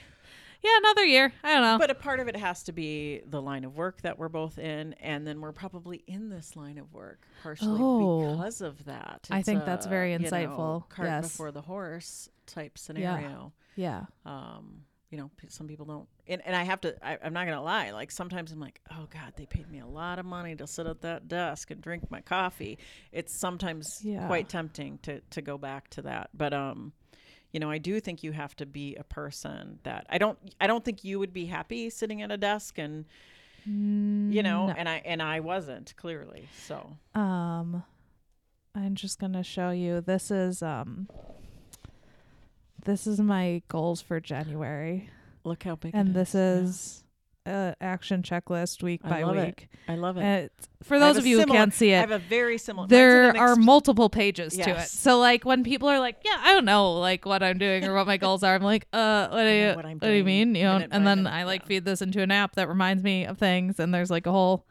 [0.62, 1.32] yeah, another year.
[1.44, 1.78] I don't know.
[1.78, 4.58] But a part of it has to be the line of work that we're both
[4.58, 8.34] in, and then we're probably in this line of work partially Oh.
[8.34, 9.28] because of that.
[9.30, 10.88] I It's think that's a, very you know, insightful.
[10.88, 11.30] cart Yes.
[11.30, 13.52] before the horse type scenario.
[13.76, 14.06] yeah.
[14.26, 16.94] Um, you know, p- some people don't, and, and I have to.
[17.06, 17.90] I, I'm not gonna lie.
[17.92, 20.86] Like sometimes I'm like, oh God, they paid me a lot of money to sit
[20.86, 22.78] at that desk and drink my coffee.
[23.12, 24.26] It's sometimes Yeah.
[24.26, 26.92] quite tempting to to go back to that, but um,
[27.52, 30.38] you know, I do think you have to be a person that I don't.
[30.60, 33.04] I don't think you would be happy sitting at a desk and
[33.64, 34.74] you know, No.
[34.76, 36.48] and I and I wasn't clearly.
[36.66, 37.82] So Um,
[38.74, 40.00] I'm just gonna show you.
[40.00, 41.08] This is um,
[42.84, 45.10] this is my goals for January,
[45.48, 45.92] look how big.
[45.94, 46.60] and it this Yeah.
[46.60, 47.04] is
[47.46, 49.46] a action checklist week I by love it.
[49.46, 49.68] week.
[49.88, 50.52] I love it.
[50.82, 52.86] For those of you who can't see it, I it, have a very similar.
[52.88, 54.88] there are multiple pages to it.
[54.88, 57.94] So like when people are like, "Yeah, I don't know like what I'm doing or
[57.94, 60.24] what my goals are," I'm like, "Uh, what do you what I'm what do you
[60.24, 61.66] mean?" You know, and then I like yeah.
[61.68, 64.66] feed this into an app that reminds me of things, and there's like a whole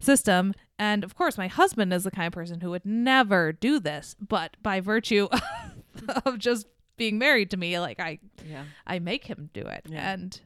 [0.00, 0.54] system.
[0.78, 4.16] And of course, my husband is the kind of person who would never do this,
[4.18, 5.28] but by virtue
[6.24, 8.64] of just being married to me, like I Yeah.
[8.86, 9.86] I make him do it.
[9.88, 10.12] Yeah.
[10.12, 10.40] And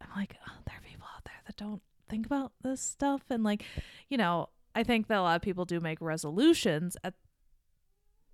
[0.00, 3.22] I'm like, oh, there are people out there that don't think about this stuff.
[3.30, 3.64] And like,
[4.08, 7.14] you know, I think that a lot of people do make resolutions at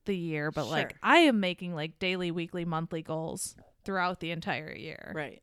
[0.07, 4.75] the year, but like I am making like daily, weekly, monthly goals throughout the entire
[4.75, 5.13] year.
[5.15, 5.43] Right.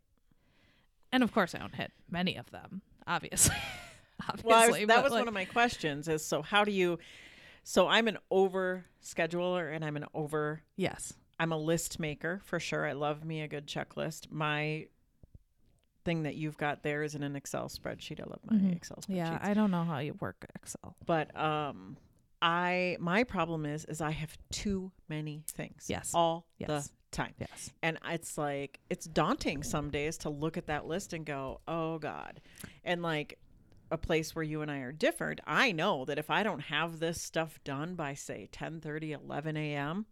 [1.12, 3.56] And of course I don't hit many of them, obviously.
[4.28, 4.50] obviously.
[4.50, 6.08] Well, was, that was like, one of my questions.
[6.08, 7.00] Is so how do you?
[7.64, 10.62] So I'm an over scheduler and I'm an over.
[10.76, 11.14] Yes.
[11.40, 12.86] I'm a list maker for sure.
[12.88, 14.32] I love me a good checklist.
[14.32, 14.88] My
[16.04, 18.20] thing that you've got there is in an Excel spreadsheet.
[18.20, 18.76] I love my Mhm.
[18.76, 19.16] Excel spreadsheet.
[19.16, 20.96] Yeah, I don't know how you work Excel.
[21.06, 21.98] but um
[22.42, 25.86] I my problem is is I have too many things.
[25.90, 26.12] Yes.
[26.14, 26.68] All Yes.
[26.68, 27.34] the time.
[27.40, 27.72] Yes.
[27.82, 31.98] And it's like it's daunting some days to look at that list and go, "Oh
[32.00, 32.42] god."
[32.84, 33.40] And like
[33.90, 37.00] a place where you and I are different, I know that if I don't have
[37.00, 40.06] this stuff done by say 10:30, 11 a.m.,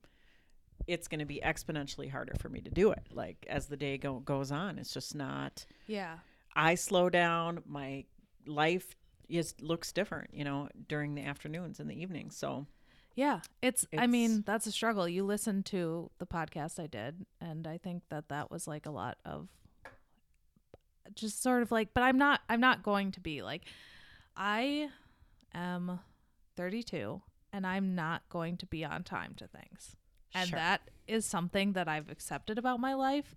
[0.88, 3.08] it's going to be exponentially harder for me to do it.
[3.12, 6.18] Like as the day go, goes on, it's just not Yeah.
[6.56, 8.06] I slow down, my
[8.46, 8.96] life
[9.28, 12.38] is looks different, you know, during the afternoons and the evenings.
[12.38, 12.68] So,
[13.16, 15.08] Yeah, it's, I mean, that's a struggle.
[15.08, 18.92] You listen to the podcast I did, and I think that that was like a
[18.92, 19.50] lot of
[21.14, 23.64] just sort of like, but I'm not, I'm not going to be like,
[24.36, 24.90] I
[25.54, 26.00] am
[26.58, 27.22] 32
[27.54, 29.96] and I'm not going to be on time to things.
[30.36, 30.60] And Sure.
[30.60, 33.36] that is something that I've accepted about my life.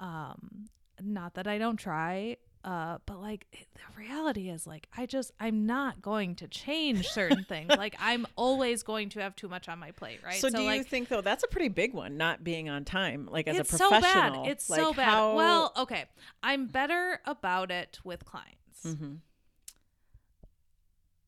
[0.00, 0.68] Um,
[1.00, 5.32] not that I don't try, uh, but like it- the reality is like I just
[5.38, 7.68] I'm not going to change certain things.
[7.68, 10.40] Like I'm always going to have too much on my plate, right?
[10.40, 13.46] so, do you think though that's a pretty big one, not being on time, like
[13.48, 14.00] as it's a so bad.
[14.02, 14.46] professional?
[14.48, 15.08] It's like so bad.
[15.10, 16.04] how- Well, okay.
[16.42, 18.82] I'm better about it with clients.
[18.84, 19.18] Mhm.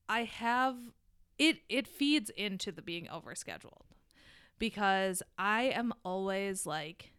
[0.09, 0.77] I have
[1.39, 3.83] it it feeds into the being overscheduled
[4.59, 7.13] because I am always like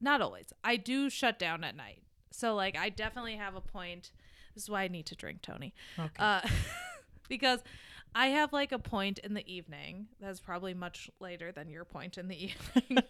[0.00, 0.52] not always.
[0.62, 2.02] I do shut down at night.
[2.30, 4.12] So like I definitely have a point.
[4.54, 5.74] This is why I need to drink Tony.
[5.98, 6.10] Okay.
[6.18, 6.40] Uh
[7.28, 7.62] because
[8.14, 12.18] I have like a point in the evening that's probably much later than your point
[12.18, 12.42] in the
[12.76, 13.02] evening.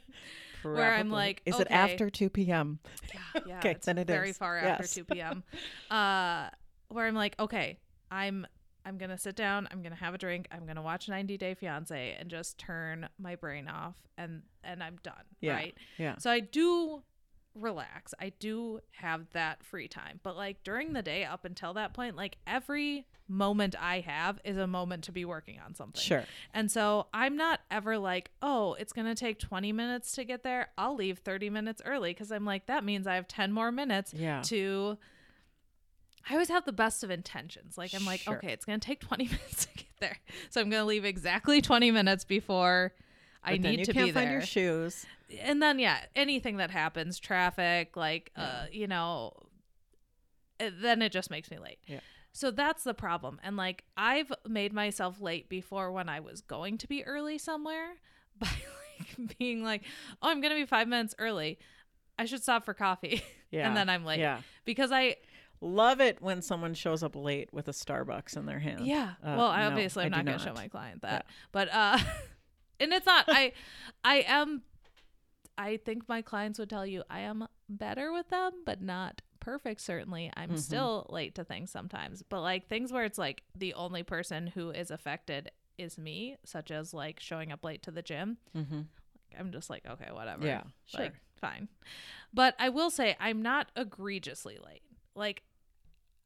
[0.63, 2.79] where I'm like, is it after 2 p.m.?
[3.15, 3.59] Yeah, yeah.
[3.59, 4.39] Okay, it's then it very is.
[4.39, 5.45] far after 2 p.m.
[5.91, 6.51] Uh,
[6.89, 7.79] where I'm like, okay,
[8.11, 8.47] I'm
[8.89, 12.17] I'm gonna sit down, I'm gonna have a drink, I'm gonna watch 90 Day Fiance,
[12.19, 15.15] and just turn my brain off, and and I'm done.
[15.41, 15.53] Yeah.
[15.55, 15.75] Right.
[15.99, 16.17] Yeah.
[16.19, 17.03] So I do
[17.55, 18.15] relax.
[18.21, 22.17] I do have that free time, but like during the day up until that point,
[22.17, 26.01] like every moment I have is a moment to be working on something.
[26.01, 26.25] Sure.
[26.55, 30.43] And so I'm not ever like, oh, it's going to take 20 minutes to get
[30.45, 30.69] there.
[30.79, 34.15] I'll leave 30 minutes early because I'm like, that means I have 10 more minutes
[34.15, 34.41] Yeah.
[34.47, 34.97] to.
[36.29, 37.79] I always have the best of intentions.
[37.79, 38.37] Like, I'm like, Sure.
[38.37, 40.19] okay, it's going to take 20 minutes to get there.
[40.51, 42.93] So I'm going to leave exactly 20 minutes before
[43.43, 45.07] I But then need you to can't be find your shoes.
[45.41, 49.33] and then, yeah, anything that happens, traffic, like, uh, you know,
[50.61, 51.79] uh, then it just makes me late.
[51.87, 52.01] Yeah.
[52.33, 53.41] So that's the problem.
[53.43, 57.95] And like I've made myself late before when I was going to be early somewhere
[58.39, 58.51] by
[58.99, 59.83] like being like,
[60.23, 61.59] "Oh, I'm going to be 5 minutes early.
[62.19, 63.67] I should stop for coffee." Yeah.
[63.67, 64.21] and then I'm late.
[64.21, 64.43] Yeah.
[64.67, 65.17] Because I
[65.61, 68.87] Love it when someone shows up late with a Starbucks in their hand.
[68.87, 69.15] yeah.
[69.23, 71.27] Uh, well, no, obviously I'm not going to show my client that.
[71.53, 71.99] But uh
[72.81, 73.53] and it's not I
[74.05, 74.63] I am
[75.57, 79.81] I think my clients would tell you I am better with them, but not perfect
[79.81, 80.31] certainly.
[80.37, 80.59] I'm Mhm.
[80.59, 82.23] still late to things sometimes.
[82.23, 86.71] But like things where it's like the only person who is affected is me, such
[86.71, 88.37] as like showing up late to the gym.
[88.57, 88.83] Mm-hmm.
[89.39, 90.47] I'm just like, okay, whatever.
[90.47, 90.63] Yeah.
[90.87, 91.03] Sure.
[91.03, 91.69] Like, fine.
[92.33, 94.83] But I will say I'm not egregiously late.
[95.15, 95.43] Like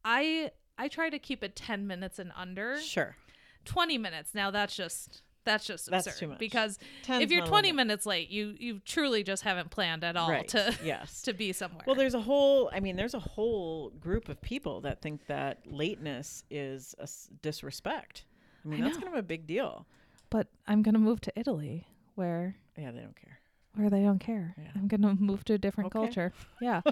[0.04, 2.80] I I try to keep it 10 minutes and under.
[2.80, 3.16] sure.
[3.64, 4.34] 20 minutes.
[4.34, 6.38] Now that's just that's just That's absurd too much.
[6.38, 7.76] because Ten's if you're 20 limit.
[7.76, 10.46] minutes late, you you truly just haven't planned at all right.
[10.48, 11.22] to yes.
[11.22, 11.82] to be somewhere.
[11.86, 12.70] Well, there's a whole.
[12.72, 17.28] I mean, there's a whole group of people that think that lateness is a s-
[17.42, 18.24] disrespect.
[18.64, 19.86] I mean, I that's kind of a big deal.
[20.30, 23.40] but I'm going to move to Italy where Yeah, they don't care.
[23.74, 24.54] where they don't care.
[24.56, 24.70] Yeah.
[24.76, 25.98] I'm going to move to a different Okay.
[25.98, 26.32] culture.
[26.60, 26.82] Yeah.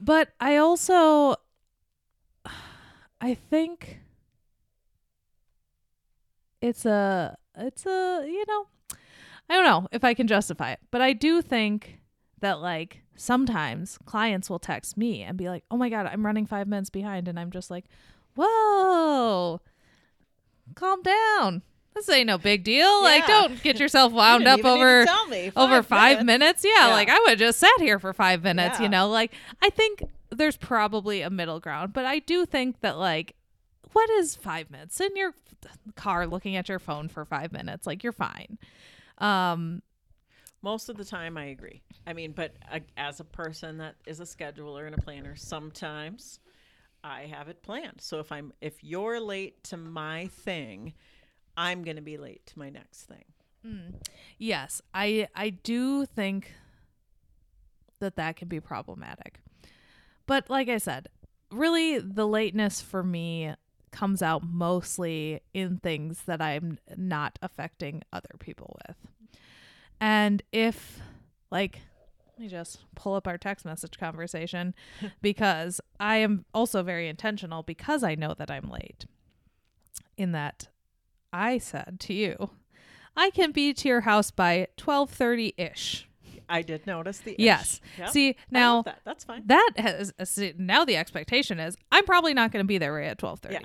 [0.00, 1.36] but I also
[3.30, 4.00] I think
[6.60, 8.66] it's a it's a, you know,
[9.48, 12.00] I don't know if I can justify it, but I do think
[12.40, 16.46] that like sometimes clients will text me and be like, "Oh my god, I'm running
[16.46, 17.84] 5 minutes behind." And I'm just like,
[18.34, 19.60] "Whoa.
[20.74, 21.62] Calm down.
[21.94, 23.02] This ain't no big deal.
[23.02, 25.52] Like don't get yourself wound didn't up even need to over me.
[25.56, 26.24] over 5 minutes.
[26.26, 26.64] minutes.
[26.64, 26.94] Yeah, Yeah.
[26.94, 28.84] like I would have just sat here for 5 minutes, Yeah.
[28.84, 29.08] you know?
[29.08, 29.32] Like
[29.62, 33.34] I think there's probably a middle ground, but I do think that like
[33.92, 35.34] what is 5 minutes in your
[35.96, 37.86] car looking at your phone for 5 minutes?
[37.86, 38.58] Like you're fine.
[39.18, 39.82] Um
[40.62, 41.82] Most of the time, I agree.
[42.06, 46.40] I mean, but uh, as a person that is a scheduler and a planner, sometimes
[47.02, 48.00] I have it planned.
[48.00, 50.94] So if I'm if you're late to my thing,
[51.56, 53.24] I'm going to be late to my next thing.
[53.66, 53.94] Mm.
[54.38, 56.52] Yes, I I do think
[57.98, 59.40] that that can be problematic.
[60.30, 61.08] But like I said,
[61.50, 63.52] really the lateness for me
[63.90, 68.96] comes out mostly in things that I'm not affecting other people with.
[70.00, 71.00] And if
[71.50, 71.80] like
[72.28, 74.72] let me just pull up our text message conversation
[75.20, 79.06] because I am also very intentional because I know that I'm late.
[80.16, 80.68] In that
[81.32, 82.50] I said to you,
[83.16, 86.06] I can be to your house by 12:30 ish.
[86.50, 87.80] I did notice the Yes.
[87.98, 88.08] Yep.
[88.10, 89.00] See, now that.
[89.04, 89.44] That's fine.
[89.46, 92.92] that has uh, see, now the expectation is I'm probably not going to be there
[92.92, 93.52] right at 12:30.
[93.52, 93.60] Yeah.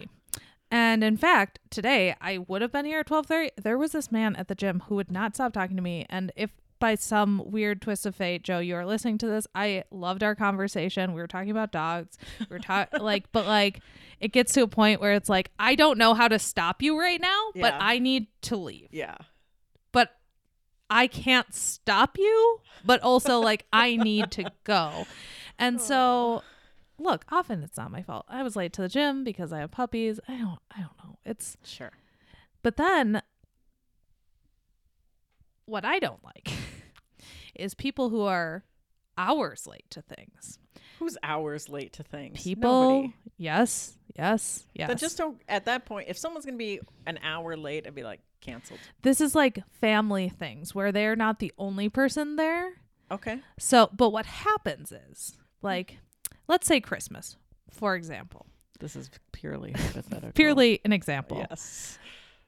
[0.72, 3.50] And in fact, today I would have been here at 12:30.
[3.62, 6.32] There was this man at the gym who would not stop talking to me and
[6.36, 9.48] if by some weird twist of fate, Joe, you are listening to this.
[9.56, 11.14] I loved our conversation.
[11.14, 12.18] We were talking about dogs.
[12.40, 13.80] We were talking like but like
[14.20, 17.00] it gets to a point where it's like I don't know how to stop you
[17.00, 18.90] right now, but I need to leave.
[18.92, 19.16] Yeah.
[20.90, 25.06] But I can't stop you, but also like I need to go.
[25.58, 26.44] And so
[27.00, 28.26] look, often it's not my fault.
[28.30, 30.20] I was late to the gym because I have puppies.
[30.28, 31.18] I don't I don't know.
[31.26, 31.92] It's Sure.
[32.62, 33.22] but then
[35.66, 36.52] what I don't like
[37.56, 38.64] is people who are
[39.18, 40.60] hours late to things.
[41.00, 42.42] Who's hours late to things?
[42.42, 43.14] People Nobody.
[43.38, 44.88] yes, yes, yes.
[44.88, 45.42] That just don't.
[45.50, 48.80] At that point, if someone's going to be an hour late, I'd be like canceled.
[49.02, 52.74] this is like family things where they're not the only person there.
[53.12, 53.40] Okay.
[53.60, 55.98] So, but what happens is, like,
[56.48, 57.38] let's say Christmas,
[57.70, 58.46] for example,
[58.80, 60.32] This is purely hypothetical.
[60.34, 61.46] purely an example.
[61.50, 62.00] Yes.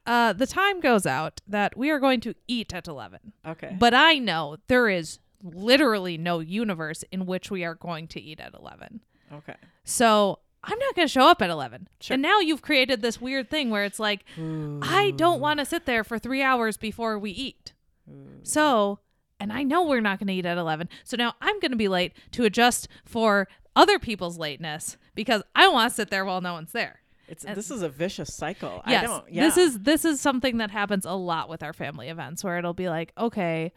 [0.06, 3.19] Uh, the time goes out that we are going to eat at 11.
[3.45, 3.76] Okay.
[3.78, 8.40] But I know there is literally no universe in which we are going to eat
[8.40, 9.02] at 11.
[9.34, 9.56] okay.
[9.84, 11.88] So I'm not going to show up at 11.
[12.02, 12.14] Sure.
[12.15, 15.85] And now you've created this weird thing where it's like, I don't want to sit
[15.85, 17.73] there for three hours before we eat.
[18.07, 18.39] Hmm.
[18.44, 18.99] So,
[19.39, 20.89] and I know we're not going to eat at 11.
[21.06, 25.68] So now I'm going to be late to adjust for other people's lateness because I
[25.69, 26.99] want to sit there while no one's there.
[27.30, 28.81] It's And- this is a vicious cycle.
[28.84, 29.31] I Yes, don't.
[29.34, 29.44] Yeah.
[29.45, 32.73] this is this is something that happens a lot with our family events where it'll
[32.73, 33.72] be like, okay,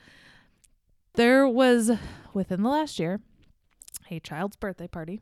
[1.14, 1.90] there was
[2.32, 3.20] within the last year
[4.10, 5.20] a child's birthday party.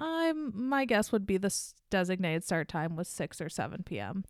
[0.00, 1.54] I'm my guess would be the
[1.90, 4.24] designated start time was 6 or 7 p.m.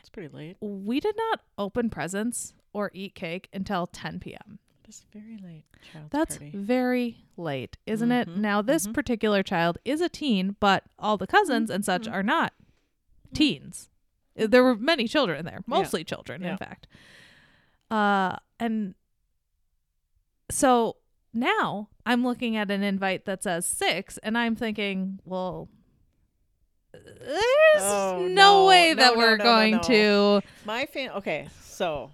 [0.00, 0.56] It's pretty late.
[0.60, 4.58] We did not open presents or eat cake until 10 p.m.
[4.84, 5.64] That's very late.
[6.10, 6.52] That's party.
[6.54, 8.28] very late, isn't it?
[8.28, 8.92] Mhm, Now, this mhm.
[8.94, 12.12] particular child is a teen, but all the cousins and such Mhm.
[12.12, 12.52] are not
[13.32, 13.88] teens.
[14.38, 15.62] Uh, There were many children there, Yeah.
[15.66, 16.52] mostly children, Yeah.
[16.52, 16.86] in fact.
[17.90, 18.94] Uh, and
[20.50, 20.96] so
[21.32, 25.68] now I'm looking at an invite that says six, and I'm thinking, well,
[26.92, 28.66] there's Oh, no, no.
[28.66, 30.42] way No, that no, we're going to.
[30.64, 31.12] My fam.
[31.16, 32.10] Okay, so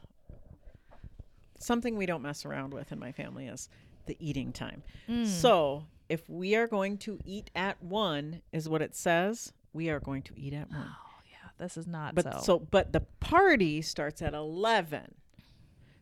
[1.59, 3.69] something we don't mess around with in my family is
[4.07, 4.83] the eating time.
[5.09, 5.27] Mm.
[5.27, 9.53] So if we are going to eat at one, is what it says.
[9.73, 10.87] We are going to eat at one.
[10.89, 12.41] Oh, yeah, this is not But so.
[12.43, 12.59] so.
[12.59, 15.15] but the party starts at eleven.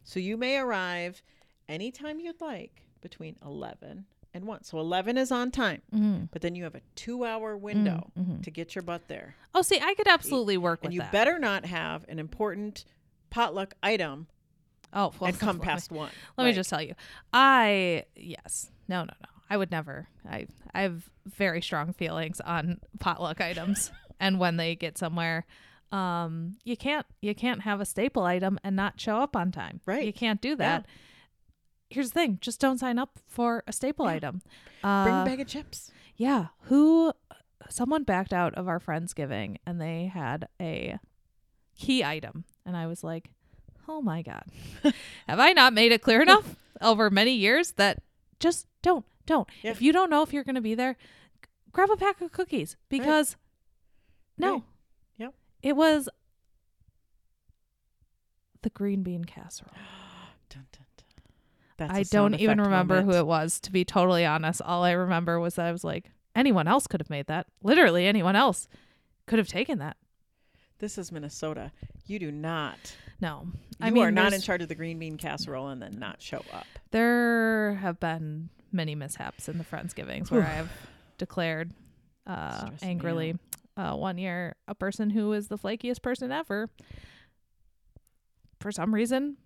[0.04, 1.22] So you may arrive
[1.68, 4.62] anytime you'd like between eleven and one.
[4.64, 6.28] So eleven is on time, Mhm.
[6.30, 8.42] but then you have a two-hour window mhm.
[8.42, 11.12] to get your butt there, Oh, see, I could absolutely work and with you that.
[11.12, 12.84] better not have an important
[13.30, 14.26] potluck item
[14.92, 16.10] oh, well, and come let me- past one.
[16.36, 16.94] Let me just tell you,
[17.32, 19.28] I yes, no, no, no.
[19.50, 20.08] I would never.
[20.28, 25.46] I I have very strong feelings on potluck items and when they get somewhere.
[25.90, 29.80] Um, you can't you can't have a staple item and not show up on time.
[29.86, 30.04] Right.
[30.04, 30.84] You can't do that.
[31.90, 34.12] Here's the thing: just don't sign up for a staple Yeah.
[34.12, 34.42] item.
[34.82, 35.90] bring Uh, a bag of chips.
[36.16, 36.48] yeah.
[36.62, 37.12] Who?
[37.70, 40.98] Someone backed out of our friendsgiving and they had a
[41.76, 43.30] key item, and I was like,
[43.88, 44.44] "Oh my god,
[45.28, 48.02] have I not made it clear enough over many years that
[48.38, 49.48] just don't, don't.
[49.62, 49.72] Yeah.
[49.72, 50.94] If you don't know if you're going to be there,
[51.42, 53.36] g- grab a pack of cookies because
[54.38, 54.62] no, Right.
[55.18, 55.34] Yep.
[55.62, 56.08] it was
[58.62, 59.72] the green bean casserole.
[60.48, 60.86] Dun, dun.
[61.78, 64.60] That's I don't even remember who it was, to be totally honest.
[64.60, 67.46] All I remember was that I was like, anyone else could have made that.
[67.62, 68.68] Literally, anyone else
[69.26, 69.96] could have taken that.
[70.80, 71.72] This is Minnesota.
[72.06, 72.96] You do not.
[73.20, 73.42] No.
[73.44, 76.20] You I mean, are not in charge of the green bean casserole and then not
[76.20, 76.66] show up.
[76.90, 80.70] There have been many mishaps in the Friendsgivings where I have
[81.16, 81.72] declared
[82.26, 83.36] uh, angrily.
[83.76, 86.68] Uh, one year, a person who is the flakiest person ever,
[88.60, 89.36] for some reason,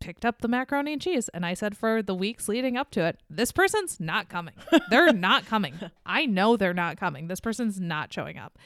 [0.00, 1.28] picked up the macaroni and cheese.
[1.30, 4.54] And I said for the weeks leading up to it, this person's not coming.
[4.90, 5.74] They're not coming.
[6.06, 7.28] I know they're not coming.
[7.28, 8.58] This person's not showing up.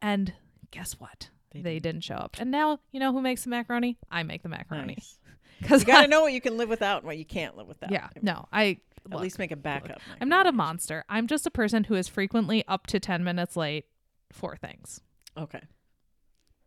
[0.00, 0.34] And
[0.70, 1.30] guess what?
[1.52, 1.82] They They, did.
[1.84, 2.36] didn't show up.
[2.38, 3.98] And now, you know who makes the macaroni?
[4.10, 4.94] I make the macaroni.
[4.94, 5.18] Nice.
[5.60, 7.68] Because You got to know what you can live without and what you can't live
[7.68, 7.92] without.
[7.92, 10.00] yeah, no, I At look, least make a backup.
[10.20, 11.04] I'm not a monster.
[11.08, 13.84] I'm just a person who is frequently up to 10 minutes late
[14.32, 15.02] for things.
[15.38, 15.60] Okay.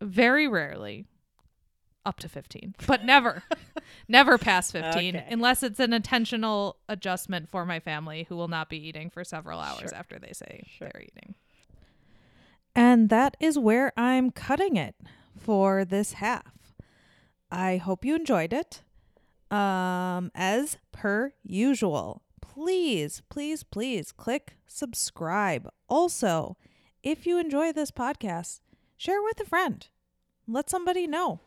[0.00, 1.04] Very rarely
[2.06, 3.42] up to 15, but never,
[4.08, 5.26] never past 15 Okay.
[5.30, 9.58] unless it's an intentional adjustment for my family who will not be eating for several
[9.60, 9.94] hours Sure.
[9.94, 10.88] after they say Sure.
[10.92, 11.34] they're eating.
[12.74, 14.94] And that is where I'm cutting it
[15.38, 16.74] for this half.
[17.50, 18.82] I hope you enjoyed it.
[19.50, 25.68] Um, as per usual, please, please, please click subscribe.
[25.88, 26.56] Also,
[27.02, 28.60] if you enjoy this podcast,
[28.96, 29.88] share with a friend.
[30.48, 31.40] Let somebody know.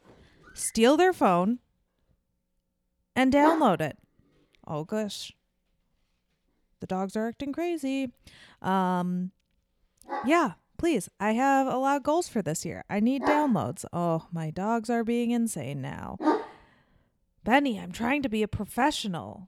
[0.54, 1.60] Steal their phone
[3.16, 3.98] and download it.
[4.68, 5.34] Oh gosh.
[6.80, 8.12] The dogs are acting crazy.
[8.62, 9.32] Um
[10.26, 11.10] yeah, please.
[11.20, 12.84] I have a lot of goals for this year.
[12.90, 13.86] I need downloads.
[13.94, 16.18] Oh, my dogs are being insane now.
[17.44, 19.48] Benny, I'm trying to be a professional.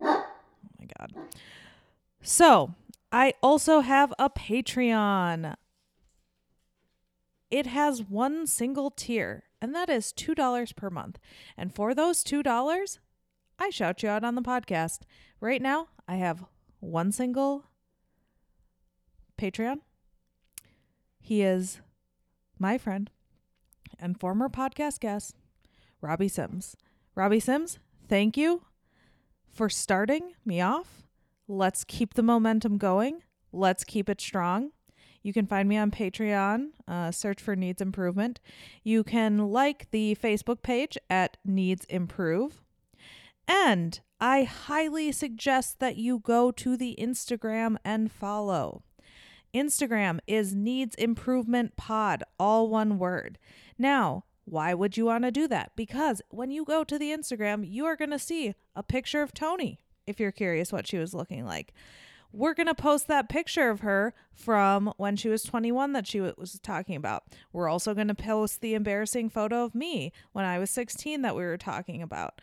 [0.00, 0.24] Oh
[0.78, 1.12] my God.
[2.22, 2.74] So,
[3.12, 5.54] I also have a Patreon.
[7.50, 11.18] It has one single tier, and that is $2 per month.
[11.56, 12.98] And for those $2,
[13.58, 15.00] I shout you out on the podcast.
[15.40, 16.44] Right now, I have
[16.80, 17.64] one single
[19.38, 19.78] Patreon.
[21.20, 21.80] He is
[22.58, 23.10] my friend
[23.98, 25.34] and former podcast guest,
[26.00, 26.76] Robbie Sims.
[27.14, 27.78] Robbie Sims,
[28.08, 28.62] thank you
[29.50, 31.02] for starting me off.
[31.48, 33.22] Let's keep the momentum going.
[33.52, 34.70] Let's keep it strong.
[35.22, 36.68] You can find me on Patreon.
[36.86, 38.40] Uh, search for Needs Improvement.
[38.82, 42.62] You can like the Facebook page at Needs Improve.
[43.46, 48.82] And I highly suggest that you go to the Instagram and follow.
[49.54, 53.38] Instagram is Needs Improvement Pod, all one word.
[53.78, 55.72] Now, why would you want to do that?
[55.76, 59.32] Because when you go to the Instagram, you are going to see a picture of
[59.32, 61.72] Tony if you're curious what she was looking like.
[62.32, 66.20] We're going to post that picture of her from when she was 21 that she
[66.20, 67.24] was talking about.
[67.52, 71.34] We're also going to post the embarrassing photo of me when I was 16 that
[71.34, 72.40] we were talking about.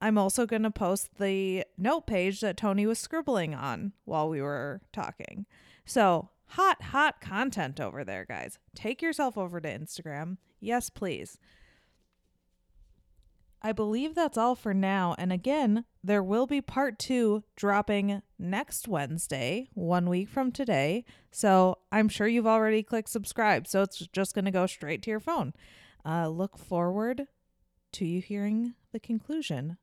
[0.00, 4.42] I'm also going to post the note page that Tony was scribbling on while we
[4.42, 5.46] were talking.
[5.84, 8.58] So, hot, hot content over there, guys.
[8.74, 10.38] Take yourself over to Instagram.
[10.58, 11.38] Yes, please.
[13.62, 15.14] I believe that's all for now.
[15.18, 21.04] And again, there will be part two dropping next Wednesday, one week from today.
[21.30, 23.68] So I'm sure you've already clicked subscribe.
[23.68, 25.52] So it's just going to go straight to your phone.
[26.04, 27.28] Uh, look forward
[27.92, 29.76] to you hearing the conclusion